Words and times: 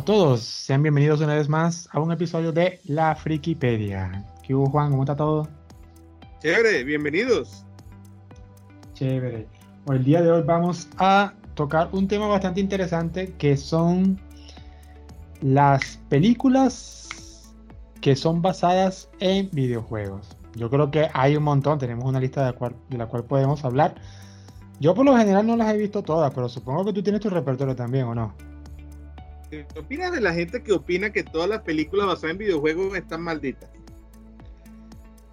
a 0.00 0.02
todos. 0.02 0.40
Sean 0.40 0.82
bienvenidos 0.82 1.20
una 1.20 1.34
vez 1.34 1.46
más 1.46 1.86
a 1.92 2.00
un 2.00 2.10
episodio 2.10 2.52
de 2.52 2.80
La 2.84 3.14
Frikipedia. 3.14 4.24
¿Qué 4.42 4.54
hubo, 4.54 4.64
Juan? 4.70 4.90
¿Cómo 4.92 5.02
está 5.02 5.14
todo? 5.14 5.46
Chévere, 6.38 6.84
bienvenidos. 6.84 7.66
Chévere. 8.94 9.46
El 9.88 10.02
día 10.02 10.22
de 10.22 10.32
hoy 10.32 10.42
vamos 10.42 10.88
a 10.96 11.34
tocar 11.52 11.90
un 11.92 12.08
tema 12.08 12.28
bastante 12.28 12.60
interesante 12.60 13.34
que 13.36 13.58
son 13.58 14.18
las 15.42 15.98
películas 16.08 17.52
que 18.00 18.16
son 18.16 18.40
basadas 18.40 19.10
en 19.18 19.50
videojuegos. 19.52 20.34
Yo 20.56 20.70
creo 20.70 20.90
que 20.90 21.10
hay 21.12 21.36
un 21.36 21.42
montón, 21.42 21.78
tenemos 21.78 22.06
una 22.06 22.20
lista 22.20 22.50
de, 22.50 22.74
de 22.88 22.96
la 22.96 23.04
cual 23.04 23.24
podemos 23.24 23.66
hablar. 23.66 23.96
Yo 24.80 24.94
por 24.94 25.04
lo 25.04 25.14
general 25.14 25.46
no 25.46 25.58
las 25.58 25.74
he 25.74 25.76
visto 25.76 26.02
todas, 26.02 26.32
pero 26.32 26.48
supongo 26.48 26.86
que 26.86 26.94
tú 26.94 27.02
tienes 27.02 27.20
tu 27.20 27.28
repertorio 27.28 27.76
también, 27.76 28.06
¿o 28.06 28.14
no? 28.14 28.49
¿Qué 29.50 29.66
opinas 29.76 30.12
de 30.12 30.20
la 30.20 30.32
gente 30.32 30.62
que 30.62 30.72
opina 30.72 31.10
que 31.10 31.24
todas 31.24 31.48
las 31.48 31.62
películas 31.62 32.06
basadas 32.06 32.32
en 32.32 32.38
videojuegos 32.38 32.96
están 32.96 33.22
malditas? 33.22 33.68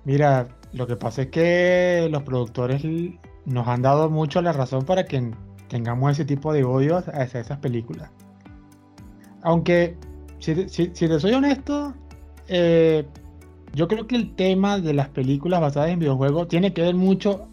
Mira, 0.05 0.47
lo 0.73 0.87
que 0.87 0.95
pasa 0.95 1.23
es 1.23 1.27
que 1.27 2.07
los 2.09 2.23
productores 2.23 2.81
nos 3.45 3.67
han 3.67 3.83
dado 3.83 4.09
mucho 4.09 4.41
la 4.41 4.53
razón 4.53 4.85
para 4.85 5.05
que 5.05 5.31
tengamos 5.67 6.13
ese 6.13 6.25
tipo 6.25 6.51
de 6.51 6.63
odio 6.63 6.97
hacia 6.97 7.39
esas 7.39 7.59
películas. 7.59 8.09
Aunque, 9.43 9.95
si, 10.39 10.55
te 10.55 11.19
soy 11.19 11.33
honesto, 11.33 11.93
eh, 12.47 13.05
yo 13.73 13.87
creo 13.87 14.07
que 14.07 14.15
el 14.15 14.35
tema 14.35 14.79
de 14.79 14.93
las 14.93 15.09
películas 15.09 15.61
basadas 15.61 15.91
en 15.91 15.99
videojuegos 15.99 16.47
tiene 16.47 16.73
que 16.73 16.81
ver 16.81 16.95
mucho 16.95 17.47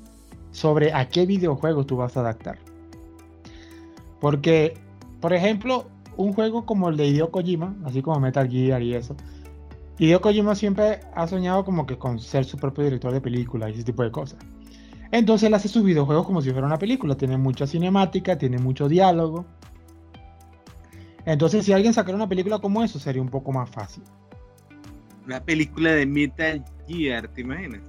sobre 0.50 0.94
a 0.94 1.08
qué 1.10 1.26
videojuego 1.26 1.84
tú 1.84 1.98
vas 1.98 2.16
a 2.16 2.20
adaptar. 2.20 2.58
Porque, 4.18 4.74
por 5.20 5.34
ejemplo, 5.34 5.90
un 6.16 6.32
juego 6.32 6.66
como 6.66 6.88
el 6.88 6.96
de 6.96 7.06
Hideo 7.06 7.30
Kojima, 7.30 7.74
así 7.84 8.02
como 8.02 8.20
Metal 8.20 8.48
Gear 8.48 8.82
y 8.82 8.94
eso, 8.94 9.16
Hideo 9.98 10.20
Kojima 10.20 10.54
siempre 10.54 11.00
ha 11.14 11.26
soñado 11.26 11.64
como 11.64 11.86
que 11.86 11.98
con 11.98 12.18
ser 12.18 12.44
su 12.44 12.56
propio 12.56 12.84
director 12.84 13.12
de 13.12 13.20
películas 13.20 13.70
y 13.70 13.74
ese 13.74 13.84
tipo 13.84 14.02
de 14.02 14.10
cosas. 14.10 14.38
Entonces 15.12 15.46
él 15.46 15.54
hace 15.54 15.68
sus 15.68 15.84
videojuegos 15.84 16.26
como 16.26 16.42
si 16.42 16.50
fuera 16.50 16.66
una 16.66 16.78
película, 16.78 17.14
tiene 17.16 17.36
mucha 17.36 17.66
cinemática, 17.66 18.36
tiene 18.36 18.58
mucho 18.58 18.88
diálogo. 18.88 19.46
Entonces 21.24 21.64
si 21.64 21.72
alguien 21.72 21.94
sacara 21.94 22.16
una 22.16 22.28
película 22.28 22.58
como 22.58 22.82
eso 22.82 22.98
sería 22.98 23.22
un 23.22 23.28
poco 23.28 23.52
más 23.52 23.70
fácil. 23.70 24.02
Una 25.24 25.40
película 25.40 25.92
de 25.92 26.04
Metal 26.04 26.64
Gear, 26.88 27.28
¿te 27.28 27.42
imaginas? 27.42 27.80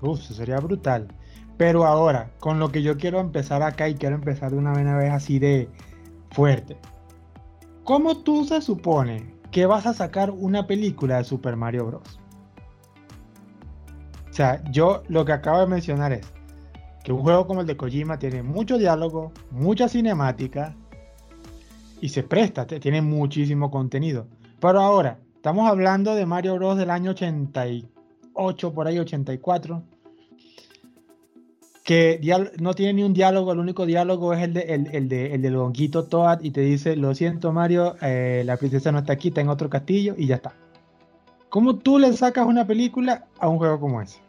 Uf, 0.00 0.20
eso 0.20 0.34
sería 0.34 0.58
brutal. 0.60 1.08
Pero 1.56 1.84
ahora, 1.84 2.30
con 2.38 2.58
lo 2.58 2.70
que 2.72 2.82
yo 2.82 2.96
quiero 2.96 3.20
empezar 3.20 3.62
acá 3.62 3.88
y 3.88 3.94
quiero 3.94 4.14
empezar 4.14 4.50
de 4.52 4.56
una 4.56 4.72
buena 4.72 4.96
vez 4.96 5.10
así 5.10 5.38
de 5.38 5.68
fuerte. 6.30 6.78
¿Cómo 7.90 8.18
tú 8.18 8.44
se 8.44 8.60
supone 8.60 9.34
que 9.50 9.66
vas 9.66 9.84
a 9.84 9.92
sacar 9.92 10.30
una 10.30 10.68
película 10.68 11.16
de 11.16 11.24
Super 11.24 11.56
Mario 11.56 11.86
Bros? 11.86 12.20
O 14.30 14.32
sea, 14.32 14.62
yo 14.70 15.02
lo 15.08 15.24
que 15.24 15.32
acabo 15.32 15.58
de 15.58 15.66
mencionar 15.66 16.12
es 16.12 16.32
que 17.02 17.12
un 17.12 17.22
juego 17.22 17.48
como 17.48 17.62
el 17.62 17.66
de 17.66 17.76
Kojima 17.76 18.16
tiene 18.16 18.44
mucho 18.44 18.78
diálogo, 18.78 19.32
mucha 19.50 19.88
cinemática 19.88 20.76
y 22.00 22.10
se 22.10 22.22
presta, 22.22 22.64
tiene 22.64 23.02
muchísimo 23.02 23.72
contenido. 23.72 24.28
Pero 24.60 24.78
ahora, 24.78 25.18
estamos 25.34 25.68
hablando 25.68 26.14
de 26.14 26.26
Mario 26.26 26.54
Bros 26.54 26.78
del 26.78 26.90
año 26.90 27.10
88, 27.10 28.72
por 28.72 28.86
ahí 28.86 29.00
84 29.00 29.82
que 31.90 32.20
no 32.60 32.72
tiene 32.74 32.92
ni 32.92 33.02
un 33.02 33.12
diálogo, 33.12 33.50
el 33.50 33.58
único 33.58 33.84
diálogo 33.84 34.32
es 34.32 34.44
el, 34.44 34.54
de, 34.54 34.60
el, 34.60 34.86
el, 34.94 35.08
de, 35.08 35.34
el 35.34 35.42
del 35.42 35.56
honguito 35.56 36.04
Toad 36.04 36.40
y 36.40 36.52
te 36.52 36.60
dice, 36.60 36.94
lo 36.94 37.12
siento 37.16 37.52
Mario, 37.52 37.96
eh, 38.00 38.44
la 38.46 38.56
princesa 38.58 38.92
no 38.92 39.00
está 39.00 39.14
aquí, 39.14 39.26
está 39.26 39.40
en 39.40 39.48
otro 39.48 39.68
castillo 39.68 40.14
y 40.16 40.28
ya 40.28 40.36
está. 40.36 40.54
¿Cómo 41.48 41.74
tú 41.74 41.98
le 41.98 42.12
sacas 42.12 42.46
una 42.46 42.64
película 42.64 43.26
a 43.40 43.48
un 43.48 43.58
juego 43.58 43.80
como 43.80 44.00
ese? 44.00 44.20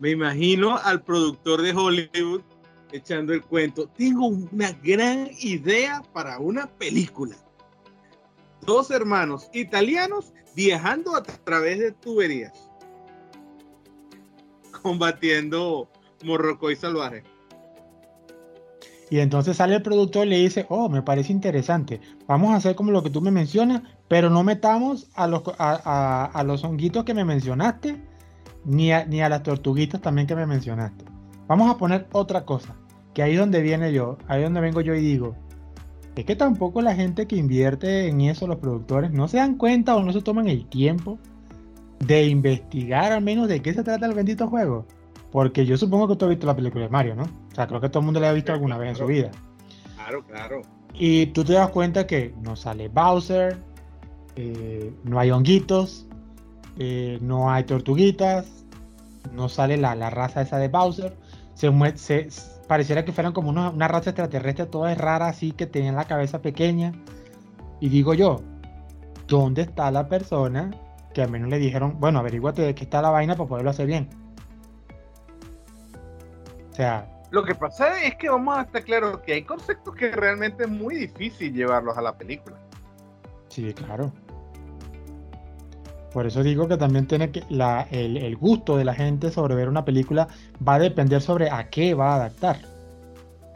Me 0.00 0.10
imagino 0.10 0.76
al 0.76 1.02
productor 1.02 1.62
de 1.62 1.72
Hollywood 1.72 2.40
echando 2.90 3.32
el 3.32 3.42
cuento. 3.42 3.86
Tengo 3.96 4.26
una 4.26 4.72
gran 4.82 5.30
idea 5.40 6.02
para 6.12 6.40
una 6.40 6.66
película. 6.66 7.36
Dos 8.62 8.90
hermanos 8.90 9.48
italianos 9.54 10.32
viajando 10.56 11.14
a 11.14 11.22
través 11.22 11.78
de 11.78 11.92
tuberías 11.92 12.69
combatiendo 14.80 15.88
Morrocoy 16.24 16.76
salvaje. 16.76 17.22
Y 19.10 19.18
entonces 19.18 19.56
sale 19.56 19.74
el 19.74 19.82
productor 19.82 20.26
y 20.26 20.30
le 20.30 20.38
dice, 20.38 20.66
oh, 20.68 20.88
me 20.88 21.02
parece 21.02 21.32
interesante, 21.32 22.00
vamos 22.28 22.52
a 22.52 22.56
hacer 22.56 22.76
como 22.76 22.92
lo 22.92 23.02
que 23.02 23.10
tú 23.10 23.20
me 23.20 23.32
mencionas, 23.32 23.82
pero 24.06 24.30
no 24.30 24.44
metamos 24.44 25.08
a 25.14 25.26
los, 25.26 25.42
a, 25.58 26.42
los 26.46 26.62
honguitos 26.62 27.04
que 27.04 27.12
me 27.12 27.24
mencionaste, 27.24 28.00
ni 28.64 28.92
a, 28.92 29.04
ni 29.06 29.20
a 29.20 29.28
las 29.28 29.42
tortuguitas 29.42 30.00
también 30.00 30.28
que 30.28 30.36
me 30.36 30.46
mencionaste. 30.46 31.04
Vamos 31.48 31.68
a 31.68 31.76
poner 31.76 32.06
otra 32.12 32.44
cosa, 32.44 32.76
que 33.12 33.24
ahí 33.24 33.32
es 33.32 33.38
donde 33.40 33.62
viene 33.62 33.92
yo, 33.92 34.16
ahí 34.28 34.42
es 34.42 34.46
donde 34.46 34.60
vengo 34.60 34.80
yo 34.80 34.94
y 34.94 35.00
digo, 35.00 35.34
es 36.14 36.24
que 36.24 36.36
tampoco 36.36 36.82
la 36.82 36.94
gente 36.94 37.26
que 37.26 37.36
invierte 37.36 38.08
en 38.08 38.20
eso, 38.20 38.46
los 38.46 38.58
productores, 38.58 39.10
no 39.10 39.26
se 39.26 39.38
dan 39.38 39.56
cuenta 39.56 39.96
o 39.96 40.04
no 40.04 40.12
se 40.12 40.20
toman 40.20 40.48
el 40.48 40.66
tiempo 40.66 41.18
de 42.00 42.26
investigar 42.26 43.12
al 43.12 43.22
menos 43.22 43.46
de 43.48 43.62
qué 43.62 43.72
se 43.72 43.84
trata 43.84 44.06
el 44.06 44.14
bendito 44.14 44.48
juego. 44.48 44.86
Porque 45.30 45.64
yo 45.64 45.76
supongo 45.76 46.08
que 46.08 46.16
tú 46.16 46.24
has 46.24 46.30
visto 46.30 46.46
la 46.46 46.56
película 46.56 46.84
de 46.84 46.90
Mario, 46.90 47.14
¿no? 47.14 47.22
O 47.22 47.54
sea, 47.54 47.68
creo 47.68 47.80
que 47.80 47.88
todo 47.88 48.00
el 48.00 48.06
mundo 48.06 48.18
la 48.18 48.30
ha 48.30 48.32
visto 48.32 48.52
alguna 48.52 48.76
vez 48.78 48.90
en 48.90 48.96
su 48.96 49.06
vida. 49.06 49.30
Claro, 49.94 50.26
claro. 50.26 50.62
Y 50.94 51.26
tú 51.26 51.44
te 51.44 51.52
das 51.52 51.70
cuenta 51.70 52.06
que 52.06 52.34
no 52.42 52.56
sale 52.56 52.88
Bowser, 52.88 53.58
eh, 54.34 54.92
no 55.04 55.20
hay 55.20 55.30
honguitos, 55.30 56.08
eh, 56.78 57.18
no 57.20 57.50
hay 57.50 57.62
tortuguitas, 57.64 58.64
no 59.32 59.48
sale 59.48 59.76
la, 59.76 59.94
raza 60.10 60.42
esa 60.42 60.58
de 60.58 60.68
Bowser. 60.68 61.16
Se, 61.54 61.70
se 61.96 62.28
pareciera 62.66 63.04
que 63.04 63.12
fueran 63.12 63.32
como 63.32 63.50
una, 63.50 63.70
una, 63.70 63.86
raza 63.86 64.10
extraterrestre 64.10 64.66
toda 64.66 64.92
rara, 64.94 65.28
así 65.28 65.52
que 65.52 65.66
tenían 65.66 65.94
la 65.94 66.06
cabeza 66.06 66.42
pequeña. 66.42 66.92
Y 67.78 67.88
digo 67.88 68.14
yo, 68.14 68.40
¿dónde 69.28 69.62
está 69.62 69.90
la 69.92 70.08
persona 70.08 70.70
que 71.12 71.22
al 71.22 71.30
menos 71.30 71.48
le 71.48 71.58
dijeron, 71.58 71.98
bueno, 71.98 72.18
averíguate 72.18 72.62
de 72.62 72.74
qué 72.74 72.84
está 72.84 73.02
la 73.02 73.10
vaina 73.10 73.36
para 73.36 73.48
poderlo 73.48 73.70
hacer 73.70 73.86
bien. 73.86 74.08
O 76.70 76.74
sea. 76.74 77.06
Lo 77.30 77.44
que 77.44 77.54
pasa 77.54 78.02
es 78.02 78.16
que 78.16 78.28
vamos 78.28 78.58
a 78.58 78.62
estar 78.62 78.82
claros 78.82 79.18
que 79.20 79.34
hay 79.34 79.42
conceptos 79.42 79.94
que 79.94 80.10
realmente 80.10 80.64
es 80.64 80.70
muy 80.70 80.96
difícil 80.96 81.52
llevarlos 81.52 81.96
a 81.96 82.02
la 82.02 82.16
película. 82.16 82.56
Sí, 83.48 83.72
claro. 83.74 84.12
Por 86.12 86.26
eso 86.26 86.42
digo 86.42 86.66
que 86.66 86.76
también 86.76 87.06
tiene 87.06 87.30
que 87.30 87.44
la, 87.48 87.86
el, 87.90 88.36
gusto 88.36 88.76
de 88.76 88.84
la 88.84 88.94
gente 88.94 89.30
sobre 89.30 89.54
ver 89.54 89.68
una 89.68 89.84
película 89.84 90.26
va 90.66 90.74
a 90.74 90.78
depender 90.80 91.22
sobre 91.22 91.50
a 91.50 91.70
qué 91.70 91.94
va 91.94 92.12
a 92.12 92.16
adaptar. 92.16 92.58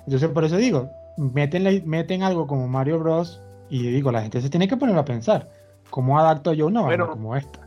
Entonces 0.06 0.28
por 0.28 0.44
eso 0.44 0.56
digo, 0.56 0.88
meten, 1.16 1.82
meten 1.84 2.22
algo 2.22 2.46
como 2.46 2.68
Mario 2.68 3.00
Bros. 3.00 3.40
y 3.70 3.88
digo, 3.88 4.12
la 4.12 4.22
gente 4.22 4.40
se 4.40 4.50
tiene 4.50 4.68
que 4.68 4.76
poner 4.76 4.96
a 4.96 5.04
pensar. 5.04 5.48
¿Cómo 5.90 6.18
adapto 6.18 6.52
yo 6.52 6.66
una 6.66 7.08
como 7.08 7.36
esta? 7.36 7.66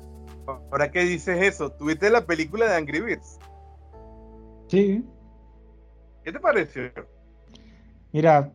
Ahora 0.71 0.91
que 0.91 1.01
dices 1.01 1.41
eso, 1.41 1.71
¿tuviste 1.71 2.09
la 2.09 2.25
película 2.25 2.67
de 2.67 2.75
Angry 2.75 3.01
Birds? 3.01 3.37
Sí. 4.67 5.03
¿Qué 6.23 6.31
te 6.31 6.39
pareció? 6.39 6.91
Mira, 8.11 8.51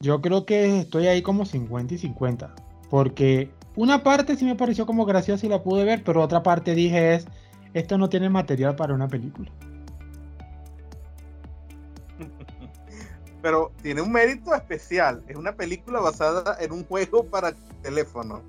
yo 0.00 0.20
creo 0.20 0.44
que 0.44 0.80
estoy 0.80 1.06
ahí 1.06 1.22
como 1.22 1.44
50 1.44 1.94
y 1.94 1.98
50. 1.98 2.54
Porque 2.90 3.50
una 3.76 4.02
parte 4.02 4.36
sí 4.36 4.44
me 4.44 4.54
pareció 4.54 4.86
como 4.86 5.04
graciosa 5.04 5.46
y 5.46 5.48
la 5.48 5.62
pude 5.62 5.84
ver, 5.84 6.02
pero 6.04 6.22
otra 6.22 6.42
parte 6.42 6.74
dije 6.74 7.14
es, 7.14 7.26
esto 7.72 7.98
no 7.98 8.08
tiene 8.08 8.28
material 8.28 8.76
para 8.76 8.94
una 8.94 9.08
película. 9.08 9.50
pero 13.42 13.72
tiene 13.82 14.00
un 14.00 14.12
mérito 14.12 14.54
especial. 14.54 15.22
Es 15.28 15.36
una 15.36 15.52
película 15.52 16.00
basada 16.00 16.56
en 16.60 16.72
un 16.72 16.84
juego 16.84 17.24
para 17.24 17.54
teléfono. 17.82 18.42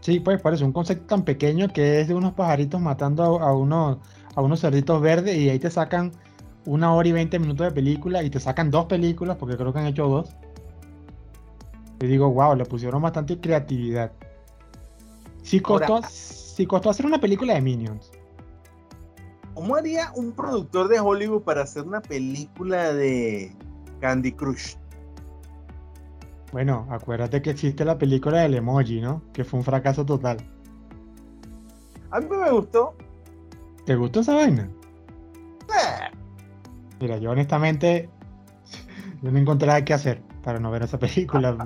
Sí, 0.00 0.18
pues 0.20 0.40
parece 0.40 0.64
un 0.64 0.72
concepto 0.72 1.06
tan 1.06 1.24
pequeño 1.24 1.68
que 1.68 2.00
es 2.00 2.08
de 2.08 2.14
unos 2.14 2.32
pajaritos 2.32 2.80
matando 2.80 3.40
a, 3.40 3.54
unos, 3.54 3.98
a 4.34 4.40
unos 4.40 4.60
cerditos 4.60 5.00
verdes 5.00 5.36
y 5.36 5.50
ahí 5.50 5.58
te 5.58 5.70
sacan 5.70 6.12
una 6.64 6.94
hora 6.94 7.08
y 7.08 7.12
veinte 7.12 7.38
minutos 7.38 7.66
de 7.66 7.72
película 7.72 8.22
y 8.22 8.30
te 8.30 8.40
sacan 8.40 8.70
dos 8.70 8.86
películas 8.86 9.36
porque 9.36 9.56
creo 9.56 9.72
que 9.72 9.78
han 9.78 9.86
hecho 9.86 10.08
dos. 10.08 10.36
Y 12.00 12.06
digo, 12.06 12.30
wow, 12.30 12.54
le 12.56 12.64
pusieron 12.64 13.02
bastante 13.02 13.38
creatividad. 13.38 14.12
Sí 15.42 15.60
costó, 15.60 16.00
costó 16.66 16.90
hacer 16.90 17.04
una 17.04 17.20
película 17.20 17.54
de 17.54 17.60
Minions. 17.60 18.10
¿Cómo 19.54 19.76
haría 19.76 20.12
un 20.14 20.32
productor 20.32 20.88
de 20.88 21.00
Hollywood 21.00 21.42
para 21.42 21.62
hacer 21.62 21.82
una 21.82 22.00
película 22.00 22.94
de 22.94 23.54
Candy 24.00 24.32
Crush? 24.32 24.76
Bueno, 26.52 26.86
acuérdate 26.90 27.42
que 27.42 27.50
existe 27.50 27.84
la 27.84 27.98
película 27.98 28.40
del 28.40 28.54
emoji, 28.54 29.00
¿no? 29.00 29.22
Que 29.32 29.44
fue 29.44 29.58
un 29.58 29.64
fracaso 29.64 30.04
total. 30.04 30.38
A 32.10 32.20
mí 32.20 32.26
me 32.28 32.50
gustó. 32.50 32.94
¿Te 33.86 33.94
gustó 33.94 34.20
esa 34.20 34.34
vaina? 34.34 34.68
Mira, 37.00 37.16
yo 37.18 37.30
honestamente 37.30 38.10
yo 39.22 39.30
no 39.30 39.38
encontré 39.38 39.68
nada 39.68 39.84
que 39.84 39.94
hacer. 39.94 40.22
para 40.42 40.58
no 40.58 40.70
ver 40.70 40.82
esa 40.82 40.98
película. 40.98 41.56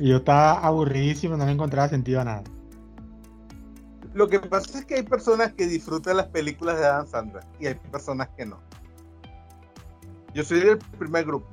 y 0.00 0.08
yo 0.08 0.16
estaba 0.18 0.58
aburridísimo, 0.60 1.36
no 1.36 1.46
le 1.46 1.52
encontraba 1.52 1.88
sentido 1.88 2.20
a 2.20 2.24
nada. 2.24 2.42
Lo 4.12 4.28
que 4.28 4.40
pasa 4.40 4.78
es 4.78 4.84
que 4.86 4.96
hay 4.96 5.02
personas 5.02 5.52
que 5.52 5.66
disfrutan 5.66 6.16
las 6.16 6.26
películas 6.28 6.78
de 6.78 6.86
Adam 6.86 7.06
Sandler 7.06 7.44
y 7.60 7.66
hay 7.66 7.74
personas 7.74 8.28
que 8.36 8.46
no. 8.46 8.58
Yo 10.34 10.42
soy 10.42 10.60
del 10.60 10.78
primer 10.98 11.24
grupo. 11.24 11.46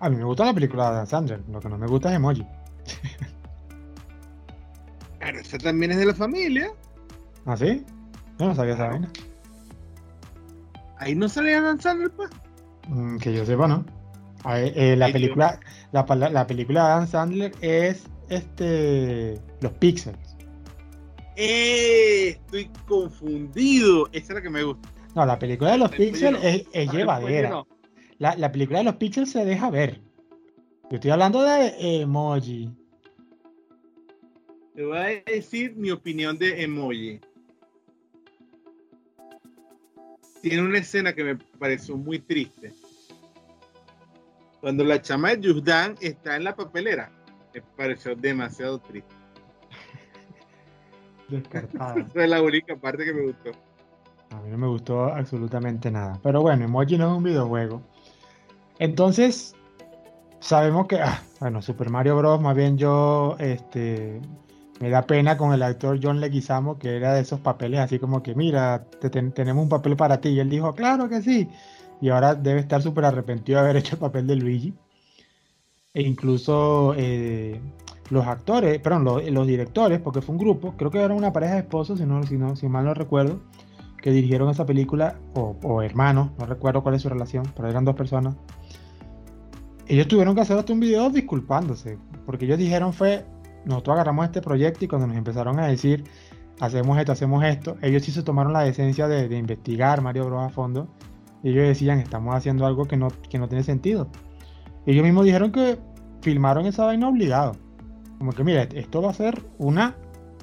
A 0.00 0.10
mí 0.10 0.16
me 0.16 0.24
gusta 0.24 0.44
la 0.44 0.54
película 0.54 0.84
de 0.84 0.90
Adam 0.90 1.06
Sandler, 1.06 1.40
lo 1.50 1.60
que 1.60 1.68
no 1.68 1.78
me 1.78 1.86
gusta 1.86 2.10
es 2.10 2.16
Emoji. 2.16 2.46
Pero 5.18 5.40
esa 5.40 5.58
también 5.58 5.92
es 5.92 5.98
de 5.98 6.06
la 6.06 6.14
familia. 6.14 6.70
¿Ah, 7.46 7.56
sí? 7.56 7.84
Yo 8.38 8.46
no 8.46 8.54
sabía 8.54 8.74
esa 8.74 8.88
vaina. 8.88 9.10
Ahí 10.98 11.14
no 11.14 11.28
salía 11.28 11.58
Adam 11.58 11.80
Sandler, 11.80 12.10
pues. 12.10 12.30
Mm, 12.88 13.18
que 13.18 13.32
yo 13.32 13.44
sepa, 13.44 13.66
¿no? 13.66 13.84
Eh, 14.48 14.94
la 14.96 15.10
película, 15.10 15.58
la, 15.90 16.04
la, 16.30 16.46
película 16.46 16.84
de 16.84 16.92
Adam 16.92 17.06
Sandler 17.08 17.52
es 17.60 18.04
este 18.28 19.40
los 19.60 19.72
Pixels. 19.72 20.36
Eh, 21.34 22.28
estoy 22.28 22.70
confundido. 22.86 24.08
Esa 24.12 24.32
es 24.32 24.34
la 24.34 24.42
que 24.42 24.50
me 24.50 24.62
gusta. 24.62 24.88
No, 25.14 25.26
la 25.26 25.38
película 25.38 25.72
de 25.72 25.78
los 25.78 25.90
Pixels 25.90 26.38
es, 26.42 26.92
llevadera. 26.92 27.64
La, 28.18 28.34
la, 28.36 28.50
película 28.50 28.78
de 28.78 28.84
los 28.84 28.96
Pixels 28.96 29.30
se 29.30 29.44
deja 29.44 29.70
ver. 29.70 30.00
Yo 30.88 30.96
estoy 30.96 31.10
hablando 31.10 31.42
de 31.42 32.00
emoji. 32.00 32.70
Te 34.74 34.84
voy 34.84 34.98
a 34.98 35.22
decir 35.30 35.74
mi 35.74 35.90
opinión 35.90 36.38
de 36.38 36.62
emoji. 36.62 37.20
Tiene 40.40 40.62
una 40.62 40.78
escena 40.78 41.12
que 41.12 41.24
me 41.24 41.36
pareció 41.58 41.96
muy 41.96 42.20
triste. 42.20 42.72
Cuando 44.60 44.84
la 44.84 45.00
chama 45.02 45.30
de 45.30 45.40
Yuzdan 45.40 45.96
está 46.00 46.36
en 46.36 46.44
la 46.44 46.54
papelera, 46.54 47.10
me 47.52 47.62
pareció 47.76 48.14
demasiado 48.14 48.78
triste. 48.78 49.14
Descartada. 51.28 52.00
Esa 52.00 52.24
es 52.24 52.30
la 52.30 52.42
única 52.42 52.76
parte 52.76 53.04
que 53.04 53.12
me 53.12 53.22
gustó. 53.26 53.50
A 54.30 54.40
mí 54.40 54.50
no 54.50 54.58
me 54.58 54.66
gustó 54.66 55.04
absolutamente 55.06 55.90
nada. 55.90 56.18
Pero 56.22 56.42
bueno, 56.42 56.64
Emoji 56.64 56.98
no 56.98 57.10
es 57.10 57.16
un 57.16 57.24
videojuego. 57.24 57.82
Entonces, 58.78 59.54
sabemos 60.40 60.86
que, 60.86 61.00
ah, 61.00 61.22
bueno, 61.40 61.62
Super 61.62 61.90
Mario 61.90 62.16
Bros. 62.16 62.40
Más 62.40 62.56
bien 62.56 62.78
yo, 62.78 63.36
este, 63.38 64.20
me 64.80 64.90
da 64.90 65.02
pena 65.02 65.36
con 65.36 65.52
el 65.52 65.62
actor 65.62 65.98
John 66.02 66.20
Leguizamo, 66.20 66.78
que 66.78 66.96
era 66.96 67.14
de 67.14 67.22
esos 67.22 67.40
papeles 67.40 67.80
así 67.80 67.98
como 67.98 68.22
que, 68.22 68.34
mira, 68.34 68.84
tenemos 69.34 69.62
un 69.62 69.68
papel 69.68 69.96
para 69.96 70.20
ti. 70.20 70.30
Y 70.30 70.40
él 70.40 70.50
dijo, 70.50 70.74
claro 70.74 71.08
que 71.08 71.22
sí. 71.22 71.48
Y 72.00 72.10
ahora 72.10 72.34
debe 72.34 72.60
estar 72.60 72.82
súper 72.82 73.04
arrepentido 73.06 73.58
de 73.58 73.64
haber 73.64 73.76
hecho 73.76 73.96
el 73.96 74.00
papel 74.00 74.26
de 74.26 74.36
Luigi. 74.36 74.74
E 75.94 76.02
incluso 76.02 76.94
eh, 76.96 77.58
los 78.10 78.26
actores, 78.26 78.78
perdón, 78.80 79.04
los, 79.32 79.46
directores, 79.46 79.98
porque 80.00 80.20
fue 80.20 80.34
un 80.34 80.38
grupo, 80.38 80.74
creo 80.76 80.90
que 80.90 80.98
eran 80.98 81.16
una 81.16 81.32
pareja 81.32 81.54
de 81.54 81.60
esposos, 81.60 81.98
si, 81.98 82.04
no, 82.04 82.22
si, 82.24 82.36
no, 82.36 82.54
si 82.54 82.68
mal 82.68 82.84
no 82.84 82.92
recuerdo, 82.92 83.40
que 84.02 84.10
dirigieron 84.10 84.50
esa 84.50 84.66
película, 84.66 85.18
o, 85.34 85.56
o 85.62 85.82
hermanos, 85.82 86.32
no 86.38 86.44
recuerdo 86.44 86.82
cuál 86.82 86.96
es 86.96 87.02
su 87.02 87.08
relación, 87.08 87.44
pero 87.56 87.68
eran 87.68 87.86
dos 87.86 87.96
personas. 87.96 88.36
Ellos 89.88 90.08
tuvieron 90.08 90.34
que 90.34 90.40
hacer 90.40 90.58
hasta 90.58 90.72
un 90.72 90.80
video 90.80 91.10
disculpándose, 91.10 91.98
porque 92.24 92.44
ellos 92.44 92.58
dijeron 92.58 92.92
fue, 92.92 93.24
nosotros 93.64 93.94
agarramos 93.94 94.26
este 94.26 94.40
proyecto 94.40 94.84
y 94.84 94.88
cuando 94.88 95.06
nos 95.06 95.16
empezaron 95.16 95.60
a 95.60 95.68
decir, 95.68 96.04
hacemos 96.60 96.98
esto, 96.98 97.12
hacemos 97.12 97.44
esto, 97.44 97.76
ellos 97.82 98.02
sí 98.02 98.10
se 98.10 98.22
tomaron 98.22 98.52
la 98.52 98.62
decencia 98.62 99.06
de, 99.06 99.36
investigar 99.36 100.02
Mario 100.02 100.26
Bros 100.26 100.42
a 100.42 100.48
fondo. 100.48 100.88
Y 101.42 101.50
ellos 101.50 101.68
decían, 101.68 102.00
estamos 102.00 102.34
haciendo 102.34 102.66
algo 102.66 102.86
que 102.86 102.96
no, 102.96 103.08
que 103.28 103.38
no 103.38 103.48
tiene 103.48 103.62
sentido. 103.62 104.08
Ellos 104.86 105.04
mismos 105.04 105.24
dijeron 105.24 105.52
que 105.52 105.78
filmaron 106.20 106.66
esa 106.66 106.86
vaina 106.86 107.08
obligado. 107.08 107.52
Como 108.18 108.32
que, 108.32 108.42
mira, 108.42 108.62
esto 108.62 109.02
va 109.02 109.10
a 109.10 109.14
ser 109.14 109.44
una, 109.58 109.94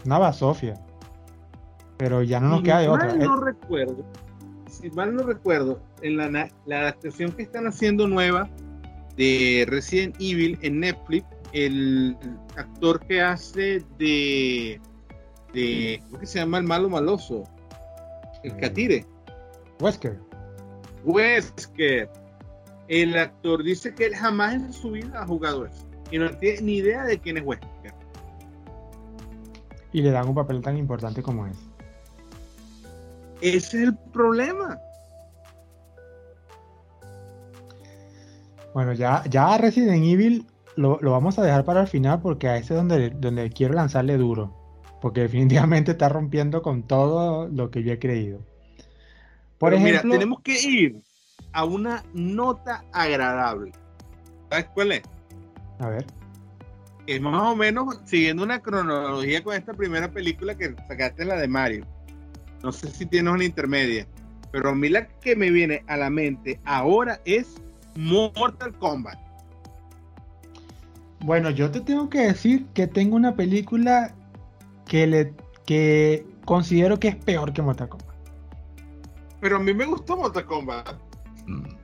una 0.06 0.20
basofia. 0.20 0.76
Pero 1.98 2.24
ya 2.24 2.40
no 2.40 2.50
nos 2.50 2.62
queda 2.62 2.80
de 2.80 2.88
otra. 2.88 3.14
no 3.16 3.38
recuerdo, 3.38 4.06
si 4.70 4.90
mal 4.92 5.16
no 5.16 5.24
recuerdo, 5.24 5.82
en 6.02 6.18
la, 6.18 6.50
la 6.66 6.80
adaptación 6.80 7.32
que 7.32 7.44
están 7.44 7.68
haciendo 7.68 8.08
nueva 8.08 8.50
de 9.18 9.66
Resident 9.68 10.16
Evil 10.20 10.58
en 10.62 10.80
Netflix, 10.80 11.26
el 11.54 12.18
actor 12.58 13.06
que 13.06 13.22
hace 13.22 13.84
de, 13.98 14.82
de 15.54 16.02
¿cómo 16.06 16.20
que 16.20 16.26
se 16.26 16.40
llama 16.40 16.58
el 16.58 16.64
malo 16.64 16.90
maloso? 16.90 17.44
El 18.44 18.56
Catire. 18.58 19.06
Wesker. 19.80 20.20
Wesker. 21.04 22.10
El 22.88 23.18
actor 23.18 23.64
dice 23.64 23.94
que 23.94 24.08
él 24.08 24.16
jamás 24.16 24.56
en 24.56 24.74
su 24.74 24.92
vida 24.92 25.22
ha 25.22 25.28
jugado 25.28 25.66
eso. 25.66 25.88
Y 26.12 26.18
no 26.18 26.30
tiene 26.38 26.62
ni 26.62 26.76
idea 26.78 27.06
de 27.06 27.20
quién 27.20 27.38
es 27.38 27.44
Wesker. 27.46 27.94
Y 29.94 30.02
le 30.02 30.12
dan 30.12 30.28
un 30.28 30.36
papel 30.36 30.62
tan 30.62 30.76
importante 30.78 31.22
como 31.22 31.46
es. 31.46 31.58
Ese 33.42 33.78
es 33.78 33.84
el 33.84 33.98
problema. 34.12 34.80
Bueno, 38.74 38.94
ya, 38.94 39.24
ya 39.30 39.58
Resident 39.58 40.04
Evil 40.04 40.46
lo, 40.76 41.00
vamos 41.00 41.38
a 41.38 41.44
dejar 41.44 41.64
para 41.64 41.82
el 41.82 41.88
final 41.88 42.22
porque 42.22 42.48
a 42.48 42.58
ese 42.58 42.74
es 42.74 42.80
donde, 42.80 43.12
donde 43.12 43.50
quiero 43.50 43.74
lanzarle 43.74 44.18
duro. 44.18 44.54
Porque 45.02 45.22
definitivamente 45.22 45.92
está 45.92 46.10
rompiendo 46.10 46.62
con 46.62 46.84
todo 46.84 47.48
lo 47.50 47.70
que 47.70 47.84
yo 47.84 47.92
he 47.92 48.00
creído. 48.00 48.40
Por 49.58 49.74
ejemplo, 49.74 50.02
mira, 50.04 50.16
tenemos 50.16 50.42
que 50.42 50.62
ir 50.62 51.02
a 51.52 51.66
una 51.66 52.04
nota 52.14 52.84
agradable. 52.92 53.72
¿Sabes 54.50 54.66
cuál 54.74 54.92
es? 54.94 55.04
A 55.80 55.90
ver. 55.90 56.06
Es 57.06 57.22
más 57.22 57.42
o 57.42 57.56
menos 57.56 58.00
siguiendo 58.06 58.44
una 58.44 58.62
cronología 58.62 59.44
con 59.44 59.56
esta 59.56 59.74
primera 59.74 60.10
película 60.10 60.56
que 60.56 60.74
sacaste, 60.88 61.26
la 61.26 61.36
de 61.36 61.48
Mario. 61.48 61.86
No 62.64 62.72
sé 62.72 62.90
si 62.90 63.06
tienes 63.06 63.34
una 63.34 63.44
intermedia. 63.44 64.08
Pero 64.52 64.70
a 64.70 64.76
mí 64.76 64.88
la 64.88 65.08
que 65.08 65.36
me 65.36 65.50
viene 65.50 65.84
a 65.88 65.98
la 65.98 66.10
mente 66.10 66.62
ahora 66.64 67.20
es 67.26 67.62
Mortal 67.96 68.74
Kombat. 68.80 69.18
Bueno, 71.22 71.50
yo 71.50 71.72
te 71.72 71.80
tengo 71.80 72.10
que 72.10 72.20
decir 72.20 72.66
que 72.74 72.88
tengo 72.88 73.16
una 73.16 73.36
película 73.36 74.14
que 74.86 75.08
le 75.08 75.34
que 75.66 76.26
considero 76.46 77.00
que 77.00 77.10
es 77.10 77.16
peor 77.16 77.54
que 77.54 77.62
Mortal 77.62 77.90
Kombat. 77.90 78.16
Pero 79.40 79.58
a 79.58 79.60
mí 79.60 79.74
me 79.74 79.86
gustó 79.86 80.18
Mortal 80.18 80.46
Kombat. 80.46 80.96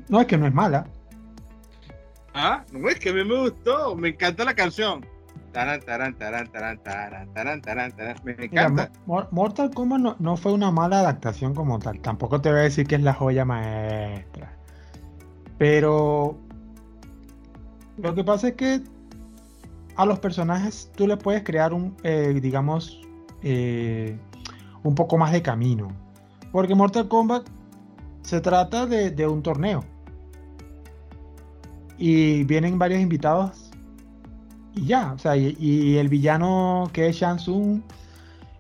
No, 0.10 0.22
es 0.22 0.28
que 0.28 0.38
no 0.38 0.48
es 0.48 0.54
mala. 0.54 0.88
Ah, 2.34 2.64
no 2.72 2.90
es 2.90 3.00
que 3.00 3.10
a 3.10 3.14
mí 3.14 3.24
me 3.24 3.40
gustó. 3.40 3.96
Me 3.96 4.10
encanta 4.10 4.44
la 4.44 4.54
canción. 4.54 5.06
Taran, 5.52 5.80
taran, 5.82 6.16
taran, 6.16 6.52
taran, 6.52 6.84
taran, 6.84 7.34
taran, 7.34 7.62
taran, 7.62 7.92
taran. 7.92 8.18
Me 8.24 8.34
encanta. 8.34 8.92
Mortal 9.32 9.72
Kombat 9.72 10.00
no, 10.00 10.16
no, 10.20 10.38
fue 10.38 10.54
una 10.54 10.72
mala 10.72 11.00
adaptación 11.00 11.56
como 11.56 11.80
tal. 11.80 12.00
Tampoco 12.02 12.42
te 12.42 12.50
voy 12.50 12.60
a 12.60 12.64
decir 12.64 12.88
que 12.88 12.96
es 12.96 13.02
la 13.02 13.14
joya 13.14 13.46
maestra. 13.46 14.59
Pero 15.60 16.38
lo 17.98 18.16
que 18.16 18.24
pasa 18.24 18.48
es 18.48 18.54
que 18.56 18.82
a 19.98 20.06
los 20.06 20.18
personajes 20.20 20.90
tú 20.96 21.06
le 21.06 21.18
puedes 21.18 21.44
crear 21.44 21.74
un, 21.74 21.96
eh, 22.04 22.40
digamos, 22.42 23.02
eh, 23.44 24.18
un 24.84 24.96
poco 24.96 25.18
más 25.18 25.34
de 25.34 25.42
camino. 25.42 25.90
Porque 26.54 26.74
Mortal 26.74 27.10
Kombat 27.10 27.48
se 28.22 28.40
trata 28.40 28.86
de, 28.86 29.28
un 29.28 29.44
torneo. 29.44 29.84
Y 31.98 32.46
vienen 32.46 32.80
varios 32.80 33.02
invitados. 33.02 33.70
Y 34.74 34.86
ya, 34.86 35.12
o 35.12 35.18
sea, 35.18 35.36
y, 35.36 35.98
el 35.98 36.08
villano 36.08 36.90
que 36.94 37.10
es 37.10 37.18
Shang 37.18 37.38
Tsung, 37.38 37.82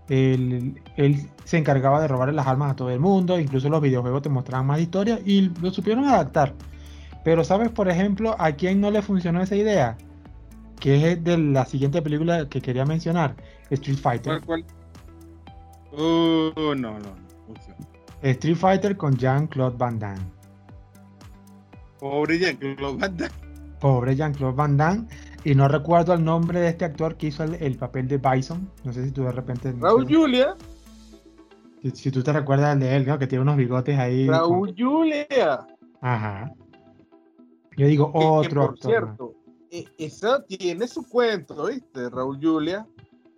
él, 0.09 0.75
se 1.45 1.57
encargaba 1.57 2.01
de 2.01 2.09
robarle 2.09 2.33
las 2.33 2.47
almas 2.47 2.71
a 2.71 2.75
todo 2.75 2.89
el 2.89 2.99
mundo. 2.99 3.39
Incluso 3.39 3.69
los 3.69 3.81
videojuegos 3.81 4.21
te 4.21 4.29
mostraban 4.29 4.67
más 4.67 4.81
historia 4.81 5.17
y 5.25 5.49
lo 5.61 5.71
supieron 5.71 6.03
adaptar. 6.03 6.53
Pero 7.23 7.43
¿sabes, 7.43 7.69
por 7.69 7.89
ejemplo, 7.89 8.35
a 8.39 8.51
quién 8.53 8.81
no 8.81 8.91
le 8.91 9.01
funcionó 9.01 9.41
esa 9.41 9.55
idea? 9.55 9.97
que 10.79 11.11
es 11.11 11.23
de 11.23 11.37
la 11.37 11.65
siguiente 11.65 12.01
película 12.01 12.47
que 12.47 12.61
quería 12.61 12.85
mencionar, 12.85 13.35
Street 13.69 13.97
Fighter. 13.97 14.41
¿Cuál, 14.45 14.65
Uh, 15.91 16.53
no, 16.55 16.75
no, 16.75 16.99
no. 16.99 17.15
Street 18.21 18.55
Fighter 18.55 18.95
con 18.95 19.17
Jean-Claude 19.17 19.75
Van 19.75 19.97
Damme. 19.97 20.21
Pobre 21.99 22.37
Jean-Claude 22.37 22.97
Van 22.97 23.17
Damme. 23.17 23.33
Pobre 23.79 24.15
Jean-Claude 24.15 24.55
Van 24.55 24.77
Damme. 24.77 25.07
Y 25.43 25.55
no 25.55 25.67
recuerdo 25.67 26.13
el 26.13 26.23
nombre 26.23 26.59
de 26.59 26.69
este 26.69 26.85
actor 26.85 27.15
que 27.15 27.27
hizo 27.27 27.43
el, 27.43 27.75
papel 27.77 28.07
de 28.07 28.17
Bison. 28.17 28.69
No 28.83 28.93
sé 28.93 29.05
si 29.05 29.11
tú 29.11 29.23
de 29.23 29.31
repente. 29.31 29.73
Raúl 29.79 30.05
Julia. 30.07 30.55
Si, 31.93 32.11
tú 32.11 32.21
te 32.21 32.33
recuerdas 32.33 32.77
de 32.77 32.95
él, 32.95 33.07
¿no? 33.07 33.17
Que 33.17 33.25
tiene 33.25 33.41
unos 33.41 33.57
bigotes 33.57 33.97
ahí. 33.97 34.27
Raúl 34.27 34.75
Julia. 34.77 35.27
Ajá. 36.01 36.53
Yo 37.77 37.87
digo 37.87 38.11
otro 38.13 38.67
por 38.67 38.79
Cierto, 38.79 39.33
e, 39.71 39.85
esa 39.97 40.43
tiene 40.45 40.87
su 40.87 41.07
cuento, 41.07 41.65
¿viste? 41.65 42.09
Raúl 42.09 42.39
Julia. 42.41 42.85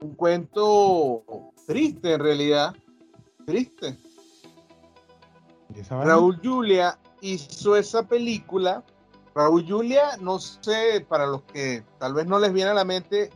Un 0.02 0.16
cuento 0.16 1.24
triste 1.68 2.14
en 2.14 2.20
realidad. 2.20 2.76
Triste. 3.46 3.98
Raúl 5.90 6.40
Julia 6.44 6.98
hizo 7.22 7.76
esa 7.76 8.04
película 8.04 8.84
Raúl 9.34 9.66
Julia, 9.68 10.18
no 10.20 10.40
sé, 10.40 11.06
para 11.08 11.26
los 11.26 11.44
que 11.44 11.84
tal 12.00 12.14
vez 12.14 12.28
no 12.28 12.40
les 12.40 12.52
viene 12.52 12.72
a 12.72 12.74
la 12.74 12.84
mente, 12.84 13.30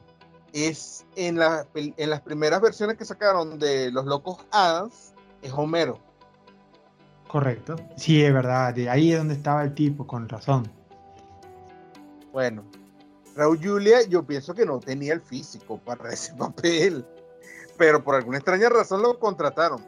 es 0.54 1.06
en, 1.16 1.40
en 1.76 2.10
las 2.10 2.22
primeras 2.22 2.62
versiones 2.62 2.98
que 2.98 3.06
sacaron 3.06 3.60
de 3.60 3.92
Los 3.92 4.06
Locos 4.06 4.46
Adams, 4.52 5.14
es 5.42 5.52
Homero. 5.54 6.00
Correcto. 7.28 7.76
Sí, 7.98 8.24
es 8.24 8.34
verdad. 8.34 8.74
De 8.74 8.90
ahí 8.90 9.12
es 9.12 9.18
donde 9.18 9.34
estaba 9.34 9.64
el 9.64 9.74
tipo, 9.74 10.06
con 10.08 10.30
razón. 10.30 10.72
Bueno, 12.36 12.66
Raúl 13.34 13.58
Julia, 13.64 14.02
yo 14.10 14.22
pienso 14.28 14.54
que 14.54 14.66
no 14.66 14.82
tenía 14.82 15.14
el 15.14 15.22
físico 15.22 15.78
para 15.78 16.12
ese 16.12 16.34
papel, 16.38 17.06
pero 17.78 18.04
por 18.04 18.14
alguna 18.14 18.40
extraña 18.40 18.68
razón 18.68 19.02
lo 19.02 19.18
contrataron. 19.18 19.82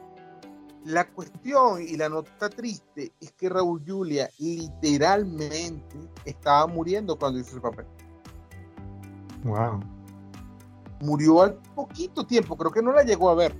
La 0.86 1.06
cuestión 1.06 1.82
y 1.82 1.98
la 1.98 2.08
nota 2.08 2.48
triste 2.48 3.12
es 3.20 3.32
que 3.32 3.50
Raúl 3.50 3.84
Julia 3.86 4.30
literalmente 4.38 5.98
estaba 6.24 6.66
muriendo 6.66 7.18
cuando 7.18 7.38
hizo 7.38 7.56
el 7.56 7.60
papel. 7.60 7.84
Wow. 9.44 9.80
Murió 11.02 11.42
al 11.42 11.54
poquito 11.74 12.26
tiempo, 12.26 12.56
creo 12.56 12.72
que 12.72 12.80
no 12.80 12.92
la 12.92 13.02
llegó 13.02 13.28
a 13.28 13.34
ver. 13.34 13.54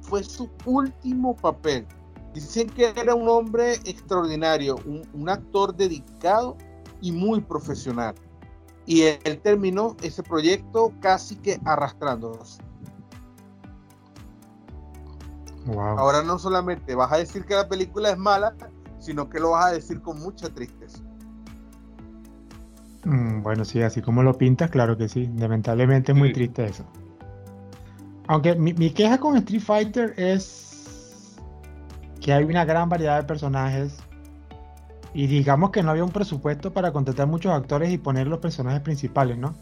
Fue 0.00 0.24
su 0.24 0.48
último 0.64 1.36
papel. 1.36 1.86
Dicen 2.32 2.70
que 2.70 2.94
era 2.96 3.14
un 3.14 3.28
hombre 3.28 3.74
extraordinario, 3.84 4.76
un, 4.86 5.28
actor 5.28 5.76
dedicado 5.76 6.56
y 7.02 7.12
muy 7.12 7.42
profesional. 7.42 8.14
Y 8.86 9.02
él, 9.02 9.40
terminó 9.42 9.96
ese 10.02 10.22
proyecto 10.22 10.92
casi 11.00 11.36
que 11.36 11.60
arrastrándonos. 11.64 12.58
Ahora 15.76 16.22
no 16.22 16.38
solamente 16.38 16.94
vas 16.94 17.12
a 17.12 17.18
decir 17.18 17.44
que 17.44 17.54
la 17.54 17.68
película 17.68 18.10
es 18.10 18.18
mala, 18.18 18.54
sino 18.98 19.28
que 19.28 19.38
lo 19.38 19.50
vas 19.50 19.66
a 19.66 19.70
decir 19.72 20.00
con 20.00 20.20
mucha 20.20 20.48
tristeza. 20.48 20.98
Mm, 23.04 23.42
bueno, 23.42 23.64
sí, 23.64 23.82
así 23.82 24.00
como 24.00 24.22
lo 24.22 24.36
pintas, 24.38 24.70
claro 24.70 24.96
que 24.96 25.08
sí. 25.08 25.28
Lamentablemente 25.36 26.12
es 26.12 26.18
muy 26.18 26.32
triste 26.32 26.64
eso. 26.64 26.84
Aunque 28.28 28.54
mi, 28.54 28.72
mi, 28.74 28.90
queja 28.90 29.18
con 29.18 29.36
Street 29.36 29.62
Fighter 29.62 30.14
es 30.16 31.36
que 32.20 32.32
hay 32.32 32.44
una 32.44 32.64
gran 32.64 32.88
variedad 32.88 33.20
de 33.20 33.24
personajes 33.24 33.98
y 35.14 35.26
digamos 35.26 35.70
que 35.70 35.82
no 35.82 35.90
había 35.90 36.04
un 36.04 36.10
presupuesto 36.10 36.72
para 36.72 36.92
contratar 36.92 37.26
muchos 37.26 37.52
actores 37.52 37.90
y 37.90 37.98
poner 37.98 38.26
los 38.26 38.38
personajes 38.38 38.80
principales, 38.80 39.38
¿no? 39.38 39.54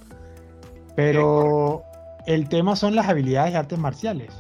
Pero 0.95 1.83
el 2.27 2.49
tema 2.49 2.77
son 2.77 2.95
las 2.95 3.09
habilidades 3.09 3.53
y 3.53 3.57
artes 3.57 3.79
marciales. 3.79 4.33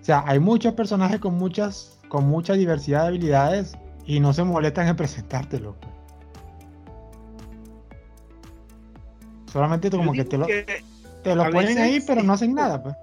O 0.00 0.04
sea, 0.04 0.22
hay 0.26 0.38
muchos 0.38 0.74
personajes 0.74 1.18
con 1.18 1.34
muchas 1.34 1.98
con 2.08 2.28
mucha 2.28 2.52
diversidad 2.52 3.02
de 3.02 3.08
habilidades 3.08 3.76
y 4.06 4.20
no 4.20 4.32
se 4.32 4.44
molestan 4.44 4.86
en 4.86 4.96
presentártelo. 4.96 5.74
Solamente 9.50 9.90
como 9.90 10.12
que 10.12 10.24
te 10.24 10.38
lo, 10.38 10.46
te 10.46 11.34
lo 11.34 11.50
ponen 11.50 11.78
ahí, 11.78 12.00
pero 12.06 12.22
no 12.22 12.34
hacen 12.34 12.54
nada, 12.54 12.82
pues. 12.82 12.94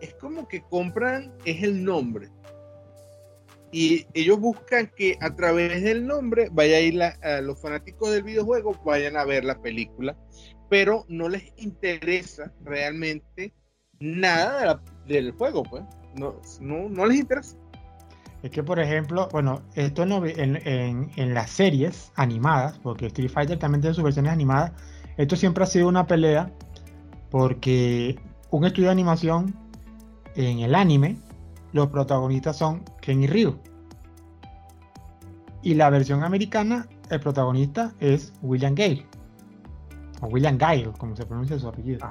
Es 0.00 0.14
como 0.14 0.48
que 0.48 0.62
compran, 0.62 1.32
es 1.44 1.62
el 1.62 1.84
nombre. 1.84 2.28
Y 3.72 4.06
ellos 4.14 4.40
buscan 4.40 4.90
que 4.96 5.16
a 5.20 5.34
través 5.34 5.82
del 5.82 6.06
nombre 6.06 6.48
vaya 6.50 6.78
a 6.78 6.80
ir 6.80 7.00
a 7.02 7.40
los 7.40 7.60
fanáticos 7.60 8.10
del 8.10 8.24
videojuego, 8.24 8.74
vayan 8.84 9.16
a 9.16 9.24
ver 9.24 9.44
la 9.44 9.60
película, 9.60 10.16
pero 10.68 11.04
no 11.08 11.28
les 11.28 11.52
interesa 11.56 12.52
realmente 12.64 13.52
nada 14.00 14.82
del 15.06 15.32
juego, 15.32 15.62
pues. 15.62 15.84
No, 16.16 16.40
no, 16.60 17.06
les 17.06 17.20
interesa. 17.20 17.56
Es 18.42 18.50
que, 18.50 18.62
por 18.62 18.80
ejemplo, 18.80 19.28
bueno, 19.30 19.62
esto 19.74 20.02
en, 20.02 20.56
en, 20.66 21.10
en, 21.14 21.34
las 21.34 21.50
series 21.50 22.10
animadas, 22.16 22.78
porque 22.78 23.06
Street 23.06 23.30
Fighter 23.30 23.58
también 23.58 23.82
tiene 23.82 23.94
sus 23.94 24.02
versiones 24.02 24.32
animadas, 24.32 24.72
esto 25.16 25.36
siempre 25.36 25.62
ha 25.62 25.66
sido 25.66 25.86
una 25.86 26.06
pelea 26.06 26.50
porque 27.30 28.18
un 28.50 28.64
estudio 28.64 28.88
de 28.88 28.92
animación 28.92 29.54
en 30.34 30.60
el 30.60 30.74
anime, 30.74 31.16
los 31.72 31.88
protagonistas 31.88 32.56
son 32.56 32.82
Ken 33.00 33.22
y 33.22 33.26
Ryu. 33.26 33.56
Y 35.62 35.74
la 35.74 35.90
versión 35.90 36.24
americana, 36.24 36.86
el 37.10 37.20
protagonista 37.20 37.92
es 38.00 38.32
William 38.42 38.74
Gale. 38.74 39.06
O 40.22 40.26
William 40.28 40.58
Gale, 40.58 40.90
como 40.98 41.16
se 41.16 41.26
pronuncia 41.26 41.58
su 41.58 41.68
apellido. 41.68 42.06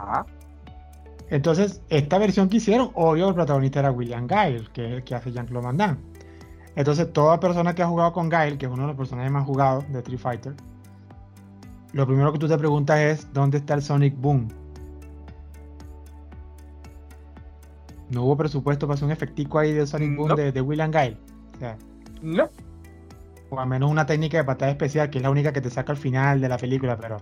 Entonces, 1.29 1.81
esta 1.89 2.17
versión 2.17 2.49
que 2.49 2.57
hicieron, 2.57 2.91
obvio, 2.95 3.29
el 3.29 3.35
protagonista 3.35 3.79
era 3.79 3.91
William 3.91 4.27
Gale, 4.27 4.67
que 4.73 4.85
es 4.85 4.93
el 4.93 5.03
que 5.03 5.15
hace 5.15 5.31
Jean-Claude 5.31 5.65
Van 5.65 5.77
Damme. 5.77 5.97
Entonces, 6.75 7.11
toda 7.11 7.39
persona 7.39 7.75
que 7.75 7.83
ha 7.83 7.87
jugado 7.87 8.13
con 8.13 8.29
Gale, 8.29 8.57
que 8.57 8.65
es 8.65 8.71
uno 8.71 8.83
de 8.83 8.87
los 8.89 8.97
personajes 8.97 9.31
más 9.31 9.45
jugados 9.45 9.91
de 9.91 9.99
Street 9.99 10.19
Fighter, 10.19 10.55
lo 11.93 12.05
primero 12.05 12.31
que 12.31 12.39
tú 12.39 12.47
te 12.47 12.57
preguntas 12.57 12.99
es, 12.99 13.33
¿dónde 13.33 13.57
está 13.57 13.73
el 13.73 13.81
Sonic 13.81 14.15
Boom? 14.19 14.47
No 18.09 18.23
hubo 18.23 18.37
presupuesto 18.37 18.87
para 18.87 18.95
hacer 18.95 19.05
un 19.05 19.11
efectico 19.11 19.59
ahí 19.59 19.73
de 19.73 19.85
Sonic 19.85 20.15
Boom 20.15 20.35
de, 20.35 20.61
William 20.61 20.91
Guile. 20.91 21.17
O 21.55 21.59
sea, 21.59 21.77
no. 22.21 22.49
O 23.49 23.59
al 23.59 23.67
menos 23.67 23.91
una 23.91 24.05
técnica 24.05 24.37
de 24.37 24.43
patada 24.43 24.71
especial, 24.71 25.09
que 25.09 25.19
es 25.19 25.23
la 25.23 25.29
única 25.29 25.53
que 25.53 25.61
te 25.61 25.69
saca 25.69 25.91
al 25.91 25.97
final 25.97 26.41
de 26.41 26.49
la 26.49 26.57
película, 26.57 26.97
pero. 26.97 27.17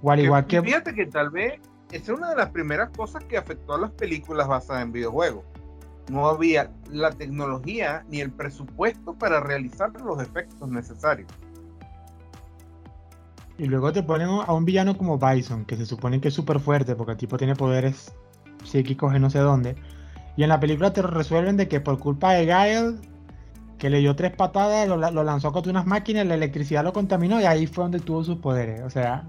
Igual, 0.00 0.20
igual 0.20 0.46
que. 0.46 0.62
Fíjate 0.62 0.94
que 0.94 1.06
tal 1.06 1.30
vez 1.30 1.60
esa 1.90 2.12
es 2.12 2.18
una 2.18 2.30
de 2.30 2.36
las 2.36 2.50
primeras 2.50 2.90
cosas 2.90 3.24
que 3.24 3.38
afectó 3.38 3.74
a 3.74 3.78
las 3.78 3.90
películas 3.92 4.46
basadas 4.46 4.82
en 4.82 4.92
videojuegos. 4.92 5.44
No 6.10 6.28
había 6.28 6.70
la 6.90 7.10
tecnología 7.10 8.04
ni 8.08 8.20
el 8.20 8.30
presupuesto 8.30 9.14
para 9.14 9.40
realizar 9.40 9.90
los 10.00 10.20
efectos 10.22 10.68
necesarios. 10.68 11.30
Y 13.58 13.64
luego 13.64 13.92
te 13.92 14.02
ponen 14.02 14.28
a 14.28 14.52
un 14.52 14.64
villano 14.64 14.96
como 14.96 15.18
Bison, 15.18 15.64
que 15.64 15.76
se 15.76 15.84
supone 15.84 16.20
que 16.20 16.28
es 16.28 16.34
súper 16.34 16.60
fuerte 16.60 16.94
porque 16.94 17.12
el 17.12 17.18
tipo 17.18 17.36
tiene 17.36 17.56
poderes 17.56 18.12
psíquicos 18.64 19.14
en 19.14 19.22
no 19.22 19.30
sé 19.30 19.38
dónde. 19.38 19.76
Y 20.36 20.42
en 20.42 20.48
la 20.48 20.60
película 20.60 20.92
te 20.92 21.02
resuelven 21.02 21.56
de 21.56 21.68
que 21.68 21.80
por 21.80 21.98
culpa 21.98 22.32
de 22.32 22.46
Gael, 22.46 23.00
que 23.78 23.90
le 23.90 23.98
dio 23.98 24.14
tres 24.14 24.32
patadas, 24.32 24.88
lo, 24.88 25.24
lanzó 25.24 25.52
contra 25.52 25.70
unas 25.70 25.86
máquinas, 25.86 26.26
la 26.26 26.34
electricidad 26.34 26.84
lo 26.84 26.92
contaminó 26.92 27.40
y 27.40 27.44
ahí 27.44 27.66
fue 27.66 27.84
donde 27.84 28.00
tuvo 28.00 28.22
sus 28.24 28.38
poderes. 28.38 28.82
O 28.82 28.90
sea, 28.90 29.24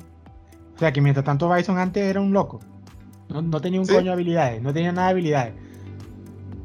o 0.75 0.79
sea 0.79 0.91
que 0.91 1.01
mientras 1.01 1.25
tanto 1.25 1.49
Bison 1.49 1.77
antes 1.77 2.03
era 2.03 2.21
un 2.21 2.31
loco. 2.31 2.59
No, 3.29 3.61
tenía 3.61 3.79
un 3.79 3.85
coño 3.85 4.05
de 4.05 4.11
habilidades, 4.11 4.61
no 4.61 4.73
tenía 4.73 4.91
nada 4.91 5.07
de 5.07 5.11
habilidades. 5.11 5.53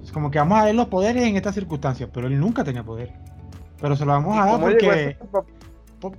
Es 0.02 0.12
como 0.12 0.30
que 0.30 0.38
vamos 0.38 0.58
a 0.58 0.64
ver 0.64 0.74
los 0.74 0.88
poderes 0.88 1.24
en 1.24 1.36
estas 1.36 1.54
circunstancias, 1.54 2.08
pero 2.12 2.26
él 2.26 2.38
nunca 2.38 2.64
tenía 2.64 2.82
poder. 2.82 3.12
Pero 3.80 3.96
se 3.96 4.04
lo 4.04 4.12
vamos 4.12 4.38
a 4.38 4.46
dar 4.46 4.60
porque 4.60 5.16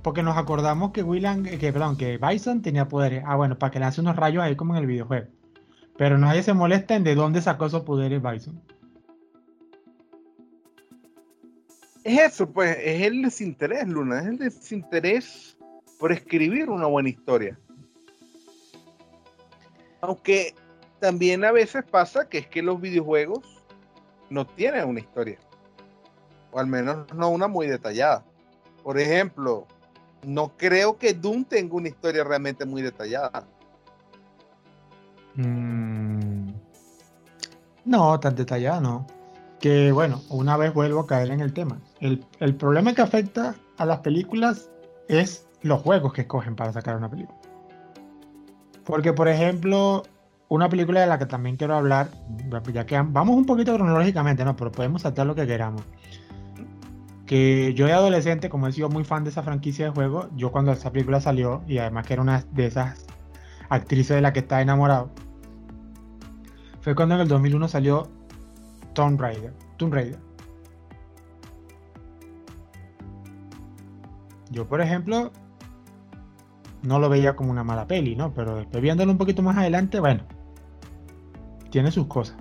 porque 0.02 0.22
nos 0.22 0.36
acordamos 0.36 0.90
que 0.90 1.02
William, 1.02 1.44
que 1.44 1.72
perdón, 1.72 1.96
que 1.96 2.18
Bison 2.18 2.62
tenía 2.62 2.88
poderes. 2.88 3.22
Ah, 3.26 3.36
bueno, 3.36 3.58
para 3.58 3.70
que 3.70 3.78
lance 3.78 4.00
unos 4.00 4.16
rayos 4.16 4.42
ahí 4.42 4.56
como 4.56 4.74
en 4.74 4.80
el 4.80 4.86
videojuego. 4.86 5.28
Pero 5.98 6.18
nadie 6.18 6.42
se 6.42 6.52
molesta 6.52 6.94
en 6.94 7.04
de 7.04 7.14
dónde 7.14 7.40
sacó 7.40 7.66
esos 7.66 7.82
poderes 7.82 8.22
Bison. 8.22 8.60
Es 12.04 12.20
eso, 12.20 12.48
pues, 12.48 12.76
es 12.80 13.02
el 13.02 13.22
desinterés, 13.22 13.88
Luna, 13.88 14.20
es 14.20 14.26
el 14.26 14.38
desinterés 14.38 15.56
por 15.98 16.12
escribir 16.12 16.68
una 16.68 16.86
buena 16.86 17.08
historia. 17.08 17.58
Aunque 20.00 20.54
también 21.00 21.44
a 21.44 21.52
veces 21.52 21.84
pasa 21.84 22.28
que 22.28 22.38
es 22.38 22.46
que 22.46 22.62
los 22.62 22.80
videojuegos 22.80 23.64
no 24.30 24.46
tienen 24.46 24.88
una 24.88 25.00
historia. 25.00 25.38
O 26.52 26.60
al 26.60 26.66
menos 26.66 27.12
no 27.14 27.30
una 27.30 27.48
muy 27.48 27.66
detallada. 27.66 28.24
Por 28.82 29.00
ejemplo, 29.00 29.66
no 30.22 30.56
creo 30.56 30.96
que 30.98 31.12
Doom 31.12 31.44
tenga 31.44 31.74
una 31.74 31.88
historia 31.88 32.22
realmente 32.22 32.64
muy 32.64 32.82
detallada. 32.82 33.46
Mm. 35.36 36.50
no, 37.84 38.20
tan 38.20 38.34
detallada 38.34 38.80
no. 38.80 39.06
Que 39.60 39.92
bueno, 39.92 40.22
una 40.28 40.56
vez 40.56 40.72
vuelvo 40.74 41.00
a 41.00 41.06
caer 41.06 41.30
en 41.30 41.40
el 41.40 41.52
tema. 41.52 41.78
El, 42.00 42.20
problema 42.56 42.94
que 42.94 43.02
afecta 43.02 43.54
a 43.78 43.86
las 43.86 44.00
películas 44.00 44.70
es 45.08 45.46
los 45.62 45.80
juegos 45.82 46.12
que 46.12 46.22
escogen 46.22 46.56
para 46.56 46.72
sacar 46.72 46.96
una 46.96 47.10
película. 47.10 47.38
Porque, 48.84 49.12
por 49.12 49.28
ejemplo, 49.28 50.04
una 50.48 50.68
película 50.68 51.00
de 51.00 51.06
la 51.06 51.18
que 51.18 51.26
también 51.26 51.56
quiero 51.56 51.74
hablar, 51.74 52.10
ya 52.72 52.86
que 52.86 53.00
vamos 53.00 53.36
un 53.36 53.46
poquito 53.46 53.74
cronológicamente, 53.74 54.44
¿no? 54.44 54.54
Pero 54.56 54.70
podemos 54.70 55.02
saltar 55.02 55.26
lo 55.26 55.34
que 55.34 55.46
queramos 55.46 55.82
que 57.26 57.74
yo 57.74 57.86
de 57.86 57.92
adolescente, 57.92 58.48
como 58.48 58.68
he 58.68 58.72
sido 58.72 58.88
muy 58.88 59.04
fan 59.04 59.24
de 59.24 59.30
esa 59.30 59.42
franquicia 59.42 59.86
de 59.86 59.90
juego, 59.90 60.28
yo 60.36 60.52
cuando 60.52 60.72
esa 60.72 60.92
película 60.92 61.20
salió, 61.20 61.62
y 61.66 61.78
además 61.78 62.06
que 62.06 62.14
era 62.14 62.22
una 62.22 62.44
de 62.52 62.66
esas 62.66 63.04
actrices 63.68 64.16
de 64.16 64.22
la 64.22 64.32
que 64.32 64.40
estaba 64.40 64.62
enamorado, 64.62 65.10
fue 66.86 66.94
cuando 66.94 67.16
en 67.16 67.22
el 67.22 67.26
2001 67.26 67.66
salió 67.66 68.06
Tomb 68.92 69.20
Raider. 69.20 69.52
Tomb 69.76 69.92
Raider. 69.92 70.20
Yo, 74.52 74.68
por 74.68 74.80
ejemplo, 74.80 75.32
no 76.82 77.00
lo 77.00 77.08
veía 77.08 77.34
como 77.34 77.50
una 77.50 77.64
mala 77.64 77.88
peli, 77.88 78.14
¿no? 78.14 78.32
Pero 78.32 78.54
después 78.54 78.80
viéndolo 78.80 79.10
un 79.10 79.18
poquito 79.18 79.42
más 79.42 79.56
adelante, 79.56 79.98
bueno, 79.98 80.22
tiene 81.70 81.90
sus 81.90 82.06
cosas. 82.06 82.36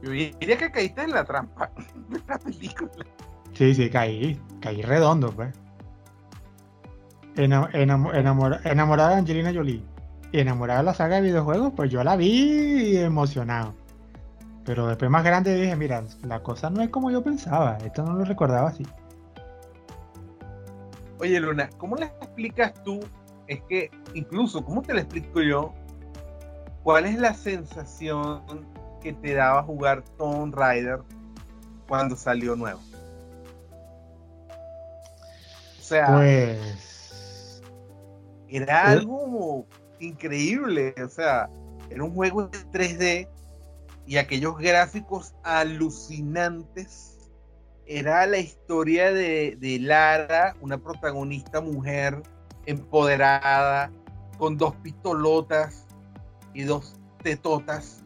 Yo 0.00 0.10
diría 0.10 0.56
que 0.56 0.70
caíste 0.70 1.02
en 1.02 1.10
la 1.10 1.22
trampa 1.22 1.70
de 2.08 2.22
la 2.26 2.38
película. 2.38 3.04
Sí, 3.52 3.74
sí, 3.74 3.90
caí. 3.90 4.40
Caí 4.62 4.80
redondo, 4.80 5.32
pues. 5.32 5.54
enamorada 7.36 9.10
de 9.10 9.16
Angelina 9.16 9.52
Jolie 9.52 9.97
y 10.32 10.40
enamorada 10.40 10.80
de 10.80 10.86
la 10.86 10.94
saga 10.94 11.16
de 11.16 11.22
videojuegos, 11.22 11.72
pues 11.74 11.90
yo 11.90 12.04
la 12.04 12.16
vi 12.16 12.96
emocionado. 12.96 13.74
Pero 14.64 14.86
después 14.86 15.10
más 15.10 15.24
grande 15.24 15.54
dije, 15.54 15.74
mira, 15.76 16.04
la 16.22 16.42
cosa 16.42 16.68
no 16.68 16.82
es 16.82 16.90
como 16.90 17.10
yo 17.10 17.22
pensaba. 17.22 17.78
Esto 17.78 18.04
no 18.04 18.12
lo 18.12 18.24
recordaba 18.24 18.68
así. 18.68 18.86
Oye, 21.20 21.40
Luna, 21.40 21.70
¿cómo 21.78 21.96
le 21.96 22.06
explicas 22.06 22.74
tú? 22.84 23.00
Es 23.46 23.62
que 23.62 23.90
incluso, 24.12 24.62
¿cómo 24.64 24.82
te 24.82 24.92
lo 24.92 25.00
explico 25.00 25.40
yo? 25.40 25.72
¿Cuál 26.82 27.06
es 27.06 27.18
la 27.18 27.32
sensación 27.32 28.42
que 29.00 29.14
te 29.14 29.34
daba 29.34 29.62
jugar 29.62 30.04
Tomb 30.18 30.54
Raider 30.54 31.00
cuando 31.88 32.14
salió 32.14 32.54
nuevo? 32.54 32.80
O 35.78 35.82
sea, 35.82 36.06
pues 36.08 37.62
era 38.48 38.90
algo 38.90 39.66
increíble, 40.00 40.94
o 41.04 41.08
sea, 41.08 41.48
era 41.90 42.04
un 42.04 42.14
juego 42.14 42.48
de 42.48 42.58
3D 42.70 43.28
y 44.06 44.16
aquellos 44.16 44.56
gráficos 44.58 45.34
alucinantes 45.42 47.18
era 47.88 48.26
la 48.26 48.38
historia 48.38 49.12
de, 49.12 49.78
Lara, 49.80 50.54
una 50.60 50.76
protagonista 50.76 51.60
mujer 51.60 52.22
empoderada, 52.66 53.90
con 54.36 54.56
dos 54.56 54.76
pistolotas 54.76 55.86
y 56.54 56.62
dos 56.62 57.00
tetotas 57.22 58.04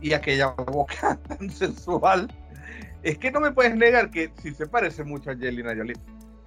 y 0.00 0.14
aquella 0.14 0.48
boca 0.48 1.18
tan 1.28 1.50
sensual. 1.50 2.34
Es 3.02 3.18
que 3.18 3.30
no 3.30 3.40
me 3.40 3.52
puedes 3.52 3.76
negar 3.76 4.10
que 4.10 4.32
sí 4.42 4.52
se 4.52 4.66
parece 4.66 5.04
mucho 5.04 5.30
a 5.30 5.34
Angelina 5.34 5.74
Jolie. 5.76 5.96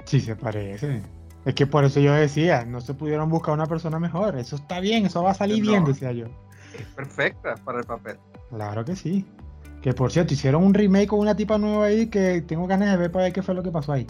Sí 0.05 0.19
se 0.19 0.35
parece. 0.35 1.01
Es 1.45 1.55
que 1.55 1.67
por 1.67 1.83
eso 1.83 2.00
yo 2.00 2.13
decía, 2.13 2.65
no 2.65 2.79
se 2.79 2.93
pudieron 2.93 3.29
buscar 3.29 3.53
una 3.53 3.65
persona 3.65 4.00
mejor. 4.00 4.38
Eso 4.38 4.55
está 4.55 4.79
bien, 4.79 5.05
eso 5.05 5.21
va 5.23 5.31
a 5.31 5.35
salir 5.35 5.62
bien, 5.62 5.83
decía 5.83 6.12
yo. 6.12 6.27
Es 6.77 6.85
perfecta 6.95 7.55
para 7.63 7.79
el 7.79 7.85
papel. 7.85 8.17
Claro 8.50 8.85
que 8.85 8.95
sí. 8.95 9.25
Que 9.81 9.93
por 9.93 10.12
cierto, 10.12 10.33
hicieron 10.33 10.63
un 10.63 10.73
remake 10.73 11.07
con 11.07 11.19
una 11.19 11.35
tipa 11.35 11.57
nueva 11.57 11.85
ahí 11.85 12.07
que 12.07 12.41
tengo 12.41 12.65
ganas 12.67 12.91
de 12.91 12.97
ver 12.97 13.12
para 13.12 13.25
ver 13.25 13.33
qué 13.33 13.43
fue 13.43 13.53
lo 13.53 13.63
que 13.63 13.71
pasó 13.71 13.91
ahí. 13.91 14.07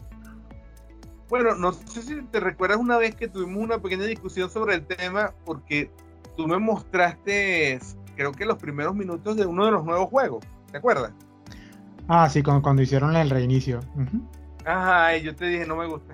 Bueno, 1.30 1.56
no 1.56 1.74
sé 1.74 2.04
si 2.04 2.22
te 2.22 2.40
recuerdas 2.40 2.78
una 2.78 2.98
vez 2.98 3.16
que 3.16 3.28
tuvimos 3.28 3.63
una 3.63 3.80
pequeña 3.80 4.06
discusión 4.06 4.52
sobre 4.52 4.75
el 4.75 4.86
tema 4.86 5.34
porque 5.46 5.90
tú 6.38 6.48
me 6.48 6.60
mostraste, 6.60 7.80
creo 8.16 8.32
que 8.32 8.46
los 8.46 8.60
primeros 8.60 8.94
minutos 8.94 9.36
de 9.36 9.48
uno 9.48 9.66
de 9.66 9.72
los 9.72 9.84
nuevos 9.84 10.10
juegos, 10.10 10.46
¿te 10.72 10.78
acuerdas? 10.78 11.12
Ah, 12.08 12.30
sí, 12.30 12.44
cuando, 12.44 12.84
hicieron 12.84 13.16
el 13.16 13.32
reinicio. 13.32 13.80
Ajá, 14.66 15.18
y 15.18 15.24
yo 15.24 15.36
te 15.36 15.48
dije, 15.48 15.66
no 15.66 15.75
me 15.75 15.88
gusta. 15.88 16.13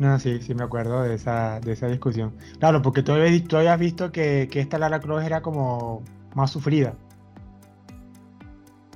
No, 0.00 0.18
sí, 0.18 0.40
sí 0.40 0.54
me 0.54 0.64
acuerdo 0.64 1.02
de 1.02 1.14
esa, 1.14 1.60
de 1.60 1.72
esa 1.72 1.86
discusión. 1.86 2.34
Claro, 2.58 2.80
porque 2.80 3.02
tú 3.02 3.12
habías, 3.12 3.78
visto 3.78 4.10
que, 4.10 4.48
que 4.50 4.60
esta 4.60 4.78
Lara 4.78 4.98
Croft 4.98 5.26
era 5.26 5.42
como 5.42 6.02
más 6.34 6.50
sufrida. 6.50 6.94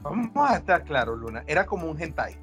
Vamos 0.03 0.31
a 0.35 0.57
estar 0.57 0.83
claro, 0.85 1.15
Luna. 1.15 1.45
Era 1.47 1.67
como 1.67 1.91
un 1.91 2.01
hentai. 2.01 2.39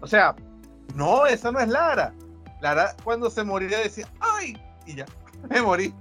o 0.00 0.06
sea, 0.08 0.34
no, 0.96 1.26
esa 1.26 1.52
no 1.52 1.60
es 1.60 1.68
Lara. 1.68 2.12
Lara 2.60 2.96
cuando 3.04 3.30
se 3.30 3.44
moría 3.44 3.78
decía, 3.78 4.08
¡ay! 4.18 4.60
Y 4.86 4.96
ya, 4.96 5.06
me 5.50 5.62
morí. 5.62 5.94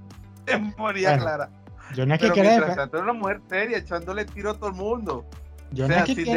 Me 0.47 0.73
moría 0.79 1.15
Clara. 1.19 1.47
Yo 1.93 2.07
no 2.07 2.15
es 2.15 2.21
que 2.21 2.31
quiera 2.31 2.55
era 2.55 2.89
una 3.03 3.13
mujer 3.13 3.39
seria 3.47 3.77
echándole 3.77 4.25
tiro 4.25 4.49
a 4.49 4.53
todo 4.55 4.69
el 4.69 4.75
mundo. 4.75 5.27
Yo 5.71 5.87
no 5.87 5.95
es 5.95 6.03
que 6.03 6.15
sin, 6.15 6.35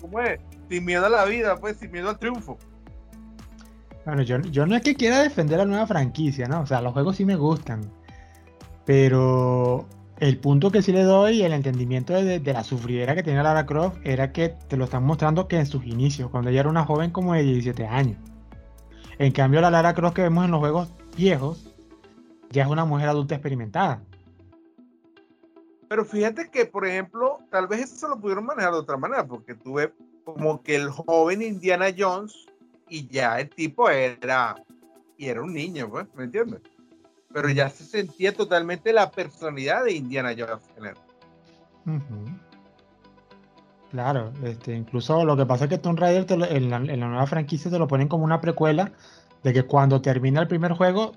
¿cómo 0.00 0.20
es? 0.20 0.40
sin 0.68 0.84
miedo 0.84 1.06
a 1.06 1.10
la 1.10 1.24
vida, 1.24 1.56
pues, 1.56 1.76
sin 1.76 1.90
miedo 1.90 2.08
al 2.08 2.18
triunfo. 2.18 2.58
Bueno, 4.04 4.22
yo, 4.22 4.66
no 4.66 4.76
es 4.76 4.82
que 4.82 4.94
quiera 4.94 5.22
defender 5.22 5.58
la 5.58 5.64
nueva 5.64 5.86
franquicia, 5.86 6.46
¿no? 6.46 6.60
O 6.60 6.66
sea, 6.66 6.80
los 6.80 6.92
juegos 6.92 7.16
sí 7.16 7.24
me 7.24 7.34
gustan. 7.34 7.90
Pero 8.84 9.88
el 10.20 10.38
punto 10.38 10.70
que 10.70 10.80
sí 10.80 10.92
le 10.92 11.02
doy, 11.02 11.42
el 11.42 11.52
entendimiento 11.52 12.12
de, 12.14 12.40
la 12.40 12.62
sufridera 12.62 13.16
que 13.16 13.24
tenía 13.24 13.42
Lara 13.42 13.66
Croft, 13.66 13.98
era 14.04 14.32
que 14.32 14.50
te 14.50 14.76
lo 14.76 14.84
están 14.84 15.02
mostrando 15.02 15.48
que 15.48 15.58
en 15.58 15.66
sus 15.66 15.84
inicios, 15.84 16.30
cuando 16.30 16.50
ella 16.50 16.60
era 16.60 16.68
una 16.68 16.84
joven 16.84 17.10
como 17.10 17.34
de 17.34 17.42
17 17.42 17.84
años. 17.86 18.16
En 19.18 19.32
cambio, 19.32 19.60
la 19.60 19.70
Lara 19.72 19.94
Croft 19.94 20.14
que 20.14 20.22
vemos 20.22 20.44
en 20.44 20.52
los 20.52 20.60
juegos 20.60 20.92
viejos, 21.16 21.74
ya 22.50 22.62
es 22.62 22.68
una 22.68 22.84
mujer 22.84 23.08
adulta 23.08 23.34
experimentada. 23.34 24.02
Pero 25.88 26.04
fíjate 26.04 26.50
que, 26.50 26.66
por 26.66 26.86
ejemplo, 26.86 27.38
tal 27.50 27.66
vez 27.68 27.92
eso 27.92 28.08
lo 28.08 28.18
pudieron 28.18 28.44
manejar 28.44 28.72
de 28.72 28.78
otra 28.78 28.96
manera, 28.96 29.26
porque 29.26 29.54
tuve 29.54 29.92
como 30.24 30.62
que 30.62 30.74
el 30.74 30.90
joven 30.90 31.42
Indiana 31.42 31.86
Jones 31.96 32.46
y 32.88 33.06
ya 33.08 33.38
el 33.40 33.48
tipo 33.48 33.88
era, 33.88 34.56
y 35.16 35.28
era 35.28 35.42
un 35.42 35.54
niño, 35.54 35.88
pues, 35.88 36.06
¿me 36.14 36.24
entiendes? 36.24 36.60
Pero 37.32 37.48
ya 37.50 37.68
se 37.68 37.84
sentía 37.84 38.34
totalmente 38.34 38.92
la 38.92 39.10
personalidad 39.10 39.84
de 39.84 39.92
Indiana 39.92 40.34
Jones 40.36 40.96
Claro, 43.90 44.32
este, 44.42 44.74
incluso 44.74 45.24
lo 45.24 45.36
que 45.36 45.46
pasa 45.46 45.64
es 45.64 45.70
que 45.70 45.78
Tomb 45.78 45.98
Raider 45.98 46.26
en, 46.50 46.70
la, 46.70 46.78
nueva 46.80 47.26
franquicia 47.26 47.70
te 47.70 47.78
lo 47.78 47.86
ponen 47.86 48.08
como 48.08 48.24
una 48.24 48.40
precuela 48.40 48.92
de 49.42 49.52
que 49.52 49.62
cuando 49.62 50.02
termina 50.02 50.40
el 50.40 50.48
primer 50.48 50.72
juego, 50.72 51.12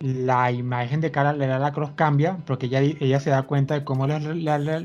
la 0.00 0.52
imagen 0.52 1.00
de 1.00 1.10
cara 1.10 1.32
de 1.32 1.46
Lara 1.46 1.72
Cross 1.72 1.90
cambia 1.96 2.38
porque 2.46 2.66
ella, 2.66 2.80
ella 2.80 3.20
se 3.20 3.30
da 3.30 3.42
cuenta 3.42 3.74
de 3.74 3.84
cómo, 3.84 4.06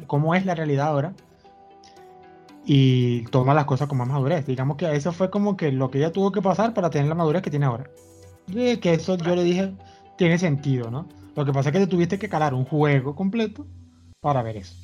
cómo 0.08 0.36
es 0.36 0.46
la 0.46 0.56
realidad 0.56 0.88
ahora 0.88 1.14
y 2.66 3.24
toma 3.26 3.54
las 3.54 3.66
cosas 3.66 3.88
con 3.88 3.98
más 3.98 4.08
madurez. 4.08 4.46
Digamos 4.46 4.78
que 4.78 4.96
eso 4.96 5.12
fue 5.12 5.30
como 5.30 5.58
que 5.58 5.72
lo 5.72 5.92
que 5.92 6.00
ella 6.00 6.12
tuvo 6.12 6.32
que 6.32 6.42
pasar 6.42 6.74
para 6.74 6.90
tener 6.90 7.08
la 7.08 7.16
madurez 7.16 7.42
que 7.42 7.50
tiene 7.50 7.66
ahora. 7.66 7.90
Y 8.48 8.78
que 8.78 8.94
eso 8.94 9.18
yo 9.18 9.36
le 9.36 9.44
dije, 9.44 9.74
tiene 10.18 10.38
sentido, 10.38 10.90
¿no? 10.90 11.08
Lo 11.36 11.46
que 11.46 11.52
pasa 11.52 11.70
es 11.70 11.74
que 11.74 11.80
te 11.80 11.88
tuviste 11.88 12.20
que 12.20 12.30
calar 12.30 12.54
un 12.54 12.66
juego 12.66 13.16
completo 13.16 13.66
para 14.22 14.42
ver 14.44 14.58
eso. 14.58 14.76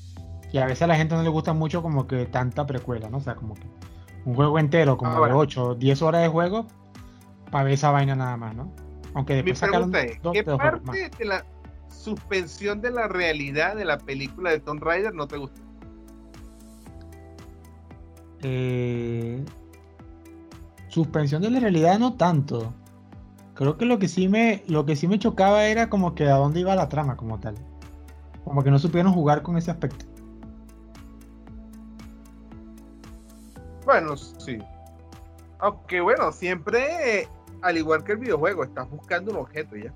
Y 0.51 0.57
a 0.57 0.65
veces 0.65 0.81
a 0.81 0.87
la 0.87 0.95
gente 0.95 1.15
no 1.15 1.23
le 1.23 1.29
gusta 1.29 1.53
mucho 1.53 1.81
como 1.81 2.07
que 2.07 2.25
tanta 2.25 2.65
precuela, 2.65 3.09
¿no? 3.09 3.17
O 3.17 3.21
sea, 3.21 3.35
como 3.35 3.53
que 3.53 3.67
un 4.25 4.35
juego 4.35 4.59
entero, 4.59 4.97
como 4.97 5.25
de 5.25 5.31
8 5.31 5.63
o 5.63 5.75
10 5.75 6.01
horas 6.01 6.21
de 6.21 6.27
juego, 6.27 6.65
para 7.51 7.63
ver 7.63 7.73
esa 7.73 7.91
vaina 7.91 8.15
nada 8.15 8.35
más, 8.35 8.55
¿no? 8.55 8.71
Aunque 9.19 9.36
después 9.36 9.60
sacaron 9.60 9.91
dos, 9.91 10.34
¿qué 10.34 10.43
parte 10.45 11.12
de 11.19 11.25
la 11.25 11.45
suspensión 11.89 12.79
de 12.79 12.89
la 12.89 13.10
realidad 13.10 13.75
de 13.75 13.84
la 13.84 13.97
película 13.97 14.49
de 14.49 14.62
Tomb 14.62 14.82
Raider 14.82 15.13
no 15.13 15.27
te 15.27 15.36
gustó? 15.36 15.60
Eh, 18.41 19.43
suspensión 20.88 21.41
de 21.41 21.49
la 21.49 21.60
realidad 21.60 21.99
no 21.99 22.13
tanto. 22.13 22.73
Creo 23.55 23.77
que 23.77 23.84
lo 23.84 23.99
que 23.99 24.08
sí 24.08 24.29
me 24.29 24.63
lo 24.67 24.86
que 24.86 24.95
sí 24.95 25.10
me 25.10 25.19
chocaba 25.19 25.65
era 25.65 25.89
como 25.89 26.15
que 26.15 26.29
a 26.29 26.36
dónde 26.36 26.62
iba 26.62 26.73
la 26.75 26.88
trama 26.88 27.17
como 27.17 27.41
tal. 27.41 27.55
Como 28.45 28.63
que 28.63 28.71
no 28.71 28.79
supieron 28.79 29.12
jugar 29.12 29.41
con 29.41 29.58
ese 29.58 29.69
aspecto. 29.69 30.05
Bueno, 33.84 34.15
sí. 34.15 34.60
Aunque 35.60 35.99
bueno, 35.99 36.32
siempre, 36.32 37.27
al 37.61 37.77
igual 37.77 38.03
que 38.03 38.13
el 38.13 38.19
videojuego, 38.19 38.63
estás 38.63 38.89
buscando 38.89 39.31
un 39.31 39.37
objeto 39.37 39.75
ya. 39.75 39.93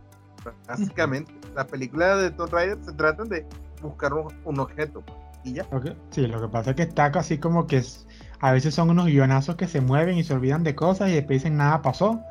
Básicamente, 0.67 1.32
las 1.56 1.65
películas 1.65 2.21
de 2.21 2.32
Tomb 2.32 2.52
Raider 2.52 2.78
se 2.84 2.91
tratan 2.93 3.30
de 3.30 3.45
buscar 3.82 4.13
un, 4.13 4.60
objeto. 4.60 5.04
Y 5.43 5.54
ya. 5.54 5.65
Sí, 6.10 6.28
lo 6.28 6.41
que 6.41 6.47
pasa 6.47 6.71
es 6.71 6.76
que 6.76 6.84
está 6.84 7.12
casi 7.12 7.38
como 7.38 7.67
que 7.67 7.78
es, 7.78 8.08
a 8.39 8.52
veces 8.52 8.76
son 8.76 8.89
unos 8.89 9.06
guionazos 9.06 9.56
que 9.56 9.67
se 9.67 9.82
mueven 9.82 10.17
y 10.17 10.23
se 10.23 10.34
olvidan 10.34 10.63
de 10.63 10.76
cosas 10.76 11.10
y 11.10 11.13
después 11.13 11.41
dicen 11.41 11.58
nada 11.58 11.82
pasó, 11.82 12.21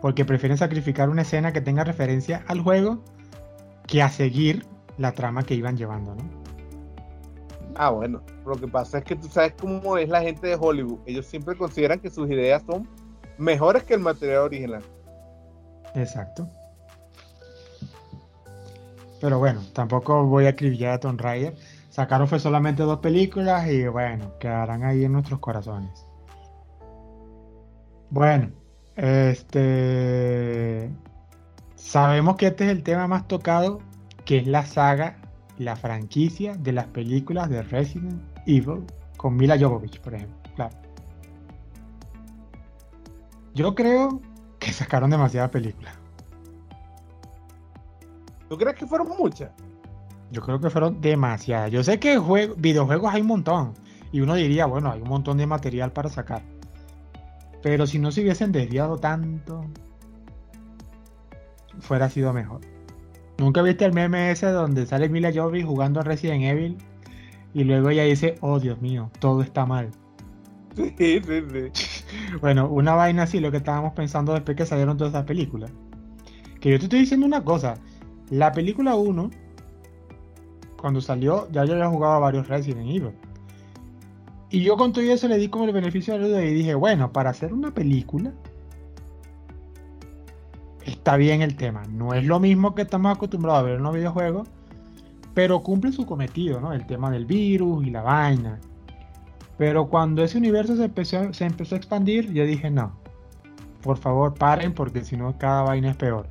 porque 0.00 0.24
prefieren 0.24 0.58
sacrificar 0.58 1.08
una 1.08 1.22
escena 1.22 1.52
que 1.52 1.60
tenga 1.60 1.84
referencia 1.84 2.44
al 2.46 2.60
juego 2.60 3.02
que 3.86 4.02
a 4.02 4.08
seguir 4.08 4.66
la 4.98 5.12
trama 5.12 5.42
que 5.42 5.54
iban 5.54 5.76
llevando, 5.76 6.14
¿no? 6.14 6.42
Ah, 7.74 7.90
bueno, 7.90 8.22
lo 8.46 8.54
que 8.56 8.68
pasa 8.68 8.98
es 8.98 9.04
que 9.04 9.16
tú 9.16 9.28
sabes 9.28 9.54
cómo 9.58 9.96
es 9.96 10.08
la 10.08 10.20
gente 10.20 10.46
de 10.46 10.58
Hollywood. 10.60 11.00
Ellos 11.06 11.26
siempre 11.26 11.56
consideran 11.56 12.00
que 12.00 12.10
sus 12.10 12.30
ideas 12.30 12.62
son 12.66 12.86
mejores 13.38 13.84
que 13.84 13.94
el 13.94 14.00
material 14.00 14.38
original. 14.38 14.82
Exacto. 15.94 16.48
Pero 19.20 19.38
bueno, 19.38 19.60
tampoco 19.72 20.24
voy 20.24 20.46
a 20.46 20.50
acribillar 20.50 20.94
a 20.94 21.00
Tomb 21.00 21.20
Raider. 21.20 21.54
Sacaron 21.90 22.26
fue 22.26 22.40
solamente 22.40 22.82
dos 22.82 22.98
películas 22.98 23.68
y 23.68 23.86
bueno, 23.86 24.36
quedarán 24.38 24.82
ahí 24.82 25.04
en 25.04 25.12
nuestros 25.12 25.38
corazones. 25.38 26.06
Bueno, 28.10 28.50
este 28.96 30.90
sabemos 31.76 32.36
que 32.36 32.48
este 32.48 32.64
es 32.64 32.70
el 32.70 32.82
tema 32.82 33.06
más 33.06 33.28
tocado, 33.28 33.80
que 34.24 34.38
es 34.38 34.46
la 34.46 34.66
saga, 34.66 35.18
la 35.58 35.76
franquicia 35.76 36.54
de 36.56 36.72
las 36.72 36.86
películas 36.86 37.48
de 37.48 37.62
Resident 37.62 38.20
Evil 38.46 38.84
con 39.16 39.36
Mila 39.36 39.58
Jovovich, 39.58 40.00
por 40.00 40.14
ejemplo. 40.14 40.41
Yo 43.54 43.74
creo 43.74 44.20
que 44.58 44.72
sacaron 44.72 45.10
demasiadas 45.10 45.50
películas. 45.50 45.94
¿Tú 48.48 48.56
crees 48.56 48.76
que 48.76 48.86
fueron 48.86 49.08
muchas? 49.18 49.50
Yo 50.30 50.40
creo 50.42 50.60
que 50.60 50.70
fueron 50.70 51.00
demasiadas. 51.00 51.70
Yo 51.70 51.82
sé 51.82 51.98
que 51.98 52.18
videojuegos 52.56 53.12
hay 53.12 53.20
un 53.20 53.26
montón. 53.26 53.74
Y 54.12 54.20
uno 54.20 54.34
diría, 54.34 54.66
bueno, 54.66 54.90
hay 54.90 55.00
un 55.00 55.08
montón 55.08 55.38
de 55.38 55.46
material 55.46 55.92
para 55.92 56.08
sacar. 56.08 56.42
Pero 57.62 57.86
si 57.86 57.98
no 57.98 58.10
se 58.10 58.22
hubiesen 58.22 58.52
desviado 58.52 58.98
tanto, 58.98 59.64
fuera 61.80 62.10
sido 62.10 62.32
mejor. 62.32 62.60
¿Nunca 63.38 63.62
viste 63.62 63.84
el 63.84 63.92
meme 63.92 64.30
ese 64.30 64.46
donde 64.46 64.86
sale 64.86 65.08
Mila 65.08 65.32
Jovovich 65.32 65.66
jugando 65.66 66.00
a 66.00 66.02
Resident 66.02 66.44
Evil 66.44 66.78
y 67.54 67.64
luego 67.64 67.90
ella 67.90 68.04
dice, 68.04 68.36
oh 68.40 68.58
Dios 68.58 68.80
mío, 68.80 69.10
todo 69.18 69.42
está 69.42 69.66
mal? 69.66 69.90
Sí, 70.74 70.94
sí, 70.98 71.20
sí. 71.22 72.01
Bueno, 72.40 72.68
una 72.68 72.94
vaina 72.94 73.24
así, 73.24 73.40
lo 73.40 73.50
que 73.50 73.58
estábamos 73.58 73.92
pensando 73.92 74.32
después 74.32 74.56
que 74.56 74.66
salieron 74.66 74.96
todas 74.96 75.12
esas 75.12 75.26
películas. 75.26 75.70
Que 76.60 76.70
yo 76.70 76.78
te 76.78 76.84
estoy 76.84 77.00
diciendo 77.00 77.26
una 77.26 77.44
cosa, 77.44 77.74
la 78.30 78.52
película 78.52 78.94
1, 78.94 79.30
cuando 80.80 81.00
salió, 81.00 81.48
ya 81.50 81.64
yo 81.64 81.74
había 81.74 81.88
jugado 81.88 82.14
a 82.14 82.18
varios 82.18 82.48
Resident 82.48 82.88
Evil. 82.88 83.12
Y 84.50 84.62
yo 84.62 84.76
con 84.76 84.92
todo 84.92 85.04
eso 85.04 85.28
le 85.28 85.38
di 85.38 85.48
como 85.48 85.64
el 85.64 85.72
beneficio 85.72 86.14
de 86.14 86.20
la 86.20 86.28
duda 86.28 86.44
y 86.44 86.54
dije, 86.54 86.74
bueno, 86.74 87.12
para 87.12 87.30
hacer 87.30 87.52
una 87.52 87.72
película, 87.72 88.32
está 90.84 91.16
bien 91.16 91.42
el 91.42 91.56
tema. 91.56 91.82
No 91.90 92.14
es 92.14 92.24
lo 92.24 92.38
mismo 92.38 92.74
que 92.74 92.82
estamos 92.82 93.16
acostumbrados 93.16 93.60
a 93.60 93.62
ver 93.62 93.76
en 93.76 93.82
los 93.82 93.94
videojuegos, 93.94 94.48
pero 95.34 95.62
cumple 95.62 95.92
su 95.92 96.06
cometido, 96.06 96.60
¿no? 96.60 96.72
El 96.72 96.86
tema 96.86 97.10
del 97.10 97.24
virus 97.24 97.86
y 97.86 97.90
la 97.90 98.02
vaina. 98.02 98.60
Pero 99.62 99.88
cuando 99.88 100.24
ese 100.24 100.38
universo 100.38 100.74
se 100.74 100.86
empezó, 100.86 101.32
se 101.32 101.44
empezó 101.44 101.76
a 101.76 101.78
expandir, 101.78 102.32
yo 102.32 102.44
dije, 102.44 102.68
no, 102.68 102.98
por 103.80 103.96
favor 103.96 104.34
paren 104.34 104.74
porque 104.74 105.04
si 105.04 105.16
no 105.16 105.38
cada 105.38 105.62
vaina 105.62 105.90
es 105.92 105.96
peor. 105.96 106.26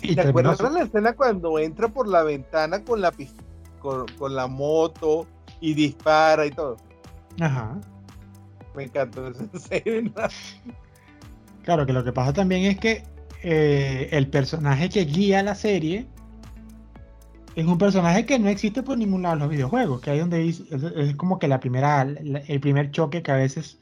Y 0.00 0.14
¿Te 0.14 0.22
acuerdas 0.22 0.56
de 0.56 0.70
la 0.70 0.84
escena 0.84 1.12
cuando 1.12 1.58
entra 1.58 1.88
por 1.88 2.08
la 2.08 2.22
ventana 2.22 2.82
con 2.82 3.02
la, 3.02 3.12
con, 3.80 4.06
con 4.18 4.34
la 4.34 4.46
moto 4.46 5.26
y 5.60 5.74
dispara 5.74 6.46
y 6.46 6.50
todo? 6.52 6.78
Ajá. 7.38 7.78
Me 8.74 8.84
encantó 8.84 9.28
esa 9.28 9.44
escena. 9.52 10.30
Claro, 11.64 11.84
que 11.84 11.92
lo 11.92 12.02
que 12.02 12.14
pasa 12.14 12.32
también 12.32 12.64
es 12.64 12.78
que 12.78 13.02
eh, 13.42 14.08
el 14.10 14.30
personaje 14.30 14.88
que 14.88 15.04
guía 15.04 15.42
la 15.42 15.54
serie 15.54 16.06
es 17.56 17.66
un 17.66 17.78
personaje 17.78 18.26
que 18.26 18.38
no 18.38 18.50
existe 18.50 18.82
por 18.82 18.98
ningún 18.98 19.22
lado 19.22 19.34
en 19.34 19.40
los 19.40 19.48
videojuegos, 19.48 20.02
que 20.02 20.10
hay 20.10 20.18
donde 20.18 20.46
es, 20.46 20.62
como 21.16 21.38
que 21.38 21.48
la 21.48 21.58
primera, 21.58 22.02
el 22.02 22.60
primer 22.60 22.90
choque 22.90 23.22
que 23.22 23.32
a 23.32 23.36
veces 23.36 23.80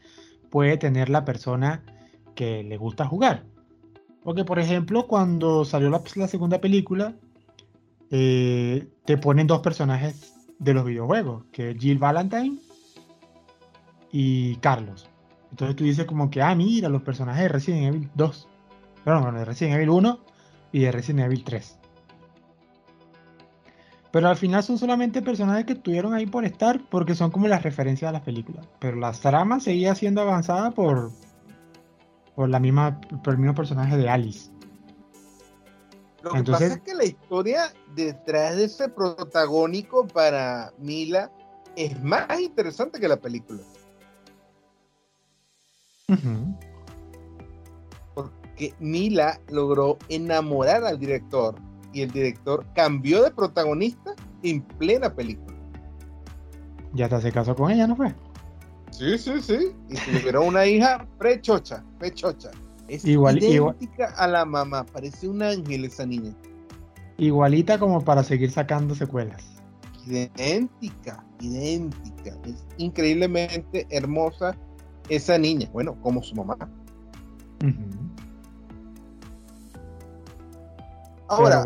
puede 0.48 0.76
tener 0.76 1.08
la 1.08 1.24
persona 1.24 1.82
que 2.36 2.62
le 2.62 2.76
gusta 2.76 3.04
jugar. 3.04 3.42
Porque, 4.22 4.44
por 4.44 4.60
ejemplo, 4.60 5.08
cuando 5.08 5.64
salió 5.64 5.90
la, 5.90 6.28
segunda 6.28 6.60
película, 6.60 7.16
eh, 8.12 8.86
te 9.04 9.18
ponen 9.18 9.48
dos 9.48 9.60
personajes 9.60 10.34
de 10.60 10.72
los 10.72 10.84
videojuegos, 10.84 11.44
que 11.50 11.72
es 11.72 11.78
Jill 11.78 11.98
Valentine 11.98 12.58
y 14.12 14.54
Carlos. 14.56 15.10
Entonces 15.50 15.74
tú 15.74 15.82
dices 15.82 16.04
como 16.04 16.30
que, 16.30 16.40
ah, 16.40 16.54
mira, 16.54 16.88
los 16.88 17.02
personajes 17.02 17.42
de 17.42 17.48
Resident 17.48 17.92
Evil 17.92 18.10
2. 18.14 18.48
Perdón, 19.04 19.22
bueno, 19.24 19.38
de 19.40 19.44
Resident 19.44 19.74
Evil 19.74 19.90
1 19.90 20.20
y 20.70 20.78
de 20.78 20.92
Resident 20.92 21.26
Evil 21.26 21.42
3. 21.42 21.80
Pero 24.14 24.28
al 24.28 24.36
final 24.36 24.62
son 24.62 24.78
solamente 24.78 25.22
personajes 25.22 25.64
que 25.64 25.72
estuvieron 25.72 26.14
ahí 26.14 26.24
por 26.24 26.44
estar 26.44 26.80
porque 26.88 27.16
son 27.16 27.32
como 27.32 27.48
las 27.48 27.64
referencias 27.64 28.10
a 28.10 28.12
las 28.12 28.22
películas. 28.22 28.64
Pero 28.78 28.96
la 28.96 29.10
trama 29.10 29.58
seguía 29.58 29.92
siendo 29.96 30.20
avanzada 30.20 30.70
por, 30.70 31.10
por, 32.36 32.48
la 32.48 32.60
misma, 32.60 33.00
por 33.24 33.32
el 33.32 33.40
mismo 33.40 33.56
personaje 33.56 33.96
de 33.96 34.08
Alice. 34.08 34.52
Lo 36.22 36.30
que 36.30 36.44
pasa 36.44 36.66
es 36.66 36.80
que 36.82 36.94
la 36.94 37.04
historia 37.06 37.72
detrás 37.96 38.54
de 38.54 38.66
ese 38.66 38.88
protagónico 38.88 40.06
para 40.06 40.72
Mila 40.78 41.32
es 41.74 42.00
más 42.00 42.38
interesante 42.38 43.00
que 43.00 43.08
la 43.08 43.16
película. 43.16 43.64
Porque 48.14 48.74
Mila 48.78 49.40
logró 49.48 49.98
enamorar 50.08 50.84
al 50.84 51.00
director 51.00 51.56
y 51.94 52.02
el 52.02 52.10
director 52.10 52.66
cambió 52.74 53.22
de 53.22 53.30
protagonista 53.30 54.14
en 54.42 54.60
plena 54.60 55.14
película. 55.14 55.56
Ya 56.92 57.08
te 57.08 57.14
hace 57.14 57.32
caso 57.32 57.54
con 57.54 57.70
ella, 57.70 57.86
¿no 57.86 57.96
fue? 57.96 58.14
Sí, 58.90 59.16
sí, 59.16 59.40
sí. 59.40 59.72
Y 59.88 59.94
tuvieron 59.96 60.48
una 60.48 60.66
hija 60.66 61.06
prechocha, 61.18 61.82
prechocha. 61.98 62.50
Es 62.88 63.04
idéntica 63.04 64.12
a 64.16 64.26
la 64.28 64.44
mamá, 64.44 64.84
parece 64.84 65.28
un 65.28 65.42
ángel 65.42 65.84
esa 65.84 66.04
niña. 66.04 66.34
Igualita 67.16 67.78
como 67.78 68.04
para 68.04 68.22
seguir 68.22 68.50
sacando 68.50 68.94
secuelas. 68.94 69.42
Idéntica, 70.06 71.24
idéntica. 71.40 72.36
Es 72.44 72.64
increíblemente 72.76 73.86
hermosa 73.90 74.56
esa 75.08 75.38
niña, 75.38 75.68
bueno, 75.72 75.96
como 76.02 76.22
su 76.22 76.34
mamá. 76.34 76.56
Ahora, 81.28 81.64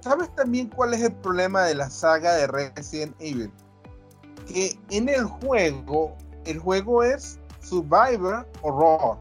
¿sabes 0.00 0.34
también 0.34 0.68
cuál 0.68 0.94
es 0.94 1.02
el 1.02 1.12
problema 1.12 1.62
de 1.62 1.74
la 1.74 1.88
saga 1.88 2.34
de 2.34 2.46
Resident 2.46 3.14
Evil? 3.18 3.50
Que 4.46 4.78
en 4.90 5.08
el 5.08 5.24
juego, 5.24 6.16
el 6.44 6.58
juego 6.58 7.02
es 7.02 7.38
Survivor 7.60 8.46
Horror. 8.62 9.16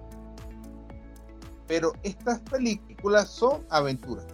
Pero 1.68 1.94
estas 2.04 2.40
películas 2.42 3.30
son 3.30 3.66
aventuras. 3.70 4.26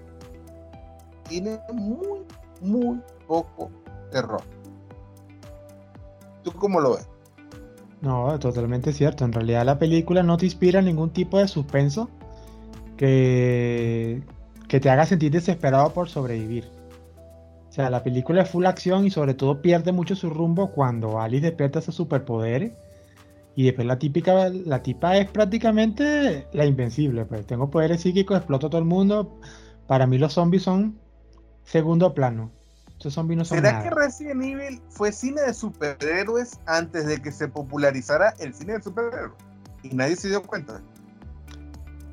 Tienen 1.28 1.60
muy, 1.72 2.26
muy 2.62 3.00
poco 3.28 3.70
terror. 4.12 4.42
¿Tú 6.44 6.52
cómo 6.54 6.80
lo 6.80 6.96
ves? 6.96 7.08
No, 8.02 8.40
totalmente 8.40 8.94
cierto. 8.94 9.26
En 9.26 9.34
realidad 9.34 9.66
la 9.66 9.78
película 9.78 10.24
no 10.24 10.38
te 10.38 10.46
inspira 10.46 10.82
ningún 10.82 11.12
tipo 11.12 11.38
de 11.38 11.48
suspenso 11.48 12.10
que, 12.98 14.24
que 14.70 14.80
te 14.80 14.90
haga 14.90 15.06
sentir 15.06 15.32
desesperado 15.32 15.92
por 15.94 16.08
sobrevivir. 16.08 16.70
O 17.68 17.72
sea, 17.72 17.90
la 17.90 18.04
película 18.04 18.44
es 18.44 18.50
full 18.50 18.66
acción 18.66 19.06
y 19.06 19.12
sobre 19.12 19.34
todo 19.34 19.62
pierde 19.62 19.92
mucho 19.92 20.16
su 20.16 20.30
rumbo 20.30 20.72
cuando 20.72 21.20
Alice 21.20 21.46
despierta 21.46 21.82
sus 21.82 21.96
superpoderes. 21.96 22.72
Y 23.56 23.66
después 23.66 23.86
la 23.86 24.00
típica, 24.00 24.50
la 24.50 24.82
tipa 24.82 25.18
es 25.18 25.30
prácticamente 25.30 26.48
la 26.54 26.66
invencible. 26.66 27.26
Pues 27.26 27.46
tengo 27.46 27.70
poderes 27.70 28.02
psíquicos, 28.02 28.38
exploto 28.38 28.68
a 28.68 28.70
todo 28.70 28.80
el 28.80 28.88
mundo. 28.88 29.40
Para 29.88 30.08
mí 30.08 30.18
los 30.18 30.34
zombies 30.34 30.64
son 30.64 30.98
segundo 31.64 32.14
plano. 32.14 32.52
¿Será 33.46 33.82
que 33.82 33.90
Resident 33.90 34.44
Evil 34.44 34.82
fue 34.90 35.14
cine 35.14 35.42
de 35.42 35.54
superhéroes 35.54 36.60
antes 36.66 37.06
de 37.06 37.22
que 37.22 37.32
se 37.32 37.48
popularizara 37.48 38.34
el 38.40 38.54
cine 38.54 38.74
de 38.74 38.82
superhéroes? 38.82 39.32
Y 39.84 39.96
nadie 39.96 40.18
se 40.18 40.28
dio 40.28 40.44
cuenta. 40.44 40.82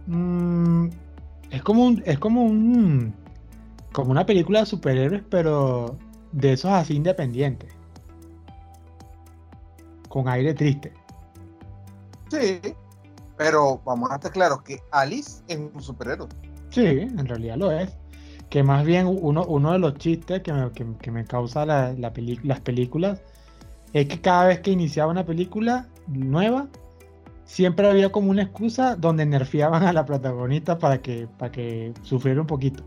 Mm, 0.07 0.91
es 1.57 1.63
como 1.63 1.85
un, 1.85 2.03
es 2.05 2.19
como 2.19 2.45
un 2.45 3.15
como 3.93 4.11
una 4.11 4.27
película 4.27 4.61
de 4.61 4.67
superhéroes, 4.67 5.23
pero 5.31 5.97
de 6.33 6.53
esos 6.53 6.71
así 6.71 6.95
independientes. 6.95 7.73
Con 10.11 10.29
aire 10.29 10.53
triste. 10.53 10.93
Sí, 12.31 12.61
pero 13.39 13.81
vamos 13.87 14.11
a 14.11 14.17
estar 14.17 14.33
claros 14.33 14.63
que 14.63 14.83
Alice 14.91 15.43
es 15.49 15.59
un 15.59 15.83
superhéroe. 15.83 16.29
Sí, 16.69 16.85
en 16.85 17.27
realidad 17.27 17.57
lo 17.57 17.71
es 17.71 17.97
que 18.51 18.63
más 18.63 18.85
bien 18.85 19.07
uno, 19.07 19.45
uno 19.45 19.73
de 19.73 19.79
los 19.79 19.95
chistes 19.95 20.43
que 20.43 20.53
me, 20.53 20.71
que, 20.73 21.11
me 21.11 21.25
causa 21.25 21.65
la, 21.65 21.95
la 21.95 22.13
las 22.43 22.61
películas 22.61 23.21
es 23.93 24.07
que 24.09 24.21
cada 24.21 24.49
vez 24.49 24.61
que 24.61 24.71
iniciaba 24.73 25.11
una 25.11 25.25
película 25.25 25.89
nueva, 26.07 26.69
siempre 27.47 27.89
había 27.89 28.13
como 28.13 28.31
una 28.31 28.43
excusa 28.43 28.97
donde 28.97 29.25
nerfeaban 29.25 29.85
a 29.85 29.93
la 29.95 30.05
protagonista 30.05 30.79
para 30.79 31.01
que, 31.01 31.27
para 31.39 31.51
que 31.51 31.95
sufriera 32.03 32.43
un 32.43 32.47
poquito. 32.47 32.85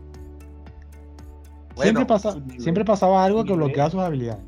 siempre, 1.76 2.06
siempre 2.58 2.84
pasaba 2.84 3.24
algo 3.24 3.44
que 3.44 3.54
bloqueaba 3.54 3.90
sus 3.90 4.00
habilidades. 4.00 4.44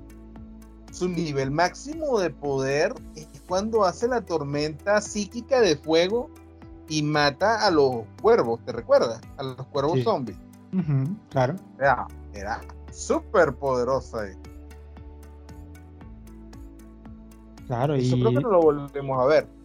Su 0.92 1.08
nivel 1.08 1.50
máximo 1.50 2.20
de 2.20 2.30
poder 2.30 2.94
es 3.16 3.26
cuando 3.48 3.84
hace 3.84 4.06
la 4.06 4.20
tormenta 4.20 5.00
psíquica 5.00 5.60
de 5.60 5.74
fuego 5.74 6.30
y 6.88 7.02
mata 7.02 7.66
a 7.66 7.70
los 7.70 8.04
cuervos, 8.20 8.60
¿te 8.64 8.72
recuerdas? 8.72 9.20
A 9.38 9.42
los 9.42 9.66
cuervos 9.68 10.02
zombies 10.04 10.36
claro. 11.30 11.56
Era, 11.78 12.06
era 12.34 12.60
súper 12.90 13.54
poderosa. 13.54 14.26
Claro, 17.66 17.94
Eso 17.94 18.16
y... 18.16 18.20
creo 18.20 18.32
que 18.32 18.40
no 18.40 18.50
lo 18.50 18.60
volvemos 18.60 19.20
a 19.20 19.26
ver. 19.26 19.61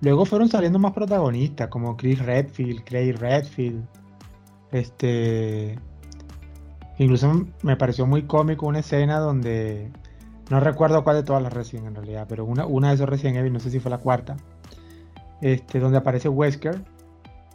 Luego 0.00 0.24
fueron 0.26 0.48
saliendo 0.48 0.78
más 0.78 0.92
protagonistas, 0.92 1.68
como 1.68 1.96
Chris 1.96 2.18
Redfield, 2.18 2.84
Craig 2.84 3.12
Redfield. 3.12 3.84
Este. 4.72 5.78
Incluso 6.98 7.46
me 7.62 7.76
pareció 7.76 8.06
muy 8.06 8.22
cómico 8.22 8.66
una 8.66 8.80
escena 8.80 9.18
donde. 9.18 9.90
No 10.50 10.60
recuerdo 10.60 11.02
cuál 11.02 11.16
de 11.16 11.22
todas 11.24 11.42
las 11.42 11.52
recién 11.52 11.86
en 11.86 11.94
realidad, 11.94 12.26
pero 12.28 12.44
una, 12.44 12.66
una 12.66 12.88
de 12.88 12.94
esos 12.94 13.08
recién 13.08 13.36
Evil, 13.36 13.52
no 13.52 13.60
sé 13.60 13.70
si 13.70 13.80
fue 13.80 13.90
la 13.90 13.98
cuarta. 13.98 14.36
este, 15.40 15.80
donde 15.80 15.98
aparece 15.98 16.28
Wesker 16.28 16.82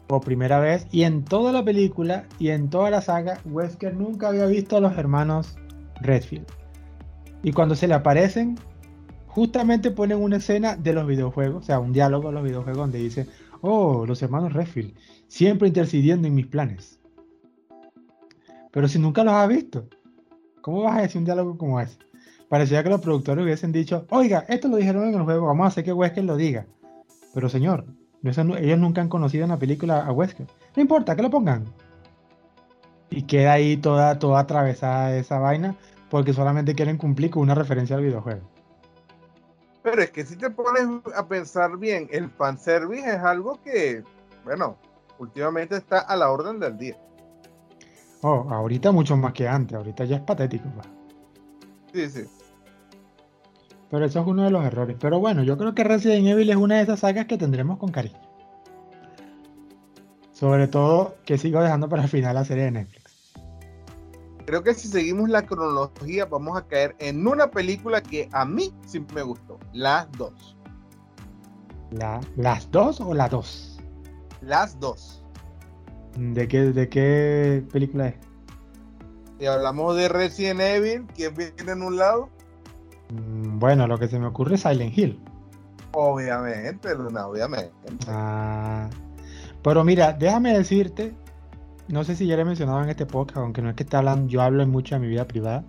por 0.07 0.21
primera 0.21 0.59
vez. 0.59 0.87
Y 0.91 1.03
en 1.03 1.23
toda 1.23 1.51
la 1.51 1.63
película 1.63 2.25
y 2.39 2.49
en 2.49 2.69
toda 2.69 2.89
la 2.89 3.01
saga, 3.01 3.39
Wesker 3.45 3.95
nunca 3.95 4.27
había 4.29 4.45
visto 4.45 4.77
a 4.77 4.81
los 4.81 4.97
hermanos 4.97 5.55
Redfield. 6.01 6.47
Y 7.43 7.53
cuando 7.53 7.75
se 7.75 7.87
le 7.87 7.93
aparecen, 7.93 8.59
justamente 9.33 9.91
ponen 9.91 10.21
una 10.21 10.37
escena 10.37 10.75
de 10.75 10.91
los 10.91 11.07
videojuegos, 11.07 11.63
o 11.63 11.65
sea, 11.65 11.79
un 11.79 11.93
diálogo 11.93 12.27
de 12.27 12.33
los 12.33 12.43
videojuegos 12.43 12.77
donde 12.77 12.99
dice, 12.99 13.27
oh, 13.61 14.05
los 14.05 14.21
hermanos 14.21 14.51
Redfield, 14.51 14.93
siempre 15.27 15.69
intercediendo 15.69 16.27
en 16.27 16.35
mis 16.35 16.47
planes. 16.47 16.99
Pero 18.71 18.89
si 18.89 18.99
nunca 18.99 19.23
los 19.23 19.33
has 19.33 19.47
visto, 19.47 19.87
¿cómo 20.61 20.81
vas 20.81 20.97
a 20.97 21.01
decir 21.03 21.19
un 21.19 21.25
diálogo 21.25 21.57
como 21.57 21.79
ese? 21.79 21.97
Parecía 22.49 22.83
que 22.83 22.89
los 22.89 22.99
productores 22.99 23.45
hubiesen 23.45 23.71
dicho, 23.71 24.05
oiga, 24.09 24.45
esto 24.49 24.67
lo 24.67 24.75
dijeron 24.75 25.07
en 25.07 25.15
el 25.15 25.23
juego, 25.23 25.47
vamos 25.47 25.63
a 25.63 25.67
hacer 25.67 25.85
que 25.85 25.93
Wesker 25.93 26.25
lo 26.25 26.35
diga. 26.35 26.65
Pero 27.33 27.47
señor, 27.47 27.85
ellos 28.23 28.79
nunca 28.79 28.99
han 28.99 29.07
conocido 29.07 29.45
en 29.45 29.51
la 29.51 29.59
película 29.59 30.05
a 30.05 30.11
Wesker. 30.11 30.47
No 30.75 30.81
importa, 30.81 31.15
que 31.15 31.21
lo 31.21 31.29
pongan. 31.29 31.63
Y 33.09 33.23
queda 33.23 33.53
ahí 33.53 33.77
toda, 33.77 34.19
toda 34.19 34.41
atravesada 34.41 35.15
esa 35.15 35.39
vaina 35.39 35.75
porque 36.09 36.33
solamente 36.33 36.75
quieren 36.75 36.97
cumplir 36.97 37.31
con 37.31 37.43
una 37.43 37.55
referencia 37.55 37.95
al 37.95 38.03
videojuego. 38.03 38.50
Pero 39.83 40.01
es 40.01 40.11
que 40.11 40.25
si 40.25 40.35
te 40.35 40.49
pones 40.49 40.87
a 41.15 41.27
pensar 41.27 41.77
bien, 41.77 42.07
el 42.11 42.29
fanservice 42.29 43.09
es 43.09 43.19
algo 43.19 43.59
que, 43.63 44.03
bueno, 44.43 44.77
últimamente 45.17 45.77
está 45.77 45.99
a 45.99 46.15
la 46.15 46.29
orden 46.31 46.59
del 46.59 46.77
día. 46.77 46.97
Oh, 48.21 48.47
ahorita 48.49 48.91
mucho 48.91 49.17
más 49.17 49.33
que 49.33 49.47
antes, 49.47 49.75
ahorita 49.75 50.05
ya 50.05 50.17
es 50.17 50.21
patético. 50.21 50.65
Sí, 51.93 52.09
sí. 52.09 52.25
Pero 53.89 54.05
eso 54.05 54.21
es 54.21 54.27
uno 54.27 54.43
de 54.43 54.51
los 54.51 54.63
errores. 54.63 54.95
Pero 54.99 55.19
bueno, 55.19 55.43
yo 55.43 55.57
creo 55.57 55.75
que 55.75 55.83
Resident 55.83 56.27
Evil 56.27 56.49
es 56.49 56.55
una 56.55 56.77
de 56.77 56.83
esas 56.83 56.99
sagas 56.99 57.25
que 57.25 57.37
tendremos 57.37 57.77
con 57.77 57.91
cariño. 57.91 58.19
Sobre 60.31 60.67
todo 60.67 61.15
que 61.25 61.37
sigo 61.37 61.61
dejando 61.61 61.89
para 61.89 62.03
el 62.03 62.09
final 62.09 62.35
la 62.35 62.45
serie 62.45 62.65
de 62.65 62.71
Netflix. 62.71 63.10
Creo 64.51 64.63
que 64.63 64.73
si 64.73 64.89
seguimos 64.89 65.29
la 65.29 65.45
cronología 65.45 66.25
vamos 66.25 66.57
a 66.57 66.67
caer 66.67 66.93
en 66.99 67.25
una 67.25 67.49
película 67.49 68.03
que 68.03 68.27
a 68.33 68.43
mí 68.43 68.73
sí 68.85 69.01
me 69.15 69.21
gustó. 69.21 69.57
Las 69.71 70.11
dos. 70.17 70.57
¿Las 72.35 72.69
dos 72.69 72.99
o 72.99 73.13
las 73.13 73.31
dos? 73.31 73.79
Las 74.41 74.77
dos. 74.77 75.23
¿De 76.17 76.49
qué, 76.49 76.63
de 76.63 76.89
qué 76.89 77.63
película 77.71 78.09
es? 78.09 78.15
Si 79.39 79.45
hablamos 79.45 79.95
de 79.95 80.09
Resident 80.09 80.59
Evil, 80.59 81.07
¿quién 81.15 81.33
viene 81.33 81.71
en 81.71 81.81
un 81.81 81.95
lado? 81.95 82.27
Mm, 83.13 83.57
bueno, 83.57 83.87
lo 83.87 83.97
que 83.97 84.09
se 84.09 84.19
me 84.19 84.27
ocurre 84.27 84.55
es 84.55 84.63
Silent 84.63 84.97
Hill. 84.97 85.17
Obviamente, 85.93 86.93
Luna, 86.93 87.25
obviamente. 87.25 87.71
Ah, 88.09 88.89
pero 89.63 89.85
mira, 89.85 90.11
déjame 90.11 90.51
decirte, 90.57 91.15
no 91.91 92.03
sé 92.03 92.15
si 92.15 92.27
ya 92.27 92.35
lo 92.35 92.43
he 92.43 92.45
mencionado 92.45 92.83
en 92.83 92.89
este 92.89 93.05
podcast, 93.05 93.37
aunque 93.37 93.61
no 93.61 93.69
es 93.69 93.75
que 93.75 93.83
esté 93.83 93.97
hablando, 93.97 94.27
yo 94.27 94.41
hablo 94.41 94.65
mucho 94.67 94.95
de 94.95 95.01
mi 95.01 95.07
vida 95.07 95.25
privada. 95.25 95.63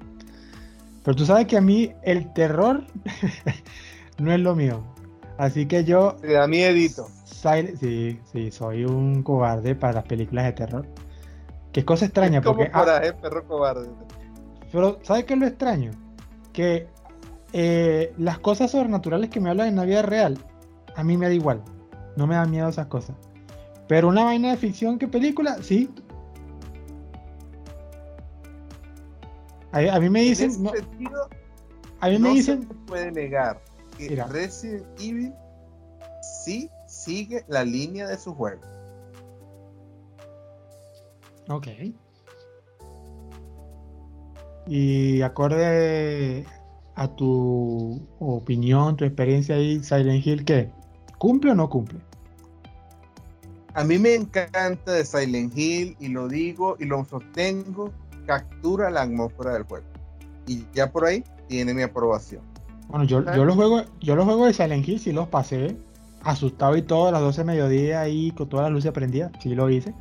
Pero 1.04 1.16
tú 1.16 1.26
sabes 1.26 1.46
que 1.46 1.56
a 1.56 1.60
mí 1.60 1.92
el 2.02 2.32
terror 2.32 2.84
no 4.18 4.32
es 4.32 4.40
lo 4.40 4.54
mío. 4.54 4.82
Así 5.38 5.66
que 5.66 5.84
yo. 5.84 6.16
Te 6.20 6.32
da 6.32 6.46
miedito. 6.46 7.08
Sí, 7.24 8.20
sí, 8.32 8.50
soy 8.52 8.84
un 8.84 9.22
cobarde 9.22 9.74
para 9.74 9.94
las 9.94 10.04
películas 10.04 10.44
de 10.44 10.52
terror. 10.52 10.86
Qué 11.72 11.84
cosa 11.84 12.04
extraña, 12.04 12.40
porque. 12.40 12.70
Coraje, 12.70 13.12
perro 13.14 13.44
cobarde. 13.46 13.88
Pero, 14.70 14.98
¿sabes 15.02 15.24
qué 15.24 15.34
es 15.34 15.40
lo 15.40 15.46
extraño? 15.46 15.90
Que 16.52 16.86
eh, 17.52 18.12
las 18.18 18.38
cosas 18.38 18.70
sobrenaturales 18.70 19.30
que 19.30 19.40
me 19.40 19.50
hablan 19.50 19.68
en 19.68 19.76
la 19.76 19.84
vida 19.84 20.02
real, 20.02 20.38
a 20.94 21.02
mí 21.02 21.16
me 21.16 21.26
da 21.26 21.34
igual. 21.34 21.62
No 22.16 22.26
me 22.26 22.36
da 22.36 22.44
miedo 22.46 22.68
esas 22.68 22.86
cosas. 22.86 23.16
Pero 23.88 24.08
una 24.08 24.24
vaina 24.24 24.50
de 24.50 24.56
ficción 24.56 24.98
que 24.98 25.08
película, 25.08 25.56
sí. 25.62 25.90
A, 29.72 29.98
mí 30.00 30.10
me 30.10 30.20
dicen. 30.20 30.62
No, 30.62 30.70
a 32.00 32.08
mí 32.08 32.18
me 32.18 32.30
dicen. 32.30 32.68
Se 32.68 32.74
puede 32.86 33.10
negar 33.10 33.62
que 33.96 34.22
Resident 34.30 34.84
Evil 35.00 35.32
sí 36.44 36.70
sigue 36.86 37.44
la 37.48 37.64
línea 37.64 38.06
de 38.06 38.18
su 38.18 38.34
juego. 38.34 38.60
Ok. 41.48 41.68
Y 44.66 45.22
acorde 45.22 46.44
a 46.94 47.08
tu 47.08 48.00
opinión, 48.20 48.96
tu 48.96 49.04
experiencia 49.04 49.56
ahí, 49.56 49.82
Silent 49.82 50.24
Hill, 50.24 50.44
¿qué? 50.44 50.70
¿Cumple 51.18 51.52
o 51.52 51.54
no 51.54 51.68
cumple? 51.68 51.98
A 53.74 53.84
mí 53.84 53.98
me 53.98 54.14
encanta 54.14 54.92
de 54.92 55.04
Silent 55.04 55.56
Hill 55.56 55.96
y 55.98 56.08
lo 56.08 56.28
digo 56.28 56.76
y 56.78 56.84
lo 56.84 57.04
sostengo, 57.04 57.90
captura 58.26 58.90
la 58.90 59.02
atmósfera 59.02 59.52
del 59.52 59.64
juego. 59.64 59.86
Y 60.46 60.66
ya 60.72 60.90
por 60.90 61.04
ahí 61.04 61.24
tiene 61.48 61.74
mi 61.74 61.82
aprobación. 61.82 62.42
Bueno, 62.88 63.04
yo, 63.04 63.24
yo 63.34 63.44
los 63.44 63.56
juego, 63.56 63.82
yo 64.00 64.16
los 64.16 64.24
juegos 64.24 64.48
de 64.48 64.52
Silent 64.52 64.86
Hill 64.86 65.00
sí 65.00 65.12
los 65.12 65.28
pasé, 65.28 65.76
asustado 66.22 66.76
y 66.76 66.82
todo, 66.82 67.08
a 67.08 67.12
las 67.12 67.20
12 67.22 67.40
de 67.40 67.44
mediodía 67.44 68.00
ahí 68.00 68.30
con 68.32 68.48
todas 68.48 68.64
las 68.64 68.72
luces 68.72 68.92
prendidas, 68.92 69.32
sí 69.40 69.54
lo 69.54 69.70
hice. 69.70 69.94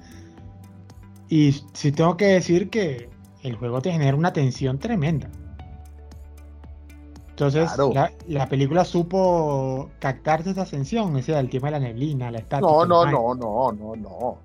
Y 1.29 1.53
sí 1.73 1.91
tengo 1.91 2.17
que 2.17 2.25
decir 2.25 2.69
que 2.69 3.10
el 3.43 3.55
juego 3.55 3.81
te 3.81 3.91
genera 3.91 4.17
una 4.17 4.34
tensión 4.34 4.79
tremenda. 4.79 5.29
Entonces, 7.29 7.71
la, 8.27 8.45
película 8.47 8.86
supo 8.86 9.89
captarse 9.99 10.51
esa 10.51 10.62
ascensión, 10.63 11.15
o 11.15 11.21
sea, 11.23 11.39
el 11.39 11.49
tema 11.49 11.69
de 11.69 11.71
la 11.71 11.79
neblina, 11.79 12.29
la 12.29 12.39
estatua. 12.39 12.86
No, 12.86 13.05
no, 13.05 13.34
no, 13.34 13.34
no, 13.34 13.71
no, 13.71 13.95
no. 13.95 14.38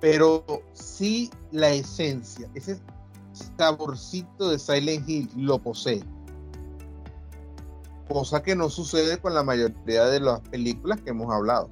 Pero 0.00 0.44
sí 0.72 1.30
la 1.50 1.70
esencia, 1.70 2.48
ese 2.54 2.78
saborcito 3.56 4.50
de 4.50 4.58
Silent 4.58 5.08
Hill 5.08 5.28
lo 5.36 5.58
posee. 5.58 6.02
Cosa 8.08 8.42
que 8.42 8.56
no 8.56 8.70
sucede 8.70 9.18
con 9.18 9.34
la 9.34 9.42
mayoría 9.42 10.06
de 10.06 10.20
las 10.20 10.40
películas 10.40 11.00
que 11.00 11.10
hemos 11.10 11.32
hablado. 11.32 11.68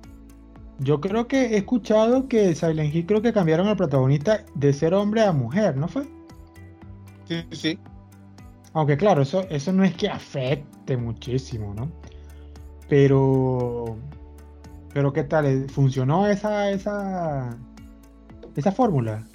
Yo 0.79 1.01
creo 1.01 1.27
que 1.27 1.55
he 1.55 1.57
escuchado 1.57 2.29
que 2.29 2.55
Silent 2.55 2.95
Hill 2.95 3.07
creo 3.07 3.23
que 3.23 3.33
cambiaron 3.33 3.69
al 3.69 3.77
protagonista 3.77 4.45
de 4.55 4.73
ser 4.73 4.93
hombre 4.93 5.23
a 5.23 5.33
mujer, 5.33 5.77
¿no 5.77 5.89
fue? 5.89 6.07
Sí, 7.27 7.45
sí. 7.53 7.79
Aunque 8.75 8.99
claro, 8.99 9.23
eso, 9.23 9.47
eso 9.49 9.73
no 9.73 9.85
es 9.85 9.95
que 9.95 10.09
afecte 10.09 10.97
muchísimo, 10.99 11.73
¿no? 11.75 11.91
Pero. 12.89 13.97
Pero 14.93 15.13
¿qué 15.13 15.25
tal? 15.25 15.69
¿Funcionó 15.71 16.27
esa, 16.27 16.71
esa, 16.71 17.57
esa 18.61 18.73
fórmula? 18.73 19.27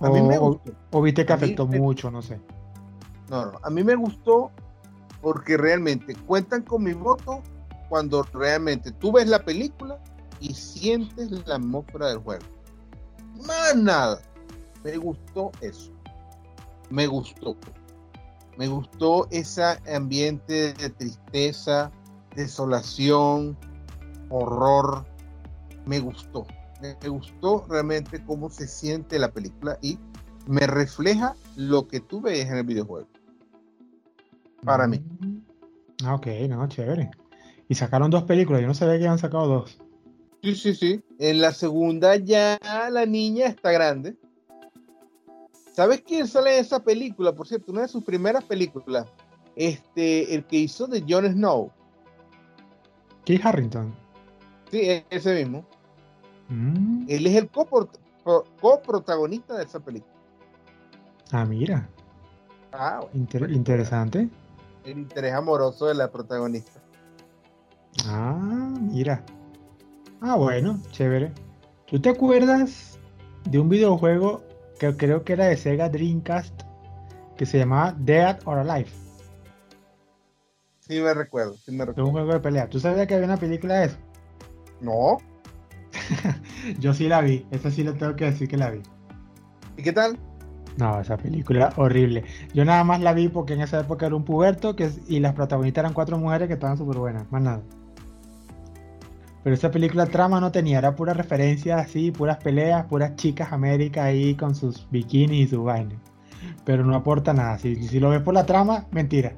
A 0.00 0.10
mí 0.10 0.20
me 0.20 0.38
gustó. 0.38 0.72
O, 0.90 1.02
viste 1.02 1.24
que 1.24 1.32
afectó 1.32 1.66
mucho, 1.66 2.10
no 2.10 2.20
sé. 2.20 2.40
No, 3.30 3.46
no, 3.46 3.52
a 3.62 3.70
mí 3.70 3.82
me 3.82 3.94
gustó 3.94 4.50
porque 5.22 5.56
realmente 5.56 6.14
cuentan 6.14 6.62
con 6.62 6.82
mi 6.82 6.92
voto 6.92 7.42
cuando 7.88 8.22
realmente 8.34 8.92
tú 8.92 9.12
ves 9.12 9.28
la 9.28 9.42
película 9.42 9.98
y 10.40 10.52
sientes 10.52 11.30
la 11.46 11.56
atmósfera 11.56 12.08
del 12.08 12.18
juego. 12.18 12.44
Más 13.46 13.74
nada. 13.76 14.20
Me 14.82 14.96
gustó 14.98 15.50
eso 15.62 15.94
me 16.90 17.06
gustó. 17.06 17.56
Me 18.56 18.68
gustó 18.68 19.26
ese 19.30 19.64
ambiente 19.92 20.74
de 20.74 20.90
tristeza, 20.90 21.90
desolación, 22.36 23.56
horror. 24.30 25.04
Me 25.86 25.98
gustó. 25.98 26.46
Me 27.02 27.08
gustó 27.08 27.64
realmente 27.68 28.22
cómo 28.24 28.50
se 28.50 28.68
siente 28.68 29.18
la 29.18 29.30
película 29.30 29.78
y 29.80 29.98
me 30.46 30.66
refleja 30.66 31.34
lo 31.56 31.88
que 31.88 32.00
tú 32.00 32.20
ves 32.20 32.46
en 32.46 32.58
el 32.58 32.64
videojuego. 32.64 33.08
Para 34.62 34.86
mí. 34.86 35.02
Ah, 36.04 36.14
ok, 36.14 36.26
no, 36.48 36.68
chévere. 36.68 37.10
Y 37.68 37.74
sacaron 37.74 38.10
dos 38.10 38.24
películas, 38.24 38.60
yo 38.60 38.66
no 38.66 38.74
sabía 38.74 38.94
que 38.98 39.04
habían 39.04 39.18
sacado 39.18 39.46
dos. 39.46 39.78
Sí, 40.42 40.54
sí, 40.54 40.74
sí. 40.74 41.02
En 41.18 41.40
la 41.40 41.52
segunda 41.52 42.16
ya 42.16 42.58
la 42.90 43.06
niña 43.06 43.46
está 43.46 43.72
grande. 43.72 44.16
¿Sabes 45.72 46.02
quién 46.02 46.28
sale 46.28 46.54
en 46.54 46.64
esa 46.64 46.80
película? 46.80 47.32
Por 47.32 47.48
cierto, 47.48 47.72
una 47.72 47.82
de 47.82 47.88
sus 47.88 48.04
primeras 48.04 48.44
películas. 48.44 49.06
Este, 49.56 50.34
el 50.34 50.44
que 50.44 50.56
hizo 50.56 50.86
de 50.86 51.02
Jon 51.08 51.26
Snow. 51.32 51.72
Keith 53.24 53.44
Harrington. 53.44 53.94
Sí, 54.70 54.80
e-, 54.80 55.06
ese 55.08 55.34
mismo. 55.34 55.66
Mm. 56.48 57.06
Él 57.08 57.26
es 57.26 57.36
el 57.36 57.48
coprotagonista 58.60 59.56
de 59.56 59.64
esa 59.64 59.80
película. 59.80 60.12
Ah, 61.32 61.44
mira. 61.44 61.88
Ah, 62.72 63.00
interesante. 63.12 64.28
El 64.84 64.98
interés 64.98 65.32
amoroso 65.32 65.86
de 65.86 65.94
la 65.94 66.10
protagonista. 66.10 66.80
Ah, 68.06 68.74
mira. 68.80 69.24
Ah, 70.20 70.36
bueno, 70.36 70.80
chévere. 70.90 71.32
¿Tú 71.86 72.00
te 72.00 72.10
acuerdas 72.10 72.98
de 73.50 73.58
un 73.58 73.68
videojuego 73.68 74.42
que 74.78 74.96
creo 74.96 75.24
que 75.24 75.34
era 75.34 75.46
de 75.46 75.56
Sega 75.56 75.88
Dreamcast, 75.88 76.62
que 77.36 77.46
se 77.46 77.58
llamaba 77.58 77.94
Dead 77.98 78.38
or 78.44 78.58
Alive. 78.58 78.90
Sí 80.80 81.00
me 81.00 81.14
recuerdo, 81.14 81.54
sí 81.54 81.72
me 81.72 81.84
recuerdo. 81.84 82.06
un 82.06 82.12
juego 82.12 82.32
de 82.32 82.40
pelea. 82.40 82.68
¿Tú 82.68 82.78
sabías 82.78 83.06
que 83.06 83.14
había 83.14 83.26
una 83.26 83.36
película 83.36 83.80
de 83.80 83.86
eso? 83.86 83.96
No. 84.80 85.18
Yo 86.78 86.94
sí 86.94 87.08
la 87.08 87.20
vi. 87.20 87.46
Esa 87.50 87.70
sí 87.70 87.82
le 87.82 87.92
tengo 87.92 88.16
que 88.16 88.26
decir 88.26 88.48
que 88.48 88.56
la 88.56 88.70
vi. 88.70 88.80
¿Y 89.76 89.82
qué 89.82 89.92
tal? 89.92 90.18
No, 90.76 91.00
esa 91.00 91.16
película 91.16 91.72
horrible. 91.76 92.24
Yo 92.52 92.64
nada 92.64 92.82
más 92.84 93.00
la 93.00 93.12
vi 93.12 93.28
porque 93.28 93.54
en 93.54 93.60
esa 93.60 93.80
época 93.80 94.06
era 94.06 94.16
un 94.16 94.24
puberto 94.24 94.74
que, 94.74 94.90
y 95.08 95.20
las 95.20 95.34
protagonistas 95.34 95.82
eran 95.82 95.92
cuatro 95.92 96.18
mujeres 96.18 96.48
que 96.48 96.54
estaban 96.54 96.76
súper 96.76 96.98
buenas, 96.98 97.30
más 97.30 97.42
nada. 97.42 97.62
Pero 99.44 99.54
esa 99.54 99.70
película 99.70 100.06
trama 100.06 100.40
no 100.40 100.50
tenía, 100.50 100.78
era 100.78 100.96
pura 100.96 101.12
referencia 101.12 101.78
así, 101.78 102.10
puras 102.10 102.38
peleas, 102.38 102.86
puras 102.86 103.14
chicas 103.14 103.52
América 103.52 104.04
ahí 104.04 104.34
con 104.34 104.54
sus 104.54 104.88
bikinis 104.90 105.46
y 105.46 105.50
sus 105.50 105.62
vainas. 105.62 105.98
Pero 106.64 106.84
no 106.84 106.96
aporta 106.96 107.32
nada. 107.32 107.58
Si, 107.58 107.76
si 107.76 108.00
lo 108.00 108.10
ves 108.10 108.22
por 108.22 108.34
la 108.34 108.46
trama, 108.46 108.86
mentira. 108.90 109.34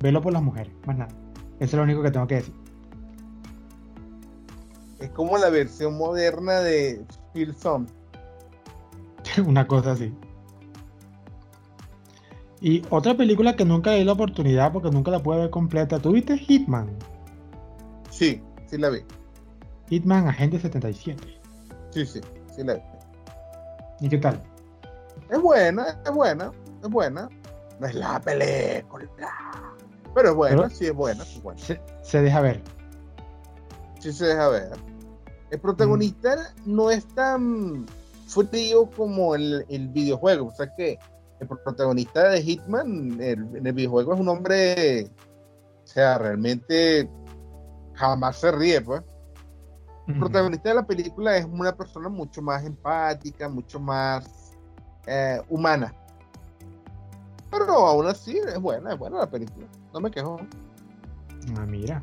Velo 0.00 0.22
por 0.22 0.32
las 0.32 0.42
mujeres, 0.42 0.72
más 0.86 0.96
nada. 0.96 1.12
Eso 1.58 1.64
es 1.64 1.74
lo 1.74 1.82
único 1.82 2.02
que 2.02 2.10
tengo 2.10 2.26
que 2.26 2.36
decir. 2.36 2.54
Es 5.06 5.12
como 5.12 5.38
la 5.38 5.50
versión 5.50 5.96
moderna 5.96 6.54
de 6.60 7.00
Phil 7.32 7.54
Some. 7.54 7.86
Una 9.46 9.64
cosa 9.64 9.92
así. 9.92 10.12
Y 12.60 12.82
otra 12.90 13.16
película 13.16 13.54
que 13.54 13.64
nunca 13.64 13.92
le 13.92 13.98
di 13.98 14.04
la 14.04 14.14
oportunidad 14.14 14.72
porque 14.72 14.90
nunca 14.90 15.12
la 15.12 15.22
pude 15.22 15.38
ver 15.38 15.50
completa. 15.50 16.00
¿Tuviste 16.00 16.36
Hitman? 16.36 16.88
Sí, 18.10 18.42
sí 18.66 18.78
la 18.78 18.88
vi. 18.90 18.98
Hitman 19.90 20.26
Agente 20.26 20.58
77. 20.58 21.22
Sí, 21.90 22.04
sí, 22.04 22.20
sí 22.56 22.64
la 22.64 22.74
vi. 22.74 22.80
¿Y 24.00 24.08
qué 24.08 24.18
tal? 24.18 24.42
Es 25.30 25.40
buena, 25.40 26.00
es 26.04 26.10
buena, 26.10 26.50
es 26.82 26.88
buena. 26.90 27.28
No 27.78 27.86
es 27.86 27.94
la 27.94 28.20
película. 28.20 29.06
Pero 30.16 30.30
es 30.30 30.34
buena, 30.34 30.56
Pero- 30.56 30.70
sí 30.70 30.86
es 30.86 30.94
buena, 30.94 31.22
es 31.22 31.40
buena. 31.40 31.60
Se, 31.60 31.80
se 32.02 32.22
deja 32.22 32.40
ver. 32.40 32.60
Sí 34.00 34.12
se 34.12 34.26
deja 34.26 34.48
ver. 34.48 34.95
El 35.50 35.60
protagonista 35.60 36.36
no 36.64 36.90
es 36.90 37.06
tan 37.14 37.86
frío 38.26 38.90
como 38.90 39.34
el, 39.34 39.64
el 39.68 39.88
videojuego. 39.88 40.48
O 40.48 40.52
sea 40.52 40.72
que 40.76 40.98
el 41.40 41.46
protagonista 41.46 42.30
de 42.30 42.42
Hitman 42.42 43.20
el- 43.20 43.56
en 43.56 43.66
el 43.66 43.72
videojuego 43.72 44.14
es 44.14 44.20
un 44.20 44.28
hombre, 44.28 45.10
o 45.84 45.86
sea, 45.86 46.18
realmente 46.18 47.08
jamás 47.94 48.36
se 48.38 48.50
ríe, 48.52 48.80
pues. 48.80 49.02
El 50.08 50.18
protagonista 50.20 50.68
de 50.68 50.74
la 50.76 50.86
película 50.86 51.36
es 51.36 51.44
una 51.46 51.74
persona 51.76 52.08
mucho 52.08 52.40
más 52.40 52.64
empática, 52.64 53.48
mucho 53.48 53.80
más 53.80 54.52
eh, 55.06 55.40
humana. 55.48 55.92
Pero 57.50 57.72
aún 57.86 58.06
así 58.06 58.38
es 58.38 58.60
buena, 58.60 58.92
es 58.92 58.98
buena 58.98 59.18
la 59.18 59.30
película. 59.30 59.66
No 59.92 60.00
me 60.00 60.10
quejo. 60.10 60.38
Ah, 61.56 61.66
mira. 61.66 62.02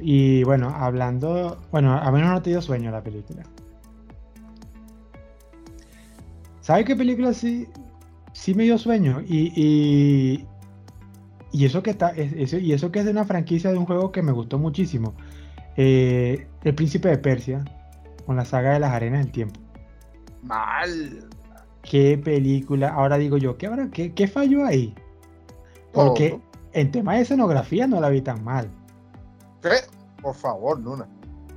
Y 0.00 0.44
bueno, 0.44 0.68
hablando. 0.68 1.60
Bueno, 1.70 1.92
a 1.96 2.10
mí 2.12 2.20
no 2.20 2.40
te 2.42 2.50
dio 2.50 2.60
sueño 2.62 2.90
la 2.90 3.02
película. 3.02 3.42
¿Sabes 6.60 6.84
qué 6.84 6.96
película 6.96 7.32
sí, 7.32 7.68
sí 8.32 8.54
me 8.54 8.64
dio 8.64 8.76
sueño? 8.76 9.20
Y, 9.26 9.52
y, 9.54 10.46
y 11.52 11.64
eso 11.64 11.82
que 11.82 11.90
está, 11.90 12.10
es- 12.10 12.32
eso, 12.32 12.58
y 12.58 12.72
eso 12.72 12.90
que 12.90 12.98
es 13.00 13.04
de 13.04 13.12
una 13.12 13.24
franquicia 13.24 13.70
de 13.70 13.78
un 13.78 13.86
juego 13.86 14.10
que 14.12 14.22
me 14.22 14.32
gustó 14.32 14.58
muchísimo. 14.58 15.14
Eh, 15.76 16.46
El 16.64 16.74
Príncipe 16.74 17.08
de 17.08 17.18
Persia, 17.18 17.64
con 18.24 18.36
la 18.36 18.44
saga 18.44 18.72
de 18.72 18.80
las 18.80 18.90
arenas 18.92 19.20
del 19.22 19.32
tiempo. 19.32 19.60
Mal. 20.42 21.28
Qué 21.82 22.18
película. 22.18 22.88
Ahora 22.88 23.16
digo 23.16 23.36
yo, 23.36 23.56
¿qué, 23.56 23.70
qué, 23.92 24.12
qué 24.12 24.26
falló 24.26 24.64
ahí? 24.66 24.92
Porque 25.92 26.40
en 26.72 26.90
tema 26.90 27.14
de 27.14 27.20
escenografía 27.22 27.86
no 27.86 28.00
la 28.00 28.08
vi 28.08 28.22
tan 28.22 28.42
mal. 28.42 28.68
¿Qué? 29.68 30.22
Por 30.22 30.34
favor, 30.34 30.80
Luna. 30.80 31.08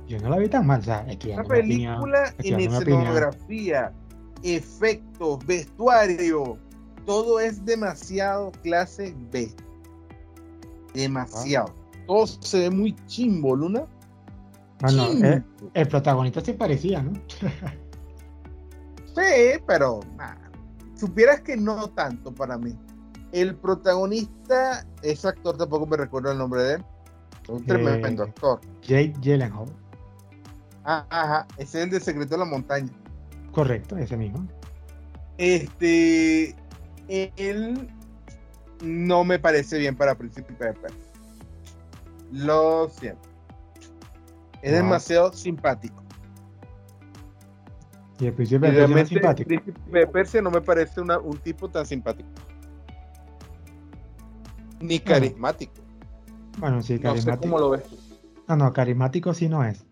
Yo 0.06 0.18
no 0.18 0.30
la 0.30 0.38
vi 0.38 0.48
tan 0.48 0.66
mal, 0.66 0.80
o 0.80 0.82
sea, 0.82 1.04
Una 1.04 1.12
opinión, 1.12 1.46
película 1.46 2.34
en 2.38 2.60
escenografía, 2.60 3.92
efectos, 4.42 5.46
vestuario, 5.46 6.58
todo 7.06 7.38
es 7.38 7.64
demasiado 7.64 8.50
clase 8.62 9.14
B. 9.30 9.54
Demasiado. 10.94 11.72
Todo 12.06 12.26
se 12.26 12.58
ve 12.58 12.70
muy 12.70 12.96
chimbo, 13.06 13.54
Luna. 13.54 13.86
Bueno, 14.80 15.10
Chimbo. 15.10 15.26
eh, 15.26 15.42
el 15.74 15.88
protagonista 15.88 16.40
sí 16.40 16.54
parecía, 16.54 17.02
¿no? 17.02 17.12
Sí, 19.14 19.60
pero 19.66 20.00
nah, 20.16 20.36
supieras 20.94 21.40
que 21.40 21.56
no 21.56 21.88
tanto 21.90 22.32
para 22.34 22.56
mí. 22.56 22.76
El 23.32 23.54
protagonista, 23.56 24.86
ese 25.02 25.28
actor 25.28 25.56
tampoco 25.56 25.86
me 25.86 25.96
recuerdo 25.96 26.32
el 26.32 26.38
nombre 26.38 26.62
de 26.62 26.74
él. 26.74 26.84
Un 27.50 27.64
tremendo 27.66 28.22
actor. 28.24 28.60
Jake 28.82 29.14
Gyllenhaal. 29.20 29.66
Ah, 30.84 31.04
Ajá, 31.10 31.46
ese 31.58 31.78
es 31.78 31.84
el 31.84 31.90
de 31.90 32.00
Secreto 32.00 32.30
de 32.34 32.38
la 32.38 32.44
Montaña. 32.44 32.90
Correcto, 33.52 33.96
ese 33.96 34.16
mismo. 34.16 34.46
Este, 35.38 36.54
él 37.08 37.88
no 38.82 39.24
me 39.24 39.38
parece 39.38 39.78
bien 39.78 39.96
para 39.96 40.14
Príncipe 40.14 40.52
de 40.52 40.72
Persia. 40.72 40.98
Lo 42.32 42.88
siento. 42.88 43.28
Es 44.62 44.72
demasiado 44.72 45.32
simpático. 45.32 46.02
Y 48.20 48.26
el 48.26 48.34
príncipe 48.34 48.70
de 48.70 48.72
Persia 48.72 48.94
no 48.94 48.98
es 49.00 49.08
simpático. 49.08 49.48
Príncipe 49.48 49.80
de 49.98 50.06
Persia 50.06 50.42
no 50.42 50.50
me 50.50 50.60
parece 50.60 51.00
una- 51.00 51.18
un 51.18 51.36
tipo 51.38 51.68
tan 51.68 51.86
simpático. 51.86 52.28
Ni 54.80 54.98
carismático. 55.00 55.72
Bueno, 56.58 56.82
sí, 56.82 56.94
No 56.94 56.98
sé 56.98 57.02
carismático. 57.02 57.42
cómo 57.44 57.58
lo 57.58 57.70
ves 57.70 57.84
tú. 57.88 57.96
No, 58.48 58.56
no, 58.56 58.72
carismático 58.72 59.32
sí 59.34 59.48
no 59.48 59.64
es. 59.64 59.84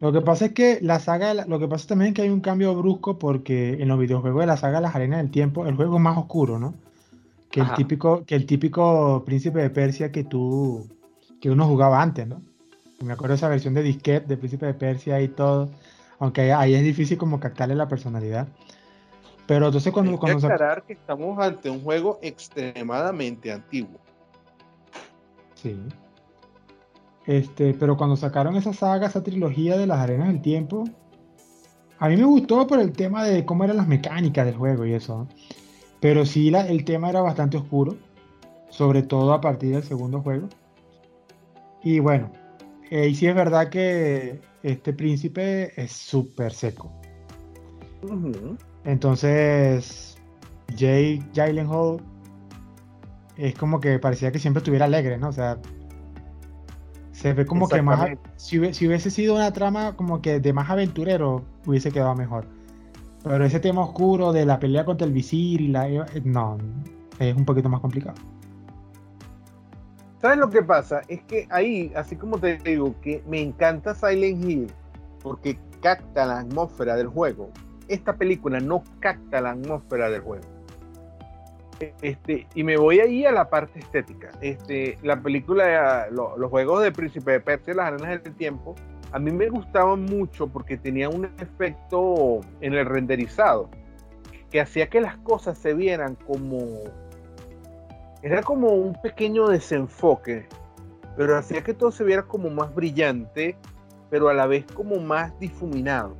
Lo 0.00 0.12
que 0.12 0.20
pasa 0.20 0.46
es 0.46 0.52
que 0.52 0.78
la 0.80 1.00
saga, 1.00 1.28
de 1.28 1.34
la- 1.34 1.44
lo 1.46 1.58
que 1.58 1.66
pasa 1.66 1.88
también 1.88 2.10
es 2.10 2.14
que 2.14 2.22
hay 2.22 2.28
un 2.28 2.40
cambio 2.40 2.74
brusco 2.76 3.18
porque 3.18 3.82
en 3.82 3.88
los 3.88 3.98
videojuegos 3.98 4.40
de 4.42 4.46
la 4.46 4.56
saga 4.56 4.78
de 4.78 4.82
las 4.82 4.94
arenas 4.94 5.18
del 5.18 5.30
tiempo, 5.30 5.66
el 5.66 5.74
juego 5.74 5.96
es 5.96 6.02
más 6.02 6.16
oscuro, 6.16 6.58
¿no? 6.58 6.74
Que 7.50 7.60
el 7.60 7.72
típico, 7.74 8.24
que 8.24 8.34
el 8.36 8.46
típico 8.46 9.24
príncipe 9.24 9.60
de 9.60 9.70
Persia 9.70 10.12
que 10.12 10.22
tú, 10.22 10.86
que 11.40 11.50
uno 11.50 11.66
jugaba 11.66 12.00
antes, 12.00 12.28
¿no? 12.28 12.42
Me 13.02 13.12
acuerdo 13.12 13.32
de 13.32 13.36
esa 13.38 13.48
versión 13.48 13.74
de 13.74 13.82
disquete 13.82 14.26
de 14.26 14.36
príncipe 14.36 14.66
de 14.66 14.74
Persia 14.74 15.20
y 15.20 15.28
todo, 15.28 15.70
aunque 16.20 16.42
ahí, 16.42 16.50
ahí 16.50 16.74
es 16.74 16.82
difícil 16.84 17.16
como 17.18 17.40
captarle 17.40 17.74
la 17.74 17.88
personalidad. 17.88 18.46
Pero 19.46 19.66
entonces 19.66 19.92
cuando, 19.92 20.12
Hay 20.12 20.16
que 20.16 20.20
cuando 20.20 20.46
aclarar 20.46 20.82
que 20.84 20.92
estamos 20.92 21.38
ante 21.38 21.70
un 21.70 21.80
juego 21.82 22.18
extremadamente 22.22 23.50
antiguo. 23.50 23.98
Sí. 25.62 25.76
Este, 27.26 27.74
pero 27.74 27.96
cuando 27.96 28.16
sacaron 28.16 28.56
esa 28.56 28.72
saga, 28.72 29.06
esa 29.08 29.22
trilogía 29.22 29.76
de 29.76 29.86
las 29.86 29.98
arenas 29.98 30.28
del 30.28 30.40
tiempo, 30.40 30.84
a 31.98 32.08
mí 32.08 32.16
me 32.16 32.24
gustó 32.24 32.66
por 32.66 32.78
el 32.80 32.92
tema 32.92 33.24
de 33.24 33.44
cómo 33.44 33.64
eran 33.64 33.76
las 33.76 33.88
mecánicas 33.88 34.46
del 34.46 34.56
juego 34.56 34.86
y 34.86 34.94
eso. 34.94 35.26
Pero 36.00 36.24
sí, 36.24 36.50
la- 36.50 36.66
el 36.68 36.84
tema 36.84 37.10
era 37.10 37.20
bastante 37.20 37.56
oscuro, 37.56 37.96
sobre 38.70 39.02
todo 39.02 39.32
a 39.32 39.40
partir 39.40 39.74
del 39.74 39.82
segundo 39.82 40.22
juego. 40.22 40.48
Y 41.82 41.98
bueno, 41.98 42.30
eh, 42.90 43.08
y 43.08 43.14
sí 43.14 43.26
es 43.26 43.34
verdad 43.34 43.68
que 43.68 44.40
este 44.62 44.92
príncipe 44.92 45.72
es 45.80 45.92
súper 45.92 46.52
seco. 46.52 46.90
Entonces, 48.84 50.16
Jay 50.76 51.22
Gyllenhaal 51.34 51.98
es 53.38 53.54
como 53.54 53.80
que 53.80 53.98
parecía 53.98 54.32
que 54.32 54.38
siempre 54.40 54.58
estuviera 54.58 54.86
alegre, 54.86 55.16
¿no? 55.16 55.28
O 55.28 55.32
sea, 55.32 55.58
se 57.12 57.32
ve 57.32 57.46
como 57.46 57.68
que 57.68 57.80
más, 57.80 58.10
si 58.36 58.58
hubiese 58.58 59.10
sido 59.10 59.36
una 59.36 59.52
trama 59.52 59.96
como 59.96 60.20
que 60.20 60.40
de 60.40 60.52
más 60.52 60.68
aventurero, 60.68 61.44
hubiese 61.64 61.90
quedado 61.92 62.14
mejor. 62.16 62.46
Pero 63.22 63.44
ese 63.44 63.60
tema 63.60 63.82
oscuro 63.82 64.32
de 64.32 64.44
la 64.44 64.58
pelea 64.58 64.84
contra 64.84 65.06
el 65.06 65.12
visir 65.12 65.60
y 65.60 65.68
la... 65.68 65.88
eh, 65.88 66.04
No, 66.24 66.58
es 67.18 67.36
un 67.36 67.44
poquito 67.44 67.68
más 67.68 67.80
complicado. 67.80 68.16
¿Sabes 70.20 70.38
lo 70.38 70.50
que 70.50 70.62
pasa? 70.62 71.02
Es 71.06 71.22
que 71.22 71.46
ahí, 71.50 71.92
así 71.94 72.16
como 72.16 72.38
te 72.38 72.58
digo, 72.58 72.94
que 73.00 73.22
me 73.28 73.40
encanta 73.40 73.94
Silent 73.94 74.44
Hill 74.44 74.72
porque 75.22 75.58
capta 75.80 76.26
la 76.26 76.40
atmósfera 76.40 76.96
del 76.96 77.06
juego. 77.06 77.52
Esta 77.86 78.16
película 78.16 78.58
no 78.58 78.82
capta 78.98 79.40
la 79.40 79.52
atmósfera 79.52 80.10
del 80.10 80.22
juego. 80.22 80.57
Este, 82.02 82.46
y 82.54 82.64
me 82.64 82.76
voy 82.76 83.00
ahí 83.00 83.24
a 83.24 83.32
la 83.32 83.48
parte 83.48 83.78
estética. 83.78 84.30
Este, 84.40 84.98
la 85.02 85.20
película, 85.20 86.08
lo- 86.10 86.36
los 86.36 86.50
juegos 86.50 86.82
de 86.82 86.92
Príncipe 86.92 87.32
de 87.32 87.40
Persia, 87.40 87.74
las 87.74 87.86
arenas 87.88 88.22
del 88.24 88.34
tiempo, 88.34 88.74
a 89.12 89.18
mí 89.18 89.30
me 89.30 89.48
gustaban 89.48 90.04
mucho 90.04 90.48
porque 90.48 90.76
tenía 90.76 91.08
un 91.08 91.24
efecto 91.40 92.40
en 92.60 92.74
el 92.74 92.84
renderizado 92.84 93.70
que 94.50 94.60
hacía 94.60 94.88
que 94.88 95.00
las 95.00 95.16
cosas 95.18 95.56
se 95.58 95.74
vieran 95.74 96.14
como 96.26 96.58
era 98.22 98.42
como 98.42 98.68
un 98.70 98.94
pequeño 99.00 99.46
desenfoque, 99.48 100.46
pero 101.16 101.36
hacía 101.36 101.62
que 101.62 101.72
todo 101.74 101.92
se 101.92 102.02
viera 102.04 102.22
como 102.24 102.50
más 102.50 102.74
brillante, 102.74 103.56
pero 104.10 104.28
a 104.28 104.34
la 104.34 104.46
vez 104.46 104.64
como 104.74 104.96
más 104.96 105.38
difuminado. 105.38 106.16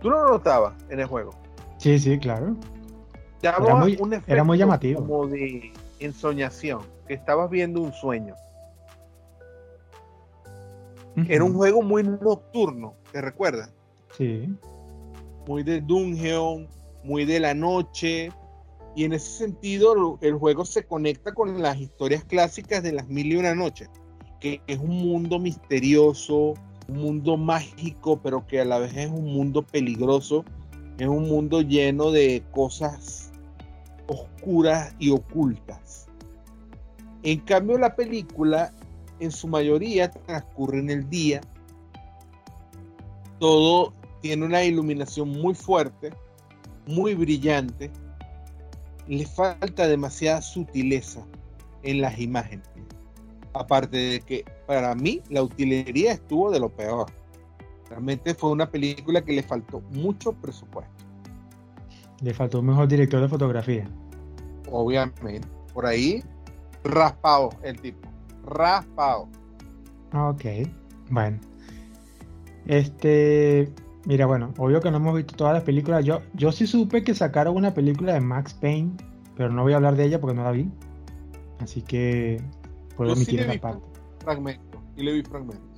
¿Tú 0.00 0.10
lo 0.10 0.28
notabas 0.28 0.74
en 0.88 1.00
el 1.00 1.06
juego? 1.06 1.30
Sí, 1.76 1.98
sí, 1.98 2.18
claro. 2.18 2.56
Daba 3.42 3.64
Era 3.66 3.74
muy- 3.76 3.96
un 4.00 4.12
era 4.12 4.44
muy 4.44 4.56
efecto 4.58 4.66
llamativo. 4.66 5.00
Como 5.00 5.26
de, 5.26 5.72
ensoñación, 5.98 6.80
que 7.06 7.14
estabas 7.14 7.50
viendo 7.50 7.80
un 7.80 7.92
sueño. 7.92 8.34
Era 11.28 11.44
un 11.44 11.54
juego 11.54 11.82
muy 11.82 12.02
nocturno, 12.02 12.94
¿te 13.12 13.20
recuerdas? 13.20 13.70
Sí. 14.16 14.48
Muy 15.46 15.62
de 15.62 15.80
dungeon, 15.80 16.68
muy 17.04 17.24
de 17.24 17.40
la 17.40 17.52
noche. 17.52 18.30
Y 18.96 19.04
en 19.04 19.12
ese 19.12 19.30
sentido, 19.30 20.18
el 20.22 20.34
juego 20.34 20.64
se 20.64 20.84
conecta 20.84 21.34
con 21.34 21.60
las 21.60 21.78
historias 21.78 22.24
clásicas 22.24 22.82
de 22.82 22.92
las 22.92 23.08
mil 23.08 23.26
y 23.32 23.36
una 23.36 23.54
noches, 23.54 23.90
que 24.40 24.62
es 24.66 24.78
un 24.78 24.88
mundo 24.90 25.38
misterioso, 25.38 26.54
un 26.88 26.96
mundo 26.96 27.36
mágico, 27.36 28.20
pero 28.22 28.46
que 28.46 28.60
a 28.60 28.64
la 28.64 28.78
vez 28.78 28.96
es 28.96 29.10
un 29.10 29.26
mundo 29.26 29.62
peligroso, 29.62 30.44
es 30.98 31.06
un 31.08 31.28
mundo 31.28 31.60
lleno 31.60 32.10
de 32.10 32.42
cosas 32.52 33.29
oscuras 34.10 34.94
y 34.98 35.10
ocultas. 35.10 36.08
En 37.22 37.38
cambio, 37.40 37.78
la 37.78 37.94
película 37.94 38.72
en 39.20 39.30
su 39.30 39.46
mayoría 39.46 40.10
transcurre 40.10 40.80
en 40.80 40.90
el 40.90 41.08
día. 41.08 41.40
Todo 43.38 43.92
tiene 44.20 44.44
una 44.46 44.64
iluminación 44.64 45.28
muy 45.28 45.54
fuerte, 45.54 46.12
muy 46.86 47.14
brillante. 47.14 47.90
Le 49.06 49.26
falta 49.26 49.86
demasiada 49.86 50.42
sutileza 50.42 51.24
en 51.82 52.00
las 52.00 52.18
imágenes. 52.18 52.66
Aparte 53.52 53.96
de 53.96 54.20
que 54.20 54.44
para 54.66 54.94
mí 54.94 55.22
la 55.28 55.42
utilería 55.42 56.12
estuvo 56.12 56.50
de 56.50 56.60
lo 56.60 56.68
peor. 56.68 57.06
Realmente 57.88 58.34
fue 58.34 58.50
una 58.50 58.70
película 58.70 59.22
que 59.22 59.32
le 59.32 59.42
faltó 59.42 59.80
mucho 59.92 60.32
presupuesto. 60.32 61.04
Le 62.22 62.34
faltó 62.34 62.60
un 62.60 62.66
mejor 62.66 62.86
director 62.86 63.20
de 63.20 63.28
fotografía. 63.28 63.88
Obviamente. 64.70 65.46
Por 65.72 65.86
ahí, 65.86 66.22
raspado 66.84 67.50
el 67.62 67.80
tipo. 67.80 68.08
Raspado. 68.44 69.28
Ok. 70.14 70.44
Bueno. 71.10 71.38
Este. 72.66 73.72
Mira, 74.06 74.26
bueno, 74.26 74.54
obvio 74.56 74.80
que 74.80 74.90
no 74.90 74.96
hemos 74.96 75.14
visto 75.14 75.36
todas 75.36 75.54
las 75.54 75.62
películas. 75.62 76.04
Yo, 76.04 76.20
yo 76.34 76.52
sí 76.52 76.66
supe 76.66 77.04
que 77.04 77.14
sacaron 77.14 77.56
una 77.56 77.74
película 77.74 78.14
de 78.14 78.20
Max 78.20 78.54
Payne, 78.54 78.92
pero 79.36 79.50
no 79.50 79.62
voy 79.62 79.74
a 79.74 79.76
hablar 79.76 79.94
de 79.96 80.06
ella 80.06 80.20
porque 80.20 80.36
no 80.36 80.44
la 80.44 80.52
vi. 80.52 80.70
Así 81.60 81.82
que 81.82 82.42
puedo 82.96 83.12
omitir 83.12 83.40
esa 83.40 83.60
parte. 83.60 83.86
Fragmento. 84.20 84.82
Y 84.96 85.02
le 85.02 85.12
vi 85.12 85.22
fragmento. 85.22 85.70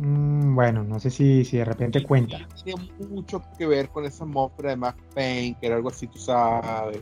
Mm, 0.00 0.54
bueno, 0.54 0.82
no 0.82 0.98
sé 0.98 1.10
si, 1.10 1.44
si 1.44 1.56
de 1.56 1.64
repente 1.64 2.02
cuenta. 2.02 2.48
Tiene 2.64 2.88
mucho 3.08 3.42
que 3.56 3.66
ver 3.66 3.88
con 3.90 4.04
esa 4.04 4.24
atmósfera 4.24 4.70
de 4.70 4.76
Max 4.76 5.02
Payne, 5.14 5.56
que 5.60 5.66
era 5.66 5.76
algo 5.76 5.88
así, 5.88 6.06
tú 6.06 6.18
sabes. 6.18 7.00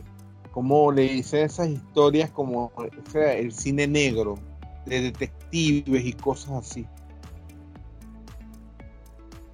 Como 0.53 0.91
le 0.91 1.03
hice 1.05 1.43
esas 1.43 1.67
historias 1.67 2.31
como 2.31 2.71
el 3.15 3.51
cine 3.51 3.87
negro, 3.87 4.37
de 4.85 5.01
detectives 5.01 6.05
y 6.05 6.13
cosas 6.13 6.51
así. 6.51 6.87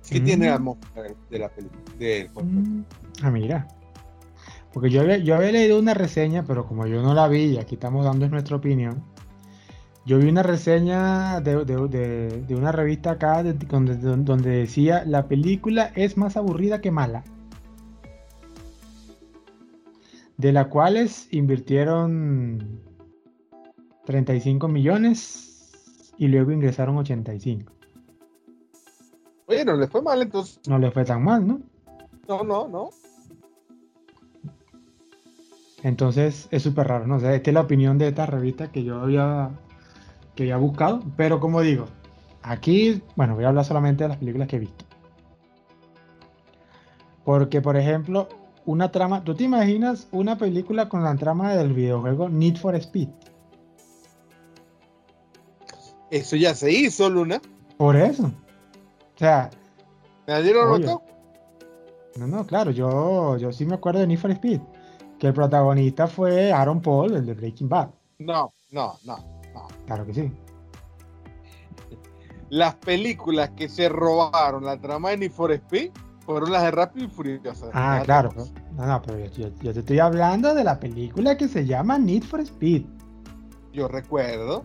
¿Qué 0.10 0.20
tiene 0.20 0.48
la 0.48 0.54
mm. 0.54 0.56
atmósfera 0.56 1.16
de 1.30 1.40
la 1.40 1.50
película? 1.50 2.44
Mm. 2.44 2.84
Ah, 3.24 3.32
mira. 3.32 3.68
Porque 4.74 4.90
yo, 4.90 5.04
yo 5.04 5.36
había 5.36 5.52
leído 5.52 5.80
una 5.80 5.94
reseña, 5.94 6.44
pero 6.46 6.68
como 6.68 6.86
yo 6.86 7.02
no 7.02 7.14
la 7.14 7.28
vi, 7.28 7.46
y 7.46 7.58
aquí 7.58 7.76
estamos 7.76 8.06
dando 8.06 8.28
nuestra 8.28 8.58
opinión, 8.58 9.04
yo 10.06 10.18
vi 10.18 10.30
una 10.30 10.44
reseña 10.44 11.40
de, 11.42 11.56
una 12.50 12.72
revista 12.72 13.12
acá 13.12 13.44
donde, 13.44 13.96
donde, 13.96 14.50
decía 14.50 15.04
la 15.06 15.28
película 15.28 15.92
es 15.96 16.18
más 16.18 16.38
aburrida 16.38 16.82
que 16.82 16.92
mala. 16.92 17.24
De 20.40 20.54
la 20.54 20.70
cuales 20.70 21.28
invirtieron 21.32 22.82
35 24.06 24.70
millones 24.70 26.08
y 26.18 26.30
luego 26.30 26.54
ingresaron 26.54 26.98
85. 26.98 27.74
Oye, 29.48 29.66
no 29.66 29.76
le 29.76 29.88
fue 29.88 30.02
mal 30.02 30.22
entonces. 30.22 30.62
No 30.66 30.80
le 30.80 30.92
fue 30.92 31.04
tan 31.04 31.26
mal, 31.26 31.46
¿no? 31.46 31.60
No, 32.30 32.44
no, 32.44 32.70
no. 32.70 32.90
Entonces 35.84 36.48
es 36.52 36.64
súper 36.64 36.88
raro, 36.88 37.06
¿no? 37.06 37.18
O 37.18 37.20
sea, 37.20 37.36
esta 37.36 37.50
es 37.50 37.54
la 37.54 37.62
opinión 37.62 37.98
de 37.98 38.08
esta 38.08 38.26
revista 38.26 38.72
que 38.72 38.86
yo 38.86 39.02
había 39.02 39.52
que 40.36 40.44
había 40.44 40.56
buscado, 40.56 41.02
pero 41.18 41.42
como 41.42 41.60
digo, 41.60 41.88
aquí, 42.44 43.04
bueno, 43.18 43.36
voy 43.36 43.44
a 43.44 43.50
hablar 43.50 43.66
solamente 43.66 44.06
de 44.06 44.08
las 44.08 44.20
películas 44.20 44.48
que 44.48 44.56
he 44.56 44.60
visto. 44.60 44.86
Porque, 47.26 47.62
por 47.62 47.76
ejemplo, 47.76 48.30
una 48.66 48.92
trama, 48.92 49.24
¿tú 49.24 49.36
te 49.36 49.44
imaginas 49.44 50.08
una 50.12 50.38
película 50.38 50.90
con 50.90 51.04
la 51.04 51.16
trama 51.16 51.54
del 51.56 51.74
videojuego 51.74 52.30
Need 52.30 52.58
for 52.58 52.76
Speed? 52.76 53.10
Eso 56.12 56.36
ya 56.36 56.56
se 56.56 56.72
hizo, 56.72 57.10
Luna. 57.10 57.42
Por 57.78 57.96
eso. 57.96 58.26
O 58.26 59.18
sea. 59.18 59.50
¿Nadie 60.28 60.54
lo 60.54 60.78
notó? 60.78 61.04
No, 62.18 62.28
no, 62.28 62.46
claro, 62.46 62.72
yo, 62.72 63.38
yo 63.38 63.52
sí 63.52 63.66
me 63.66 63.76
acuerdo 63.76 64.00
de 64.00 64.08
Need 64.08 64.20
for 64.20 64.32
Speed. 64.32 64.62
Que 65.18 65.28
el 65.28 65.34
protagonista 65.34 66.08
fue 66.08 66.52
Aaron 66.52 66.82
Paul, 66.82 67.16
el 67.16 67.26
de 67.26 67.34
Breaking 67.34 67.70
Bad. 67.70 67.90
No, 68.20 68.54
no, 68.72 68.98
no. 69.06 69.18
Claro 69.86 70.06
que 70.06 70.14
sí. 70.14 70.32
Las 72.50 72.76
películas 72.76 73.52
que 73.52 73.70
se 73.70 73.90
robaron 73.90 74.66
la 74.66 74.80
trama 74.80 75.12
de 75.12 75.18
Need 75.18 75.32
for 75.32 75.52
Speed 75.52 75.92
fueron 76.30 76.52
las 76.52 76.62
de 76.62 76.70
Rápido 76.70 77.08
y 77.08 77.10
Furioso. 77.10 77.72
Ah, 77.74 78.04
claro. 78.06 78.30
no, 78.76 78.86
no, 78.86 79.02
pero 79.02 79.18
yo, 79.32 79.52
te 79.52 79.80
estoy 79.80 79.98
hablando 79.98 80.54
de 80.54 80.64
la 80.64 80.80
película 80.80 81.36
que 81.36 81.48
se 81.48 81.66
llama 81.66 81.98
Need 81.98 82.22
for 82.22 82.40
Speed. 82.42 82.86
Yo 83.74 83.88
recuerdo, 83.88 84.64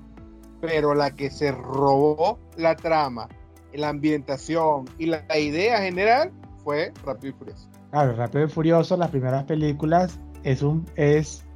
pero 0.60 0.94
la 0.94 1.12
que 1.12 1.30
se 1.30 1.52
robó 1.52 2.38
la 2.58 2.76
trama, 2.76 3.30
la 3.72 3.88
ambientación 3.88 4.84
y 4.98 5.06
la, 5.06 5.24
idea 5.38 5.78
general 5.78 6.32
fue 6.62 6.92
Rápido 7.02 7.34
y 7.34 7.38
Furioso. 7.38 7.70
Claro, 7.92 8.14
Rápido 8.14 8.44
y 8.44 8.48
Furioso, 8.50 8.98
las 8.98 9.08
primeras 9.08 9.44
películas 9.44 10.20
es 10.42 10.60
un 10.60 10.84
es 10.96 11.46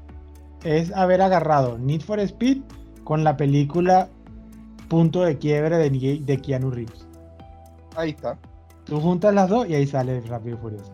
es 0.65 0.91
haber 0.93 1.21
agarrado 1.21 1.77
Need 1.77 2.01
for 2.01 2.19
Speed 2.19 2.63
con 3.05 3.25
la 3.25 3.37
película 3.37 4.09
Punto 4.89 5.21
de 5.21 5.37
Quiebre 5.37 5.77
de, 5.77 5.91
de 6.25 6.39
Keanu 6.39 6.71
Reeves. 6.71 7.07
Ahí 7.95 8.13
está. 8.13 8.39
Tú 8.89 9.01
juntas 9.01 9.34
las 9.34 9.49
dos 9.49 9.68
y 9.68 9.74
ahí 9.74 9.86
sale 9.86 10.20
Rápido 10.22 10.57
y 10.57 10.61
Furioso. 10.61 10.93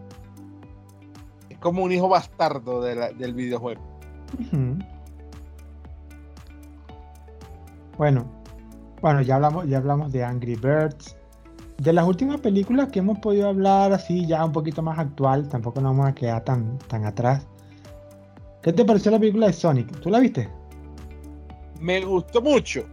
Es 1.48 1.58
como 1.58 1.84
un 1.84 1.92
hijo 1.92 2.08
bastardo 2.08 2.82
del 2.82 3.34
videojuego. 3.34 3.82
Bueno, 7.96 8.26
bueno, 9.00 9.22
ya 9.22 9.36
hablamos, 9.36 9.68
ya 9.68 9.78
hablamos 9.78 10.10
de 10.12 10.24
Angry 10.24 10.56
Birds. 10.56 11.16
De 11.78 11.92
las 11.92 12.06
últimas 12.06 12.40
películas 12.40 12.88
que 12.88 12.98
hemos 12.98 13.18
podido 13.20 13.48
hablar 13.48 13.92
así 13.92 14.26
ya 14.26 14.44
un 14.44 14.52
poquito 14.52 14.82
más 14.82 14.98
actual, 14.98 15.48
tampoco 15.48 15.80
nos 15.80 15.96
vamos 15.96 16.10
a 16.10 16.14
quedar 16.14 16.42
tan, 16.44 16.78
tan 16.88 17.04
atrás. 17.04 17.46
¿Qué 18.62 18.72
te 18.72 18.84
pareció 18.84 19.12
la 19.12 19.20
película 19.20 19.46
de 19.46 19.52
Sonic? 19.52 20.00
¿Tú 20.00 20.10
la 20.10 20.18
viste? 20.18 20.48
me 21.84 22.00
gustó 22.02 22.40
mucho. 22.40 22.86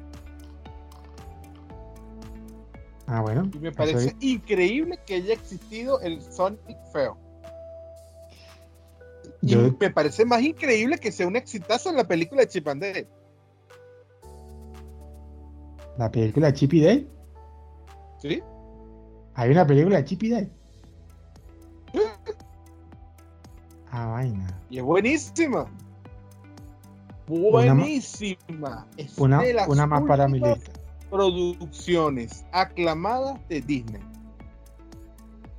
Ah, 3.11 3.19
bueno. 3.19 3.51
Y 3.53 3.59
me 3.59 3.73
parece 3.73 4.15
increíble 4.21 4.97
que 5.05 5.15
haya 5.15 5.33
existido 5.33 5.99
el 5.99 6.21
Sonic 6.21 6.77
feo. 6.93 7.17
Y 9.41 9.53
me 9.53 9.89
parece 9.89 10.23
más 10.23 10.41
increíble 10.41 10.97
que 10.97 11.11
sea 11.11 11.27
un 11.27 11.35
exitazo 11.35 11.89
en 11.89 11.97
la 11.97 12.07
película 12.07 12.41
de 12.41 12.47
Chip 12.47 12.69
and 12.69 12.81
Dale. 12.81 13.07
¿La 15.97 16.09
película 16.09 16.47
de 16.47 16.53
Chip 16.53 16.73
y 16.73 16.81
Dale? 16.81 17.07
¿Sí? 18.21 18.41
¿Hay 19.33 19.51
una 19.51 19.67
película 19.67 19.97
de 19.97 20.05
Chip 20.05 20.23
y 20.23 20.29
Dale? 20.29 20.49
Ah, 23.91 24.05
vaina. 24.05 24.57
Y 24.69 24.77
es 24.77 24.83
buenísima. 24.85 25.65
Buenísima. 27.27 28.87
una, 29.17 29.41
una 29.67 29.85
más 29.85 30.03
para 30.03 30.29
mi 30.29 30.39
lista. 30.39 30.80
Producciones 31.11 32.45
aclamadas 32.51 33.39
de 33.47 33.61
Disney. 33.61 34.01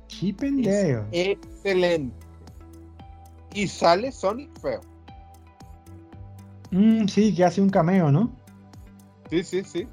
Chip 0.07 0.41
Dale. 0.41 1.05
Excelente. 1.11 2.27
Y 3.53 3.67
sale 3.67 4.11
Sonic 4.11 4.49
feo. 4.59 4.81
Mm, 6.71 7.07
sí, 7.07 7.33
que 7.33 7.45
hace 7.45 7.61
un 7.61 7.69
cameo, 7.69 8.11
¿no? 8.11 8.35
Sí, 9.29 9.43
sí, 9.43 9.63
sí. 9.63 9.87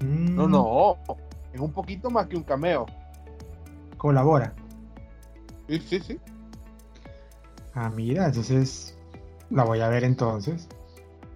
No, 0.00 0.46
mm. 0.46 0.50
no. 0.50 0.96
Es 1.52 1.60
un 1.60 1.72
poquito 1.72 2.10
más 2.10 2.26
que 2.26 2.36
un 2.36 2.42
cameo. 2.42 2.84
Colabora. 3.96 4.52
Sí, 5.68 5.80
sí, 5.80 6.00
sí. 6.00 6.20
Ah, 7.74 7.90
mira, 7.90 8.26
entonces 8.26 8.98
la 9.50 9.64
voy 9.64 9.80
a 9.80 9.88
ver 9.88 10.04
entonces 10.04 10.68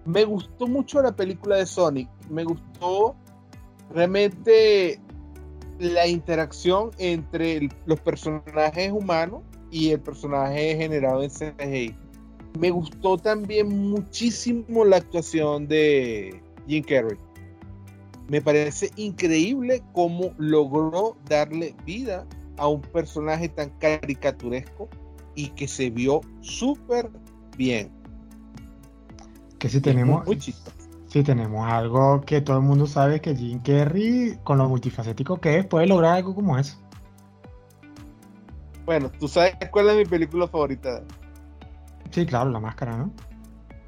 me 0.05 0.25
gustó 0.25 0.67
mucho 0.67 1.01
la 1.01 1.15
película 1.15 1.57
de 1.57 1.65
Sonic. 1.65 2.09
Me 2.29 2.43
gustó 2.43 3.15
realmente 3.93 4.99
la 5.79 6.07
interacción 6.07 6.91
entre 6.97 7.69
los 7.85 7.99
personajes 7.99 8.91
humanos 8.91 9.41
y 9.71 9.89
el 9.89 9.99
personaje 9.99 10.75
generado 10.77 11.23
en 11.23 11.29
CGI. 11.29 11.95
Me 12.59 12.69
gustó 12.69 13.17
también 13.17 13.89
muchísimo 13.89 14.85
la 14.85 14.97
actuación 14.97 15.67
de 15.67 16.41
Jim 16.67 16.83
Carrey. 16.83 17.17
Me 18.29 18.41
parece 18.41 18.91
increíble 18.95 19.83
cómo 19.93 20.33
logró 20.37 21.17
darle 21.27 21.75
vida 21.85 22.25
a 22.57 22.67
un 22.67 22.81
personaje 22.81 23.49
tan 23.49 23.69
caricaturesco 23.79 24.87
y 25.35 25.49
que 25.49 25.67
se 25.67 25.89
vio 25.89 26.21
súper 26.41 27.09
bien. 27.57 27.91
Que 29.57 29.69
si 29.69 29.81
tenemos, 29.81 30.23
si 31.13 31.21
tenemos 31.21 31.71
algo 31.71 32.21
que 32.21 32.41
todo 32.41 32.57
el 32.57 32.63
mundo 32.63 32.87
sabe 32.87 33.21
que 33.21 33.35
Jim 33.35 33.59
Carrey, 33.59 34.39
con 34.43 34.57
lo 34.57 34.67
multifacético 34.67 35.39
que 35.39 35.59
es, 35.59 35.65
puede 35.67 35.85
lograr 35.85 36.15
algo 36.15 36.33
como 36.33 36.57
eso. 36.57 36.75
Bueno, 38.83 39.11
¿tú 39.19 39.27
sabes 39.27 39.53
cuál 39.71 39.89
es 39.89 39.97
mi 39.97 40.05
película 40.05 40.47
favorita? 40.47 41.03
Sí, 42.09 42.25
claro, 42.25 42.49
La 42.49 42.59
Máscara, 42.59 42.97
¿no? 42.97 43.11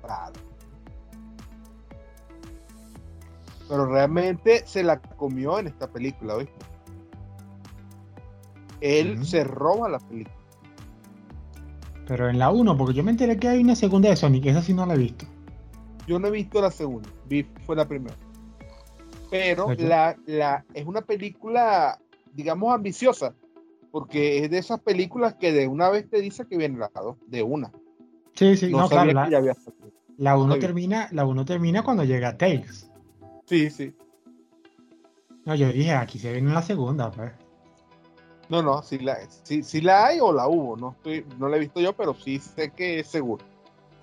Claro. 0.03 0.33
Pero 3.69 3.87
realmente 3.87 4.61
se 4.67 4.83
la 4.83 4.99
comió 4.99 5.57
en 5.57 5.65
esta 5.65 5.87
película, 5.87 6.35
¿viste? 6.35 6.53
Él 8.81 9.25
se 9.25 9.43
roba 9.43 9.89
la 9.89 9.97
película. 9.97 10.35
Pero 12.07 12.29
en 12.29 12.37
la 12.37 12.51
1, 12.51 12.77
porque 12.77 12.93
yo 12.93 13.03
me 13.03 13.09
enteré 13.09 13.39
que 13.39 13.47
hay 13.47 13.63
una 13.63 13.75
segunda 13.75 14.09
de 14.09 14.15
Sonic, 14.15 14.45
esa 14.45 14.61
sí 14.61 14.75
no 14.75 14.85
la 14.85 14.93
he 14.93 14.97
visto. 14.99 15.25
Yo 16.07 16.19
no 16.19 16.27
he 16.27 16.31
visto 16.31 16.61
la 16.61 16.71
segunda, 16.71 17.09
vi, 17.27 17.43
fue 17.65 17.75
la 17.75 17.87
primera. 17.87 18.15
Pero 19.29 19.73
la, 19.77 20.15
la, 20.25 20.65
es 20.73 20.85
una 20.85 21.01
película, 21.01 21.99
digamos, 22.33 22.73
ambiciosa, 22.73 23.33
porque 23.91 24.43
es 24.43 24.51
de 24.51 24.57
esas 24.57 24.79
películas 24.81 25.35
que 25.35 25.51
de 25.51 25.67
una 25.67 25.89
vez 25.89 26.09
te 26.09 26.21
dice 26.21 26.45
que 26.45 26.57
viene 26.57 26.77
la 26.77 26.91
2, 26.93 27.17
de 27.27 27.43
una. 27.43 27.71
Sí, 28.33 28.55
sí, 28.57 28.69
no, 28.69 28.87
claro. 28.87 29.11
La, 30.17 30.37
1 30.37 30.59
termina, 30.59 31.09
la 31.11 31.25
uno 31.25 31.43
termina 31.43 31.83
cuando 31.83 32.03
llega 32.03 32.37
Tails. 32.37 32.89
Sí, 33.45 33.69
sí. 33.69 33.93
No, 35.45 35.55
yo 35.55 35.71
dije, 35.71 35.93
aquí 35.93 36.19
se 36.19 36.31
viene 36.31 36.53
la 36.53 36.61
segunda, 36.61 37.11
pues. 37.11 37.31
No, 38.49 38.61
no, 38.61 38.81
si 38.83 38.99
la, 38.99 39.17
si, 39.43 39.81
la 39.81 40.07
hay 40.07 40.19
o 40.19 40.31
la 40.31 40.47
hubo, 40.47 40.77
no 40.77 40.91
estoy, 40.91 41.25
no 41.39 41.49
la 41.49 41.57
he 41.57 41.59
visto 41.59 41.79
yo, 41.79 41.93
pero 41.93 42.13
sí 42.13 42.39
sé 42.39 42.71
que 42.71 42.99
es 42.99 43.07
seguro. 43.07 43.43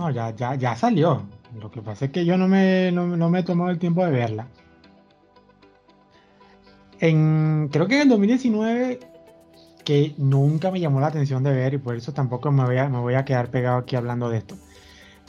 No, 0.03 0.11
ya, 0.11 0.34
ya, 0.34 0.57
ya 0.57 0.74
salió. 0.74 1.22
Lo 1.61 1.70
que 1.70 1.80
pasa 1.80 2.07
es 2.07 2.11
que 2.11 2.24
yo 2.24 2.36
no 2.36 2.48
me, 2.48 2.90
no, 2.90 3.30
me 3.30 3.38
he 3.38 3.42
tomado 3.44 3.70
el 3.70 3.78
tiempo 3.78 4.05
de 4.05 4.11
verla. 4.11 4.48
En, 6.98 7.68
creo 7.70 7.86
que 7.86 7.94
en 7.96 8.03
el 8.03 8.09
2019, 8.09 8.98
que 9.84 10.12
nunca 10.18 10.72
me 10.72 10.80
llamó 10.80 10.98
la 11.00 11.07
atención 11.07 11.44
de 11.44 11.53
ver 11.53 11.74
y 11.74 11.78
por 11.78 11.94
eso 11.94 12.12
tampoco 12.12 12.50
me 12.50 12.64
voy 12.64 12.78
a, 12.78 12.88
me 12.88 12.98
voy 12.98 13.14
a 13.14 13.24
quedar 13.24 13.48
pegado 13.53 13.78
aquí 13.78 13.94
hablando 13.94 14.28
de 14.28 14.38
esto. 14.38 14.57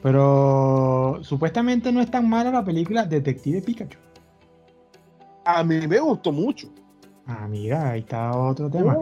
Pero 0.02 1.20
supuestamente 1.22 1.92
no 1.92 2.02
es 2.02 2.10
tan 2.10 2.28
mala 2.28 2.50
la 2.50 2.66
película 2.66 3.06
Detective 3.06 3.62
Pikachu. 3.62 4.00
A 5.46 5.64
mí 5.64 5.88
me 5.88 6.00
gustó 6.00 6.32
mucho. 6.32 6.68
Ah, 7.26 7.48
mira, 7.48 7.92
ahí 7.92 8.02
está 8.02 8.36
otro 8.36 8.70
tema. 8.70 8.98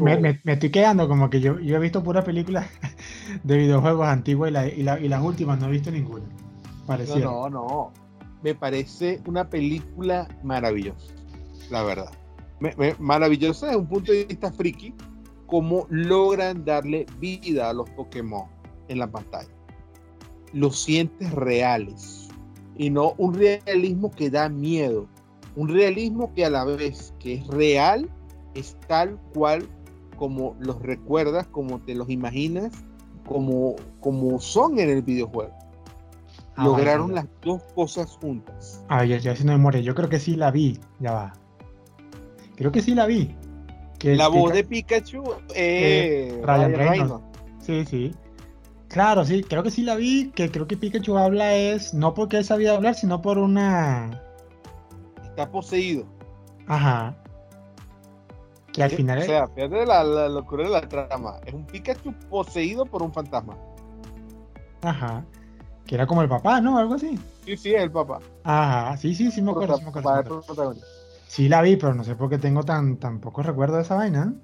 Me, 0.00 0.40
estoy 0.44 0.70
quedando 0.70 1.08
como 1.08 1.30
que 1.30 1.40
yo, 1.40 1.58
yo 1.58 1.76
he 1.76 1.78
visto 1.78 2.02
puras 2.02 2.24
películas 2.24 2.68
de 3.44 3.56
videojuegos 3.56 4.06
antiguas 4.06 4.52
y, 4.76 4.82
las 4.82 5.22
últimas 5.22 5.58
no 5.58 5.68
he 5.68 5.70
visto 5.70 5.90
ninguna. 5.90 6.26
No, 6.86 7.48
no, 7.48 7.50
no. 7.50 7.92
Me 8.42 8.54
parece 8.54 9.20
una 9.26 9.48
película 9.48 10.28
maravillosa, 10.42 11.14
la 11.70 11.82
verdad. 11.82 12.12
maravillosa 12.98 13.66
desde 13.66 13.78
un 13.78 13.86
punto 13.86 14.12
de 14.12 14.24
vista 14.24 14.52
friki, 14.52 14.94
cómo 15.46 15.86
logran 15.88 16.64
darle 16.64 17.06
vida 17.18 17.70
a 17.70 17.72
los 17.72 17.88
Pokémon 17.90 18.46
en 18.88 18.98
la 18.98 19.10
pantalla. 19.10 19.48
Los 20.52 20.82
sientes 20.82 21.30
reales 21.32 22.28
y 22.76 22.90
no 22.90 23.14
un 23.16 23.34
realismo 23.34 24.10
que 24.10 24.28
da 24.28 24.48
miedo 24.48 25.06
un 25.56 25.68
realismo 25.68 26.32
que 26.34 26.44
a 26.44 26.50
la 26.50 26.64
vez 26.64 27.14
que 27.18 27.34
es 27.34 27.46
real, 27.46 28.08
es 28.54 28.76
tal 28.86 29.18
cual 29.34 29.68
como 30.16 30.56
los 30.60 30.80
recuerdas, 30.80 31.46
como 31.48 31.80
te 31.80 31.94
los 31.94 32.08
imaginas, 32.10 32.72
como, 33.26 33.76
como 34.00 34.40
son 34.40 34.78
en 34.78 34.90
el 34.90 35.02
videojuego. 35.02 35.52
Ah, 36.54 36.64
Lograron 36.64 37.14
las 37.14 37.26
dos 37.42 37.62
cosas 37.74 38.18
juntas. 38.20 38.84
Ah, 38.88 39.04
ya, 39.04 39.16
ya 39.16 39.34
se 39.34 39.44
no 39.44 39.58
me 39.58 39.82
Yo 39.82 39.94
creo 39.94 40.08
que 40.08 40.18
sí 40.18 40.36
la 40.36 40.50
vi. 40.50 40.78
Ya 41.00 41.12
va. 41.12 41.32
Creo 42.56 42.70
que 42.70 42.82
sí 42.82 42.94
la 42.94 43.06
vi. 43.06 43.34
Que 43.98 44.14
la 44.14 44.28
voz 44.28 44.52
de 44.52 44.64
Pikachu 44.64 45.22
eh, 45.54 46.40
Ryan, 46.44 46.74
Reynolds. 46.74 47.24
Sí, 47.60 47.84
sí. 47.86 48.14
Claro, 48.88 49.24
sí, 49.24 49.42
creo 49.42 49.62
que 49.62 49.70
sí 49.70 49.82
la 49.82 49.94
vi. 49.94 50.30
Que 50.34 50.50
creo 50.50 50.66
que 50.66 50.76
Pikachu 50.76 51.16
habla 51.16 51.54
es 51.54 51.94
no 51.94 52.12
porque 52.12 52.38
él 52.38 52.44
sabía 52.44 52.74
hablar, 52.74 52.94
sino 52.94 53.22
por 53.22 53.38
una 53.38 54.22
está 55.32 55.50
poseído. 55.50 56.04
Ajá. 56.66 57.16
Que 58.72 58.82
al 58.82 58.90
final. 58.90 59.18
O 59.18 59.22
sea, 59.22 59.48
fíjate 59.48 59.86
la, 59.86 60.04
la, 60.04 60.28
locura 60.28 60.64
de 60.64 60.70
la 60.70 60.88
trama. 60.88 61.40
Es 61.44 61.52
un 61.52 61.66
Pikachu 61.66 62.12
poseído 62.30 62.86
por 62.86 63.02
un 63.02 63.12
fantasma. 63.12 63.56
Ajá. 64.82 65.24
Que 65.86 65.94
era 65.94 66.06
como 66.06 66.22
el 66.22 66.28
papá, 66.28 66.60
¿no? 66.60 66.78
Algo 66.78 66.94
así. 66.94 67.18
Sí, 67.44 67.56
sí, 67.56 67.74
es 67.74 67.82
el 67.82 67.90
papá. 67.90 68.20
Ajá, 68.44 68.96
sí, 68.96 69.14
sí, 69.14 69.30
sí 69.30 69.42
me 69.42 69.50
acuerdo. 69.50 69.76
Sí, 69.76 69.84
me 69.84 69.90
acuerdo, 69.90 70.42
sí, 71.26 71.48
la 71.48 71.60
vi, 71.62 71.76
pero 71.76 71.94
no 71.94 72.04
sé 72.04 72.14
por 72.14 72.30
qué 72.30 72.38
tengo 72.38 72.62
tan, 72.62 72.96
tan 72.98 73.20
poco 73.20 73.42
recuerdo 73.42 73.76
de 73.76 73.82
esa 73.82 73.96
vaina. 73.96 74.34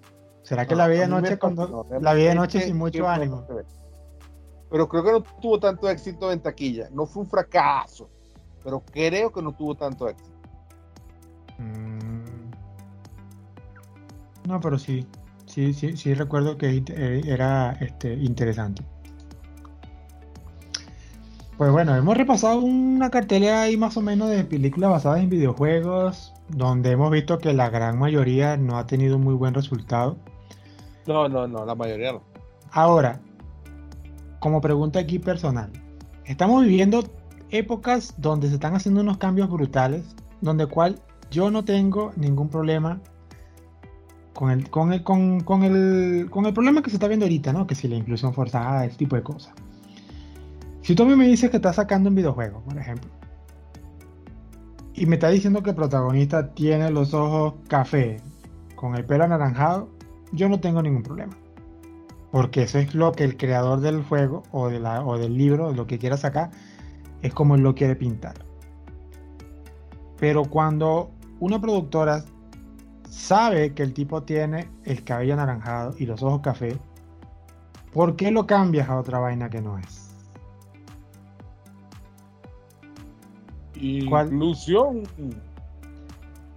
¿Será 0.43 0.67
que 0.67 0.75
la 0.75 0.89
vi 0.89 0.97
de 0.97 1.09
noche 1.09 1.39
cuando 1.39 1.87
la 2.01 2.15
vi 2.15 2.25
de 2.25 2.35
noche 2.35 2.61
sin 2.63 2.77
mucho 2.77 3.07
ánimo? 3.09 3.47
Pero 4.71 4.89
creo 4.89 5.05
que 5.05 5.13
no 5.13 5.23
tuvo 5.23 5.59
tanto 5.59 5.89
éxito 5.89 6.33
en 6.33 6.41
taquilla. 6.41 6.89
No 6.91 7.07
fue 7.07 7.23
un 7.23 7.29
fracaso, 7.29 8.09
pero 8.65 8.81
creo 8.81 9.31
que 9.31 9.43
no 9.43 9.53
tuvo 9.53 9.75
tanto 9.75 10.09
éxito. 10.09 10.38
Mm. 11.59 12.49
No, 14.49 14.61
pero 14.61 14.79
sí, 14.79 15.07
sí, 15.47 15.75
sí, 15.75 15.97
sí 15.97 16.15
recuerdo 16.15 16.57
que 16.57 16.83
eh, 16.89 17.21
era 17.27 17.73
este, 17.81 18.15
interesante. 18.15 18.83
Pues 21.59 21.73
bueno, 21.73 21.97
hemos 21.97 22.17
repasado 22.17 22.61
una 22.61 23.11
cartelera 23.11 23.63
ahí 23.63 23.77
más 23.77 23.97
o 23.97 24.01
menos 24.01 24.31
de 24.31 24.45
películas 24.45 24.91
basadas 24.91 25.21
en 25.21 25.29
videojuegos, 25.29 26.33
donde 26.49 26.93
hemos 26.93 27.11
visto 27.11 27.39
que 27.39 27.53
la 27.53 27.69
gran 27.69 27.99
mayoría 27.99 28.57
no 28.57 28.79
ha 28.79 28.87
tenido 28.87 29.19
muy 29.19 29.35
buen 29.35 29.55
resultado. 29.55 30.17
No, 31.09 31.29
no, 31.29 31.49
no, 31.49 31.67
la 31.67 31.75
mayoría 31.75 32.13
no. 32.13 32.23
Ahora, 32.71 33.21
como 34.39 34.61
pregunta 34.61 35.01
aquí 35.01 35.19
personal, 35.19 35.73
estamos 36.27 36.63
viviendo 36.63 37.03
épocas 37.51 38.15
donde 38.19 38.49
se 38.49 38.55
están 38.55 38.77
haciendo 38.77 39.01
unos 39.01 39.19
cambios 39.19 39.51
brutales, 39.51 40.05
donde 40.41 40.67
cual 40.67 41.01
yo 41.31 41.51
no 41.51 41.65
tengo 41.65 42.13
ningún 42.17 42.49
problema 42.49 43.01
con 44.35 44.51
el, 44.51 44.71
con 44.71 44.93
el, 44.93 45.03
con, 45.03 45.43
el, 45.65 46.29
con 46.31 46.47
el 46.47 46.53
problema 46.53 46.83
que 46.83 46.91
se 46.91 46.97
está 46.97 47.09
viendo 47.09 47.27
ahorita, 47.27 47.53
¿no? 47.53 47.67
Que 47.67 47.75
si 47.75 47.89
la 47.89 47.97
inclusión 47.97 48.33
forzada, 48.33 48.85
ese 48.85 48.97
tipo 48.97 49.17
de 49.17 49.23
cosas. 49.23 49.53
Si 50.83 50.95
tú 50.95 51.05
me 51.05 51.27
dices 51.27 51.51
que 51.51 51.57
estás 51.57 51.77
sacando 51.77 52.09
un 52.09 52.15
videojuego, 52.15 52.61
por 52.61 52.79
ejemplo, 52.79 53.11
y 54.95 55.07
me 55.07 55.17
está 55.17 55.29
diciendo 55.29 55.63
que 55.63 55.71
el 55.71 55.77
protagonista 55.77 56.55
tiene 56.55 56.91
los 56.91 57.15
ojos 57.15 57.55
café 57.69 58.19
con 58.75 58.95
el 58.95 59.05
pelo 59.05 59.25
anaranjado, 59.25 59.89
yo 60.33 60.49
no 60.49 60.61
tengo 60.61 60.83
ningún 60.83 61.03
problema. 61.03 61.37
Porque 62.31 62.63
eso 62.63 62.79
es 62.79 62.95
lo 62.95 63.13
que 63.13 63.25
el 63.25 63.37
creador 63.37 63.81
del 63.81 64.03
juego 64.03 64.43
o, 64.53 64.69
de 64.69 64.81
la, 64.81 65.05
o 65.05 65.19
del 65.19 65.37
libro, 65.37 65.73
lo 65.73 65.87
que 65.87 65.99
quiera 65.99 66.17
sacar, 66.17 66.51
es 67.23 67.35
como 67.35 67.55
él 67.55 67.63
lo 67.63 67.75
quiere 67.75 67.97
pintar. 67.97 68.35
Pero 70.19 70.45
cuando 70.45 71.11
una 71.41 71.61
productora 71.61 72.25
sabe 73.09 73.75
que 73.75 73.83
el 73.83 73.95
tipo 73.95 74.23
tiene 74.23 74.69
el 74.85 75.05
cabello 75.05 75.35
anaranjado 75.35 75.95
y 75.99 76.07
los 76.07 76.23
ojos 76.23 76.41
café, 76.41 76.79
¿por 77.93 78.17
qué 78.17 78.31
lo 78.31 78.47
cambias 78.47 78.89
a 78.89 78.99
otra 78.99 79.19
vaina 79.19 79.49
que 79.49 79.61
no 79.61 79.79
es? 79.79 80.17
Inclusión. 83.75 85.03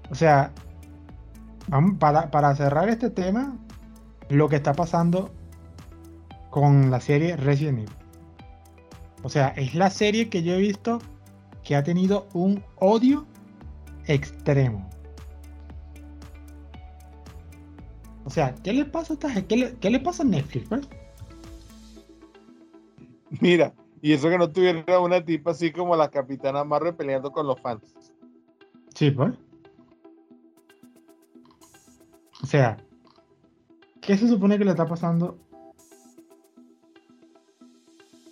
O 0.10 0.16
sea, 0.16 0.52
vamos, 1.68 1.98
para, 2.00 2.32
para 2.32 2.56
cerrar 2.56 2.90
este 2.90 3.10
tema, 3.10 3.56
lo 4.30 4.50
que 4.50 4.58
está 4.58 4.74
pasando 4.74 5.32
con 6.50 6.92
la 6.92 7.00
serie 7.00 7.38
Resident 7.38 7.80
Evil. 7.80 7.90
O 9.24 9.30
sea, 9.30 9.50
es 9.50 9.76
la 9.76 9.90
serie 9.90 10.30
que 10.30 10.44
yo 10.44 10.54
he 10.54 10.58
visto 10.58 11.00
que 11.64 11.76
ha 11.76 11.84
tenido 11.84 12.28
un 12.34 12.64
odio 12.80 13.26
extremo. 14.08 14.90
O 18.24 18.30
sea, 18.30 18.54
¿qué 18.64 18.74
le 18.74 18.86
pasa 18.86 19.14
a 19.14 19.16
esta 19.16 19.30
gente? 19.30 19.76
¿Qué 19.80 19.90
le, 19.90 20.00
pasa 20.00 20.24
a 20.24 20.26
Netflix? 20.26 20.70
Pues? 20.70 20.88
Mira, 23.42 23.74
y 24.02 24.14
eso 24.14 24.30
que 24.30 24.38
no 24.38 24.50
tuviera 24.50 25.00
una 25.00 25.24
tipa 25.24 25.52
así 25.52 25.72
como 25.72 25.96
la 25.96 26.10
capitana 26.10 26.64
Marvel 26.64 26.96
peleando 26.96 27.32
con 27.32 27.48
los 27.48 27.60
fans. 27.60 27.84
Sí, 28.94 29.12
pues. 29.12 29.34
O 32.44 32.46
sea, 32.46 32.78
¿qué 34.02 34.18
se 34.18 34.28
supone 34.28 34.58
que 34.58 34.66
le 34.66 34.72
está 34.72 34.86
pasando? 34.86 35.38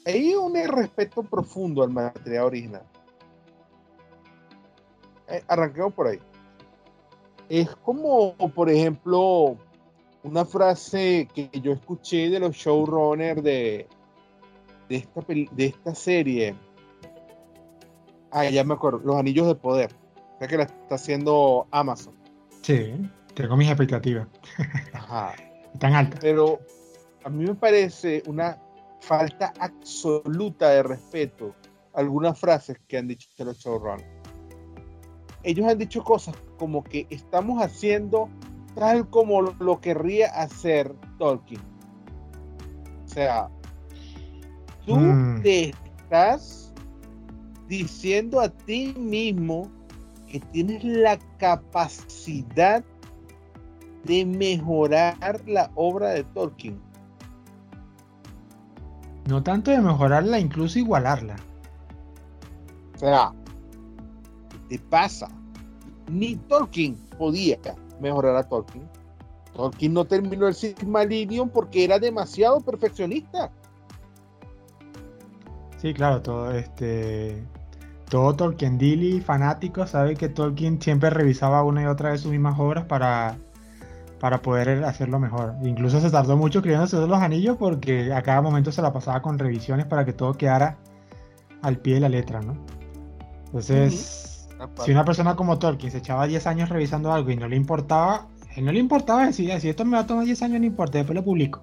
hay 0.10 0.34
un 0.34 0.56
respeto 0.56 1.24
profundo 1.24 1.84
al 1.84 1.92
material 1.92 2.46
original. 2.46 2.84
Eh, 5.30 5.44
arranquemos 5.48 5.94
por 5.94 6.08
ahí. 6.08 6.20
Es 7.50 7.70
como, 7.78 8.36
por 8.54 8.70
ejemplo, 8.70 9.58
una 10.24 10.46
frase 10.46 11.28
que 11.34 11.50
yo 11.62 11.74
escuché 11.74 12.30
de 12.30 12.40
los 12.40 12.56
showrunners 12.56 13.42
de, 13.44 13.88
de, 14.88 14.96
esta, 14.96 15.22
de 15.28 15.66
esta 15.66 15.96
serie. 15.96 16.56
Ah, 18.32 18.46
ya 18.50 18.64
me 18.64 18.76
acuerdo, 18.76 19.02
Los 19.04 19.18
Anillos 19.18 19.48
de 19.48 19.56
Poder. 19.56 19.92
O 20.36 20.40
sea 20.40 20.48
que 20.48 20.58
la 20.58 20.64
está 20.64 20.96
haciendo 20.96 21.68
Amazon. 21.72 22.14
Sí, 22.62 22.94
tengo 23.34 23.58
mis 23.58 23.70
expectativas. 23.70 24.28
Ajá. 24.94 25.34
Tan 25.80 25.94
altas. 25.94 26.20
Pero 26.22 26.60
a 27.24 27.30
mí 27.30 27.46
me 27.46 27.56
parece 27.56 28.24
una 28.28 28.62
falta 29.02 29.54
absoluta 29.60 30.70
de 30.70 30.84
respeto 30.84 31.56
algunas 31.94 32.40
frases 32.40 32.78
que 32.88 32.98
han 32.98 33.08
dicho 33.08 33.30
los 33.40 33.58
showrunners. 33.58 34.19
Ellos 35.50 35.66
han 35.66 35.80
dicho 35.80 36.04
cosas 36.04 36.36
como 36.60 36.84
que 36.84 37.08
estamos 37.10 37.60
haciendo 37.60 38.30
tal 38.76 39.10
como 39.10 39.42
lo 39.42 39.82
querría 39.82 40.28
hacer 40.28 40.94
Tolkien. 41.18 41.62
O 43.04 43.08
sea, 43.08 43.50
tú 44.86 44.96
mm. 44.96 45.42
te 45.42 45.70
estás 45.70 46.72
diciendo 47.68 48.40
a 48.42 48.50
ti 48.50 48.94
mismo 48.96 49.72
que 50.28 50.40
tienes 50.40 50.84
la 50.84 51.18
capacidad 51.40 52.84
de 54.04 54.26
mejorar 54.28 55.42
la 55.48 55.72
obra 55.74 56.10
de 56.10 56.26
Tolkien. 56.26 56.80
No 59.28 59.42
tanto 59.42 59.72
de 59.72 59.82
mejorarla, 59.82 60.40
incluso 60.40 60.78
igualarla. 60.78 61.38
O 62.94 63.00
sea, 63.00 63.34
¿qué 64.52 64.78
te 64.78 64.84
pasa? 64.86 65.28
Ni 66.10 66.36
Tolkien 66.36 66.96
podía 67.18 67.58
mejorar 68.00 68.36
a 68.36 68.44
Tolkien. 68.44 68.88
Tolkien 69.54 69.94
no 69.94 70.06
terminó 70.06 70.48
el 70.48 70.54
Silmarillion 70.54 71.50
porque 71.50 71.84
era 71.84 72.00
demasiado 72.00 72.60
perfeccionista. 72.62 73.52
Sí, 75.78 75.94
claro, 75.94 76.22
todo 76.22 76.52
este 76.52 77.44
todo 78.10 78.36
Tolkien 78.36 78.78
Dilly 78.78 79.22
fanático 79.22 79.86
sabe 79.86 80.16
que 80.16 80.30
Tolkien 80.30 80.82
siempre 80.82 81.10
revisaba 81.10 81.64
una 81.64 81.84
y 81.84 81.86
otra 81.86 82.12
vez 82.12 82.22
sus 82.22 82.32
mismas 82.32 82.60
obras 82.60 82.86
para, 82.86 83.38
para 84.20 84.42
poder 84.42 84.84
hacerlo 84.84 85.20
mejor. 85.20 85.56
Incluso 85.64 86.02
se 86.02 86.10
tardó 86.10 86.36
mucho 86.36 86.60
escribiendo 86.60 87.08
los 87.08 87.20
anillos 87.20 87.58
porque 87.58 88.12
a 88.12 88.22
cada 88.24 88.42
momento 88.42 88.72
se 88.72 88.82
la 88.82 88.92
pasaba 88.92 89.22
con 89.22 89.38
revisiones 89.38 89.86
para 89.86 90.06
que 90.06 90.14
todo 90.14 90.34
quedara 90.34 90.78
al 91.62 91.78
pie 91.78 91.96
de 91.96 92.00
la 92.00 92.10
letra, 92.10 92.42
¿no? 92.42 92.56
Entonces, 93.46 94.29
si 94.84 94.92
una 94.92 95.06
persona 95.06 95.36
como 95.36 95.60
Tolkien 95.60 95.92
se 95.92 96.00
echaba 96.00 96.28
10 96.28 96.48
años 96.48 96.70
revisando 96.70 97.14
algo 97.14 97.30
y 97.32 97.36
no 97.36 97.48
le 97.48 97.56
importaba, 97.56 98.28
él 98.56 98.66
no 98.66 98.72
le 98.72 98.80
importaba 98.80 99.26
decir, 99.26 99.58
si 99.60 99.70
esto 99.70 99.86
me 99.86 99.96
va 99.96 100.04
a 100.04 100.08
tomar 100.08 100.26
10 100.26 100.42
años, 100.42 100.60
no 100.60 100.66
importa, 100.66 100.98
después 100.98 101.16
lo 101.16 101.24
publico. 101.24 101.62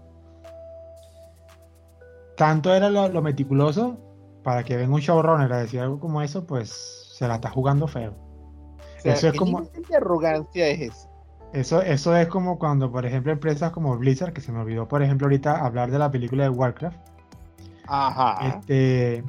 Tanto 2.36 2.74
era 2.74 2.90
lo, 2.90 3.22
meticuloso 3.22 3.98
para 4.42 4.62
que 4.62 4.76
venga 4.76 4.94
un 4.94 5.00
showrunner 5.00 5.52
a 5.52 5.58
decir 5.58 5.80
algo 5.80 5.98
como 5.98 6.22
eso, 6.22 6.46
pues 6.46 7.12
se 7.14 7.26
la 7.26 7.36
está 7.36 7.50
jugando 7.50 7.88
feo. 7.88 8.14
eso 9.04 9.28
es 9.28 9.34
como. 9.34 9.70
¿Qué 9.70 9.96
arrogancia 9.96 10.68
es 10.68 10.92
eso? 10.92 11.08
Eso, 11.52 11.80
eso 11.80 12.14
es 12.16 12.28
como 12.28 12.58
cuando, 12.58 12.90
por 12.90 13.06
ejemplo, 13.06 13.32
empresas 13.32 13.70
como 13.70 13.96
Blizzard, 13.96 14.32
que 14.32 14.40
se 14.40 14.52
me 14.52 14.60
olvidó, 14.60 14.86
por 14.88 15.02
ejemplo, 15.02 15.26
ahorita 15.26 15.64
hablar 15.64 15.90
de 15.90 15.98
la 15.98 16.10
película 16.10 16.44
de 16.44 16.50
Warcraft. 16.50 16.98
Ajá. 17.86 18.46
Este, 18.48 19.24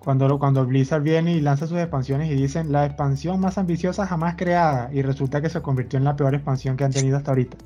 cuando, 0.00 0.38
cuando 0.38 0.64
Blizzard 0.64 1.02
viene 1.02 1.32
y 1.32 1.40
lanza 1.40 1.66
sus 1.66 1.78
expansiones 1.78 2.30
y 2.30 2.34
dicen 2.34 2.72
la 2.72 2.86
expansión 2.86 3.38
más 3.38 3.58
ambiciosa 3.58 4.06
jamás 4.06 4.34
creada 4.36 4.88
y 4.92 5.02
resulta 5.02 5.42
que 5.42 5.50
se 5.50 5.60
convirtió 5.60 5.98
en 5.98 6.04
la 6.04 6.16
peor 6.16 6.34
expansión 6.34 6.76
que 6.76 6.84
han 6.84 6.90
tenido 6.90 7.18
hasta 7.18 7.32
ahorita. 7.32 7.58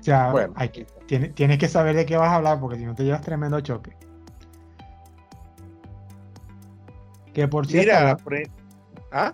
O 0.00 0.02
sea, 0.02 0.32
hay 0.56 0.68
que, 0.70 0.86
tienes, 1.06 1.58
que 1.58 1.68
saber 1.68 1.94
de 1.94 2.04
qué 2.04 2.16
vas 2.16 2.30
a 2.30 2.36
hablar 2.36 2.58
porque 2.60 2.78
si 2.78 2.84
no 2.84 2.94
te 2.94 3.04
llevas 3.04 3.22
tremendo 3.22 3.60
choque. 3.60 3.92
Que 7.32 7.46
por 7.46 7.66
cierto, 7.66 7.92
¿Ah? 9.12 9.32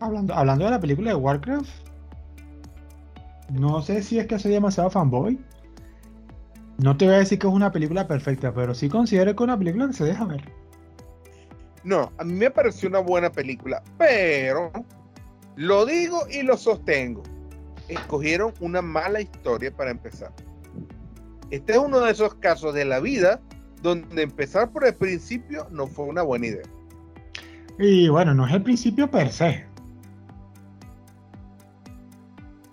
hablando, 0.00 0.34
hablando 0.34 0.66
de 0.66 0.70
la 0.70 0.80
película 0.80 1.10
de 1.10 1.16
Warcraft, 1.16 1.70
no 3.50 3.80
sé 3.80 4.02
si 4.02 4.18
es 4.18 4.26
que 4.26 4.38
soy 4.38 4.52
demasiado 4.52 4.90
fanboy. 4.90 5.38
No 6.76 6.96
te 6.96 7.06
voy 7.06 7.14
a 7.14 7.18
decir 7.18 7.38
que 7.38 7.46
es 7.46 7.52
una 7.52 7.72
película 7.72 8.06
perfecta, 8.06 8.52
pero 8.52 8.74
sí 8.74 8.88
considero 8.88 9.34
que 9.34 9.42
es 9.42 9.46
una 9.46 9.58
película 9.58 9.86
que 9.86 9.94
se 9.94 10.04
deja 10.04 10.24
ver. 10.26 10.57
No, 11.88 12.12
a 12.18 12.24
mí 12.24 12.34
me 12.34 12.50
pareció 12.50 12.86
una 12.90 12.98
buena 12.98 13.32
película, 13.32 13.82
pero 13.96 14.70
lo 15.56 15.86
digo 15.86 16.26
y 16.30 16.42
lo 16.42 16.58
sostengo. 16.58 17.22
Escogieron 17.88 18.52
una 18.60 18.82
mala 18.82 19.22
historia 19.22 19.74
para 19.74 19.90
empezar. 19.90 20.30
Este 21.50 21.72
es 21.72 21.78
uno 21.78 22.00
de 22.00 22.10
esos 22.10 22.34
casos 22.34 22.74
de 22.74 22.84
la 22.84 23.00
vida 23.00 23.40
donde 23.80 24.20
empezar 24.20 24.70
por 24.70 24.86
el 24.86 24.96
principio 24.96 25.66
no 25.70 25.86
fue 25.86 26.04
una 26.04 26.20
buena 26.20 26.48
idea. 26.48 26.66
Y 27.78 28.10
bueno, 28.10 28.34
no 28.34 28.46
es 28.46 28.52
el 28.52 28.62
principio 28.62 29.10
per 29.10 29.32
se. 29.32 29.64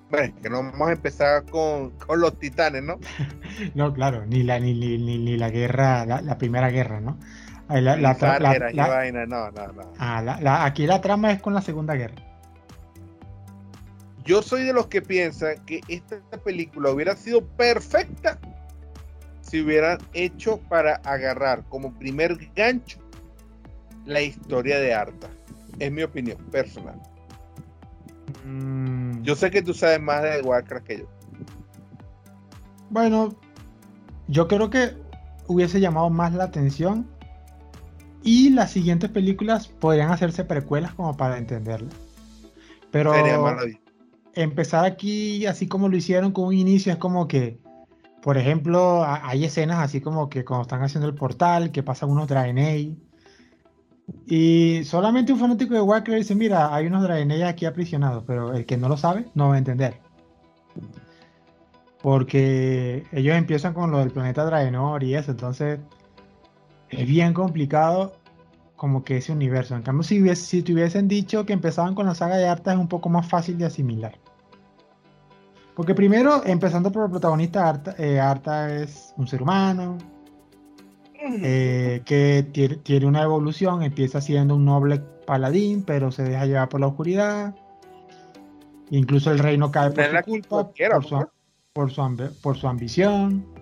Bueno, 0.09 0.36
que 0.43 0.49
no 0.49 0.57
vamos 0.61 0.89
a 0.89 0.91
empezar 0.91 1.45
con, 1.45 1.93
los 2.18 2.38
titanes, 2.38 2.84
¿no? 2.84 2.99
no, 3.76 3.93
claro, 3.93 4.26
ni 4.26 4.43
la, 4.43 4.59
ni, 4.59 4.74
ni, 4.74 5.38
la 5.38 5.49
guerra, 5.49 6.05
la 6.05 6.38
primera 6.38 6.70
guerra, 6.70 6.99
¿no? 6.99 7.18
Aquí 10.63 10.86
la 10.88 11.01
trama 11.01 11.32
es 11.32 11.41
con 11.41 11.53
la 11.53 11.61
Segunda 11.61 11.95
Guerra. 11.95 12.16
Yo 14.24 14.41
soy 14.41 14.63
de 14.63 14.74
los 14.74 14.88
que 14.88 15.01
piensan 15.01 15.63
que 15.66 15.82
esta 15.88 16.20
película 16.43 16.89
hubiera 16.89 17.16
sido 17.16 17.45
perfecta 17.45 18.39
si 19.41 19.61
hubieran 19.61 19.99
hecho 20.13 20.59
para 20.68 20.95
agarrar 21.03 21.63
como 21.70 21.93
primer 21.93 22.36
gancho 22.55 22.99
la 24.05 24.22
historia 24.22 24.80
de 24.80 24.93
Arta. 24.93 25.28
Es 25.78 25.91
mi 25.91 26.01
opinión 26.01 26.38
personal. 26.51 26.99
Mm. 28.43 29.22
Yo 29.22 29.36
sé 29.36 29.51
que 29.51 29.61
tú 29.61 29.74
sabes 29.74 30.01
más 30.01 30.24
de 30.24 30.41
Warcraft 30.41 30.86
que 30.86 30.97
yo. 30.99 31.05
Bueno, 32.89 33.36
yo 34.28 34.47
creo 34.47 34.70
que 34.70 34.95
hubiese 35.47 35.80
llamado 35.80 36.09
más 36.09 36.34
la 36.34 36.45
atención 36.45 37.07
y 38.26 38.49
las 38.49 38.71
siguientes 38.71 39.11
películas 39.11 39.67
podrían 39.67 40.11
hacerse 40.11 40.43
precuelas 40.43 40.95
como 40.95 41.15
para 41.15 41.38
entenderlas. 41.38 41.93
Pero 42.91 43.13
empezar 44.34 44.84
aquí 44.84 45.45
así 45.45 45.67
como 45.67 45.88
lo 45.88 45.95
hicieron 45.95 46.32
con 46.32 46.45
un 46.45 46.55
inicio 46.55 46.91
es 46.91 46.97
como 46.97 47.28
que, 47.28 47.59
por 48.23 48.38
ejemplo, 48.38 49.05
hay 49.05 49.45
escenas 49.45 49.78
así 49.78 50.01
como 50.01 50.28
que 50.28 50.43
cuando 50.43 50.63
están 50.63 50.82
haciendo 50.82 51.07
el 51.07 51.13
portal, 51.13 51.71
que 51.71 51.84
pasan 51.84 52.09
unos 52.09 52.28
Draenei. 52.28 52.97
Y 54.26 54.82
solamente 54.86 55.32
un 55.32 55.39
fanático 55.39 55.76
de 55.76 55.82
Warcraft 55.82 56.17
dice, 56.17 56.34
mira, 56.34 56.73
hay 56.73 56.88
unos 56.88 57.03
Draenei 57.03 57.43
aquí 57.43 57.67
aprisionados, 57.67 58.23
pero 58.26 58.53
el 58.55 58.65
que 58.65 58.76
no 58.76 58.89
lo 58.89 58.97
sabe 58.97 59.28
no 59.36 59.49
va 59.49 59.55
a 59.55 59.59
entender. 59.59 59.99
Porque 62.01 63.03
ellos 63.11 63.36
empiezan 63.36 63.76
con 63.76 63.91
lo 63.91 63.99
del 63.99 64.09
planeta 64.09 64.45
Draenor 64.45 65.03
y 65.03 65.13
eso, 65.13 65.30
entonces 65.30 65.80
es 66.89 67.07
bien 67.07 67.33
complicado 67.33 68.13
como 68.75 69.03
que 69.03 69.17
ese 69.17 69.31
universo. 69.31 69.75
En 69.75 69.81
cambio, 69.81 70.03
si, 70.03 70.21
hubiese, 70.21 70.45
si 70.45 70.61
te 70.61 70.73
hubiesen 70.73 71.07
dicho 71.07 71.45
que 71.45 71.53
empezaban 71.53 71.95
con 71.95 72.05
la 72.05 72.15
saga 72.15 72.38
de 72.38 72.47
Arta, 72.47 72.73
es 72.73 72.77
un 72.77 72.88
poco 72.88 73.09
más 73.09 73.27
fácil 73.27 73.57
de 73.57 73.65
asimilar. 73.65 74.17
Porque 75.75 75.93
primero, 75.93 76.41
empezando 76.45 76.91
por 76.91 77.05
el 77.05 77.11
protagonista, 77.11 77.67
Arta, 77.67 77.95
eh, 77.97 78.19
Arta 78.19 78.73
es 78.73 79.13
un 79.17 79.27
ser 79.27 79.41
humano 79.41 79.97
eh, 81.21 82.01
que 82.05 82.45
tiene, 82.83 83.05
una 83.05 83.23
evolución, 83.23 83.83
empieza 83.83 84.21
siendo 84.21 84.55
un 84.55 84.65
noble 84.65 84.99
paladín, 84.99 85.83
pero 85.83 86.11
se 86.11 86.23
deja 86.23 86.45
llevar 86.45 86.69
por 86.69 86.79
la 86.79 86.88
oscuridad. 86.88 87.55
Incluso 88.91 89.31
el 89.31 89.39
reino 89.39 89.71
cae 89.71 89.91
por 89.91 90.05
su 90.05 90.23
culpa, 90.23 90.71
por 91.73 91.91
su, 91.91 92.31
por 92.41 92.57
su 92.57 92.67
ambición. 92.67 93.55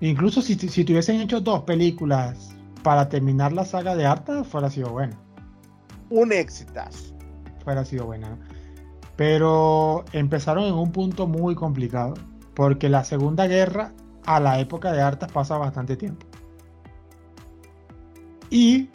Incluso 0.00 0.40
si, 0.42 0.54
si 0.54 0.84
tuviesen 0.84 1.20
hecho 1.20 1.40
dos 1.40 1.62
películas 1.62 2.54
para 2.82 3.08
terminar 3.08 3.52
la 3.52 3.64
saga 3.64 3.94
de 3.96 4.06
Arta, 4.06 4.44
fuera 4.44 4.70
sido 4.70 4.90
buena. 4.90 5.18
Un 6.08 6.32
éxitazo. 6.32 7.14
Fuera 7.64 7.84
sido 7.84 8.06
buena. 8.06 8.38
Pero 9.16 10.04
empezaron 10.12 10.64
en 10.64 10.74
un 10.74 10.92
punto 10.92 11.26
muy 11.26 11.54
complicado. 11.54 12.14
Porque 12.54 12.88
la 12.88 13.04
Segunda 13.04 13.46
Guerra, 13.46 13.92
a 14.24 14.40
la 14.40 14.58
época 14.60 14.92
de 14.92 15.02
Arta, 15.02 15.26
pasa 15.26 15.56
bastante 15.56 15.96
tiempo. 15.96 16.26
Y 18.50 18.90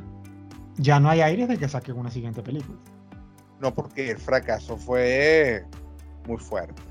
ya 0.78 1.00
no 1.00 1.10
hay 1.10 1.22
aires 1.22 1.48
de 1.48 1.58
que 1.58 1.70
saquen 1.70 1.98
una 1.98 2.12
siguiente 2.12 2.42
película. 2.42 2.78
No, 3.62 3.74
porque 3.74 4.12
el 4.12 4.18
fracaso 4.18 4.78
fue 4.78 5.66
muy 6.28 6.38
fuerte. 6.38 6.82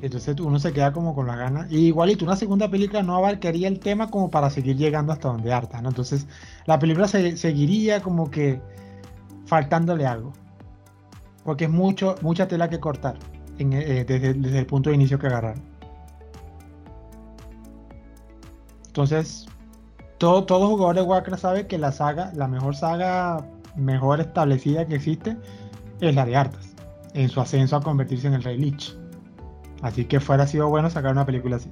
Entonces 0.00 0.38
uno 0.40 0.58
se 0.58 0.72
queda 0.72 0.92
como 0.92 1.14
con 1.14 1.26
las 1.26 1.36
ganas. 1.36 1.70
Y 1.70 1.86
igualito, 1.86 2.24
una 2.24 2.36
segunda 2.36 2.70
película 2.70 3.02
no 3.02 3.16
abarcaría 3.16 3.68
el 3.68 3.80
tema 3.80 4.10
como 4.10 4.30
para 4.30 4.50
seguir 4.50 4.76
llegando 4.76 5.12
hasta 5.12 5.28
donde 5.28 5.52
harta, 5.52 5.82
¿no? 5.82 5.88
Entonces 5.88 6.26
la 6.66 6.78
película 6.78 7.08
se, 7.08 7.36
seguiría 7.36 8.00
como 8.00 8.30
que 8.30 8.60
faltándole 9.46 10.06
algo. 10.06 10.32
Porque 11.44 11.64
es 11.64 11.70
mucho, 11.70 12.14
mucha 12.20 12.46
tela 12.46 12.68
que 12.68 12.78
cortar 12.78 13.16
eh, 13.58 14.04
desde, 14.06 14.58
el 14.58 14.66
punto 14.66 14.90
de 14.90 14.96
inicio 14.96 15.18
que 15.18 15.26
agarrar. 15.26 15.56
Entonces, 18.86 19.46
todo, 20.18 20.44
todo 20.44 20.68
jugador 20.68 20.96
de 20.96 21.02
Warcraft 21.02 21.42
sabe 21.42 21.66
que 21.66 21.78
la 21.78 21.92
saga, 21.92 22.32
la 22.34 22.48
mejor 22.48 22.76
saga 22.76 23.44
mejor 23.76 24.20
establecida 24.20 24.86
que 24.86 24.96
existe 24.96 25.36
es 26.00 26.14
la 26.14 26.26
de 26.26 26.36
Arthas, 26.36 26.74
en 27.14 27.28
su 27.28 27.40
ascenso 27.40 27.76
a 27.76 27.82
convertirse 27.82 28.26
en 28.26 28.34
el 28.34 28.42
Rey 28.42 28.58
Lich. 28.58 28.97
Así 29.82 30.04
que 30.04 30.20
fuera 30.20 30.46
sido 30.46 30.68
bueno 30.68 30.90
sacar 30.90 31.12
una 31.12 31.26
película 31.26 31.56
así. 31.56 31.70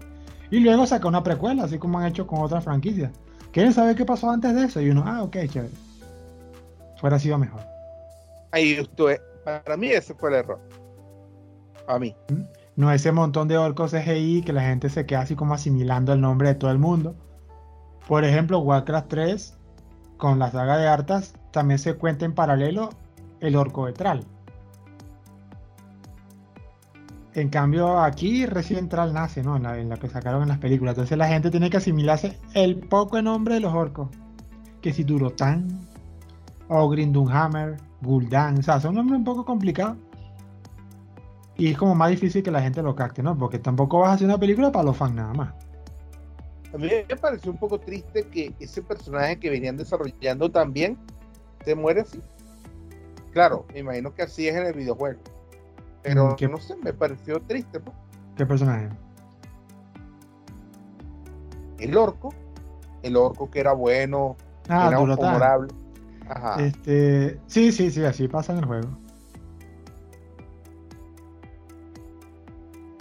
Y 0.51 0.61
luego 0.61 0.87
sacar 0.87 1.07
una 1.07 1.23
precuela, 1.23 1.65
así 1.65 1.79
como 1.79 1.99
han 1.99 2.07
hecho 2.07 2.27
con 2.27 2.41
otras 2.41 2.65
franquicias. 2.65 3.11
¿Quieren 3.53 3.73
saber 3.73 3.97
qué 3.97 4.05
pasó 4.05 4.31
antes 4.31 4.55
de 4.55 4.65
eso? 4.65 4.81
Y 4.81 4.91
uno, 4.91 5.03
ah, 5.07 5.23
ok, 5.23 5.37
chévere. 5.49 5.73
Fuera 7.01 7.19
sido 7.19 7.39
mejor. 7.39 7.61
Ahí 8.53 8.79
para 9.45 9.77
mí 9.77 9.89
ese 9.89 10.15
fue 10.15 10.31
el 10.31 10.37
error. 10.37 10.61
A 11.89 11.99
mí. 11.99 12.15
¿Mm? 12.31 12.43
No 12.77 12.93
ese 12.93 13.13
montón 13.13 13.49
de 13.49 13.57
orcos 13.57 13.93
CGI 13.93 14.43
que 14.43 14.53
la 14.53 14.63
gente 14.63 14.91
se 14.91 15.07
queda 15.07 15.21
así 15.21 15.35
como 15.35 15.55
asimilando 15.55 16.13
el 16.13 16.21
nombre 16.21 16.49
de 16.49 16.55
todo 16.57 16.71
el 16.71 16.79
mundo. 16.79 17.15
Por 18.07 18.25
ejemplo, 18.25 18.59
Warcraft 18.59 19.09
3, 19.09 19.59
con 20.19 20.39
la 20.39 20.51
saga 20.51 20.77
de 20.77 20.87
Artas, 20.87 21.35
también 21.53 21.79
se 21.79 21.95
cuenta 21.95 22.25
en 22.25 22.35
paralelo 22.35 22.91
el 23.41 23.57
orco 23.57 23.87
de 23.87 23.95
Tral. 23.95 24.25
En 27.37 27.51
cambio, 27.51 28.01
aquí 28.01 28.47
recién 28.47 28.89
Tral 28.89 29.13
nace, 29.13 29.43
¿no? 29.43 29.57
En 29.57 29.91
la, 29.91 29.97
que 29.99 30.09
sacaron 30.09 30.41
en 30.41 30.49
las 30.49 30.57
películas. 30.57 30.95
Entonces 30.95 31.19
la 31.19 31.29
gente 31.29 31.51
tiene 31.51 31.69
que 31.69 31.77
asimilarse 31.77 32.39
el 32.55 32.79
poco 32.79 33.21
nombre 33.21 33.57
de 33.57 33.61
los 33.61 33.75
orcos. 33.75 34.09
Que 34.81 34.91
si 34.91 35.05
Durotan, 35.05 35.87
o 36.69 36.89
Grindunhammer, 36.89 37.77
Gul'dan. 38.01 38.59
O 38.59 38.63
sea, 38.63 38.81
son 38.81 38.95
nombres 38.95 39.19
un 39.19 39.25
poco 39.25 39.45
complicados. 39.45 39.99
Y 41.59 41.69
es 41.69 41.77
como 41.77 41.95
más 41.95 42.09
difícil 42.09 42.43
que 42.43 42.51
la 42.51 42.63
gente 42.63 42.81
lo 42.81 42.97
capte, 42.97 43.23
¿no? 43.23 43.37
Porque 43.37 43.59
tampoco 43.59 43.99
vas 43.99 44.13
a 44.13 44.13
hacer 44.15 44.27
una 44.27 44.39
película 44.39 44.73
para 44.73 44.87
los 44.87 44.97
fans 44.97 45.15
nada 45.15 45.35
más. 45.35 45.55
A 46.73 46.79
mí 46.79 46.89
me 47.07 47.17
pareció 47.17 47.51
un 47.51 47.59
poco 47.59 47.79
triste 47.79 48.29
que 48.29 48.55
ese 48.61 48.81
personaje 48.81 49.39
que 49.39 49.51
venían 49.51 49.77
desarrollando 49.77 50.51
también 50.51 50.97
se 51.67 51.75
muere 51.75 52.01
así. 52.01 52.19
Claro, 53.33 53.67
me 53.75 53.81
imagino 53.81 54.15
que 54.15 54.23
así 54.23 54.49
es 54.49 54.57
en 54.57 54.69
el 54.69 54.73
videojuego. 54.73 55.21
Pero 56.07 56.37
mm, 56.41 56.51
no 56.51 56.59
sé, 56.59 56.77
me 56.77 56.93
pareció 56.93 57.41
triste. 57.43 57.81
¿Qué 58.37 58.47
personaje? 58.47 58.89
El 61.79 61.97
orco. 61.97 62.33
El 63.03 63.17
orco 63.17 63.51
que 63.51 63.61
era 63.61 63.73
bueno, 63.73 64.37
ah, 64.69 64.89
era 64.89 65.01
honorable. 65.01 65.73
Ajá. 66.29 66.63
Este, 66.63 67.41
sí, 67.47 67.73
sí, 67.73 67.91
sí, 67.91 68.05
así 68.05 68.29
pasa 68.29 68.53
en 68.53 68.59
el 68.61 68.65
juego. 68.67 68.89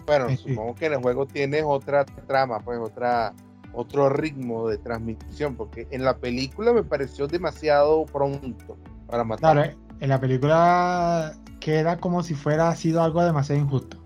Bueno, 0.05 0.27
este 0.27 0.49
supongo 0.49 0.75
que 0.75 0.85
en 0.85 0.93
el 0.93 1.01
juego 1.01 1.25
tienes 1.25 1.63
otra 1.65 2.05
trama, 2.05 2.59
pues 2.59 2.79
otra 2.79 3.33
otro 3.73 4.09
ritmo 4.09 4.69
de 4.69 4.77
transmisión, 4.77 5.55
porque 5.55 5.87
en 5.91 6.03
la 6.03 6.17
película 6.17 6.71
me 6.71 6.83
pareció 6.83 7.27
demasiado 7.27 8.05
pronto 8.05 8.77
para 9.07 9.23
matar. 9.23 9.53
Claro, 9.53 9.77
en 9.99 10.09
la 10.09 10.19
película 10.19 11.33
queda 11.59 11.97
como 11.97 12.23
si 12.23 12.33
fuera 12.33 12.75
sido 12.75 13.01
algo 13.01 13.23
demasiado 13.23 13.61
injusto. 13.61 13.97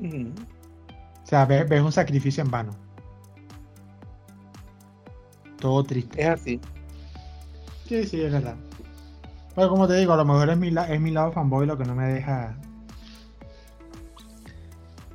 O 0.00 1.26
sea, 1.26 1.44
ves, 1.44 1.82
un 1.82 1.92
sacrificio 1.92 2.42
en 2.42 2.50
vano. 2.50 2.72
Todo 5.58 5.82
triste. 5.82 6.22
Es 6.22 6.28
así. 6.28 6.60
Sí, 7.86 8.04
sí, 8.06 8.22
es 8.22 8.32
verdad. 8.32 8.54
Pero 9.54 9.70
como 9.70 9.88
te 9.88 9.94
digo, 9.94 10.12
a 10.12 10.16
lo 10.16 10.24
mejor 10.24 10.50
es 10.50 10.56
mi, 10.56 10.68
es 10.68 11.00
mi 11.00 11.10
lado 11.10 11.32
fanboy 11.32 11.66
lo 11.66 11.76
que 11.76 11.84
no 11.84 11.94
me 11.94 12.06
deja 12.06 12.56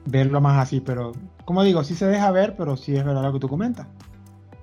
verlo 0.05 0.41
más 0.41 0.61
así, 0.61 0.81
pero 0.81 1.13
como 1.45 1.63
digo, 1.63 1.83
sí 1.83 1.95
se 1.95 2.05
deja 2.05 2.29
ver, 2.31 2.55
pero 2.57 2.75
sí 2.75 2.95
es 2.95 3.05
verdad 3.05 3.23
lo 3.23 3.33
que 3.33 3.39
tú 3.39 3.47
comentas. 3.47 3.87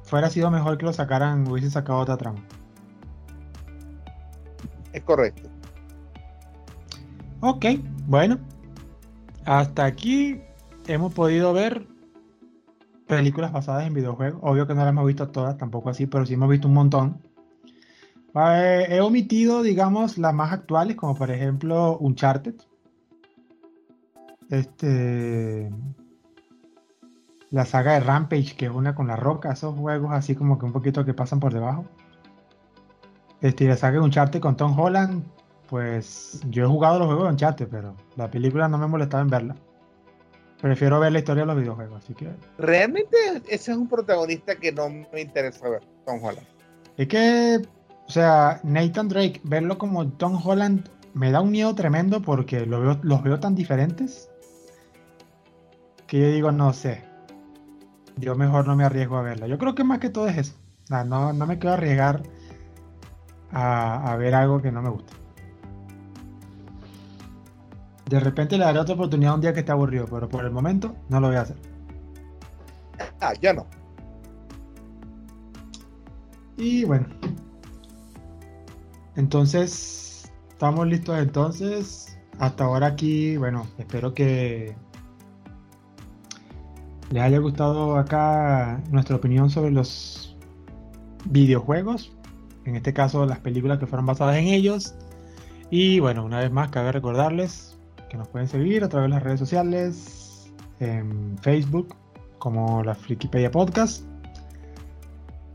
Fuera 0.03 0.29
sido 0.29 0.51
mejor 0.51 0.77
que 0.77 0.85
lo 0.85 0.93
sacaran, 0.93 1.47
hubiese 1.49 1.71
sacado 1.71 2.01
otra 2.01 2.17
trama. 2.17 2.41
Es 4.93 5.03
correcto. 5.03 5.49
Ok, 7.41 7.67
bueno. 8.07 8.39
Hasta 9.45 9.85
aquí 9.85 10.41
hemos 10.87 11.13
podido 11.15 11.53
ver 11.53 11.87
películas 13.07 13.53
basadas 13.53 13.87
en 13.87 13.95
videojuegos. 13.95 14.41
Obvio 14.43 14.67
que 14.67 14.75
no 14.75 14.81
las 14.81 14.91
hemos 14.91 15.07
visto 15.07 15.29
todas, 15.29 15.57
tampoco 15.57 15.91
así, 15.91 16.07
pero 16.07 16.27
sí 16.27 16.35
hemos 16.35 16.49
visto 16.49 16.69
un 16.69 16.75
montón. 16.75 17.23
Eh, 18.35 18.87
he 18.89 19.01
omitido, 19.01 19.63
digamos, 19.63 20.19
las 20.19 20.33
más 20.33 20.53
actuales, 20.53 20.97
como 20.97 21.15
por 21.15 21.31
ejemplo 21.31 21.99
Uncharted. 21.99 22.55
Este. 24.49 25.71
La 27.51 27.65
saga 27.65 27.95
de 27.95 28.01
Rampage, 28.01 28.55
que 28.57 28.67
es 28.67 28.71
una 28.71 28.95
con 28.95 29.09
la 29.09 29.17
roca, 29.17 29.53
esos 29.53 29.77
juegos 29.77 30.13
así 30.13 30.37
como 30.37 30.59
que 30.59 30.67
un 30.67 30.73
poquito 30.73 31.05
que 31.05 31.15
pasan 31.15 31.41
por 31.41 31.53
debajo. 31.53 31.85
Este, 33.41 33.67
la 33.67 33.77
saga 33.77 33.95
de 33.95 34.01
Uncharted 34.01 34.41
con 34.41 34.57
Tom 34.57 34.79
Holland, 34.79 35.25
pues 35.69 36.41
yo 36.51 36.65
he 36.65 36.67
jugado 36.67 36.99
los 36.99 37.07
juegos 37.07 37.25
de 37.25 37.31
Uncharted, 37.31 37.69
pero 37.69 37.95
la 38.17 38.31
película 38.31 38.69
no 38.69 38.79
me 38.79 38.87
molestaba 38.87 39.23
en 39.23 39.29
verla. 39.29 39.57
Prefiero 40.61 41.01
ver 41.01 41.13
la 41.13 41.21
historia 41.21 41.43
de 41.43 41.47
los 41.47 41.57
videojuegos, 41.57 42.03
así 42.05 42.13
que. 42.15 42.29
Realmente 42.59 43.17
ese 43.49 43.73
es 43.73 43.79
un 43.79 43.89
protagonista 43.89 44.57
que 44.57 44.73
no 44.73 44.89
me 44.91 45.21
interesa 45.21 45.69
ver, 45.69 45.83
Tom 46.05 46.23
Holland. 46.23 46.47
Es 46.99 47.09
que, 47.09 47.63
o 48.07 48.11
sea, 48.11 48.61
Nathan 48.63 49.09
Drake, 49.09 49.41
verlo 49.45 49.79
como 49.79 50.07
Tom 50.07 50.39
Holland 50.45 50.89
me 51.15 51.31
da 51.31 51.41
un 51.41 51.51
miedo 51.51 51.75
tremendo 51.75 52.21
porque 52.21 52.67
los 52.67 53.23
veo 53.23 53.41
tan 53.41 53.55
diferentes 53.55 54.31
que 56.11 56.19
yo 56.19 56.27
digo, 56.29 56.53
no 56.53 56.73
sé. 56.73 57.05
Yo 58.17 58.35
mejor 58.35 58.67
no 58.67 58.75
me 58.75 58.85
arriesgo 58.85 59.17
a 59.17 59.23
verla. 59.23 59.47
Yo 59.47 59.59
creo 59.59 59.77
que 59.77 59.85
más 59.85 60.01
que 60.01 60.11
todo 60.11 60.27
es 60.27 60.37
eso. 60.37 60.55
No, 60.89 61.33
no, 61.33 61.47
me 61.47 61.59
quiero 61.59 61.75
arriesgar 61.75 62.25
a, 63.53 64.17
ver 64.17 64.35
algo 64.35 64.61
que 64.61 64.71
no 64.71 64.83
me 64.83 64.91
gusta. 64.91 65.13
De 68.09 68.19
repente 68.19 68.59
le 68.59 68.65
daré 68.65 68.79
otra 68.81 68.95
oportunidad 68.95 69.35
un 69.35 69.41
día 69.41 69.53
que 69.53 69.61
esté 69.61 69.73
aburrido, 69.73 70.07
pero 70.11 70.29
por 70.29 70.45
el 70.45 70.51
momento 70.51 70.97
no 71.09 71.21
lo 71.21 71.29
voy 71.29 71.37
a 71.37 71.43
hacer. 71.43 71.57
Ah, 73.21 73.33
ya 73.41 73.53
no. 73.53 73.67
Y 76.57 76.85
bueno. 76.85 77.07
Entonces, 79.17 80.31
estamos 80.51 80.87
listos 80.87 81.19
entonces. 81.19 82.19
Hasta 82.39 82.65
ahora 82.65 82.87
aquí, 82.87 83.37
bueno, 83.37 83.67
espero 83.79 84.15
que 84.15 84.75
les 87.11 87.23
haya 87.23 87.39
gustado 87.39 87.97
acá 87.97 88.81
nuestra 88.91 89.17
opinión 89.17 89.51
sobre 89.51 89.73
los 89.73 90.37
videojuegos, 91.27 92.13
en 92.65 92.77
este 92.77 92.93
caso 92.93 93.27
las 93.27 93.39
películas 93.39 93.79
que 93.79 93.87
fueron 93.87 94.07
basadas 94.07 94.37
en 94.37 94.49
ellos. 94.49 94.95
Y 95.71 96.01
bueno, 96.01 96.25
una 96.25 96.41
vez 96.41 96.51
más 96.51 96.71
cabe 96.71 96.93
recordarles 96.93 97.79
que 98.09 98.17
nos 98.17 98.29
pueden 98.29 98.49
seguir 98.49 98.83
a 98.83 98.89
través 98.89 99.09
de 99.09 99.15
las 99.15 99.23
redes 99.23 99.39
sociales, 99.39 100.53
en 100.81 101.39
Facebook 101.39 101.95
como 102.39 102.83
la 102.83 102.95
Frikipedia 102.95 103.51
Podcast. 103.51 104.05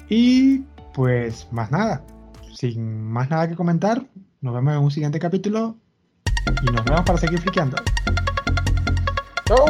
Y 0.09 0.59
pues 0.93 1.47
más 1.51 1.71
nada, 1.71 2.05
sin 2.53 3.03
más 3.03 3.29
nada 3.29 3.49
que 3.49 3.55
comentar, 3.55 4.05
nos 4.41 4.53
vemos 4.53 4.73
en 4.73 4.79
un 4.79 4.91
siguiente 4.91 5.19
capítulo 5.19 5.75
y 6.61 6.71
nos 6.71 6.85
vemos 6.85 7.01
para 7.01 7.17
seguir 7.17 7.39
friqueando. 7.39 7.77
Chao. 9.45 9.65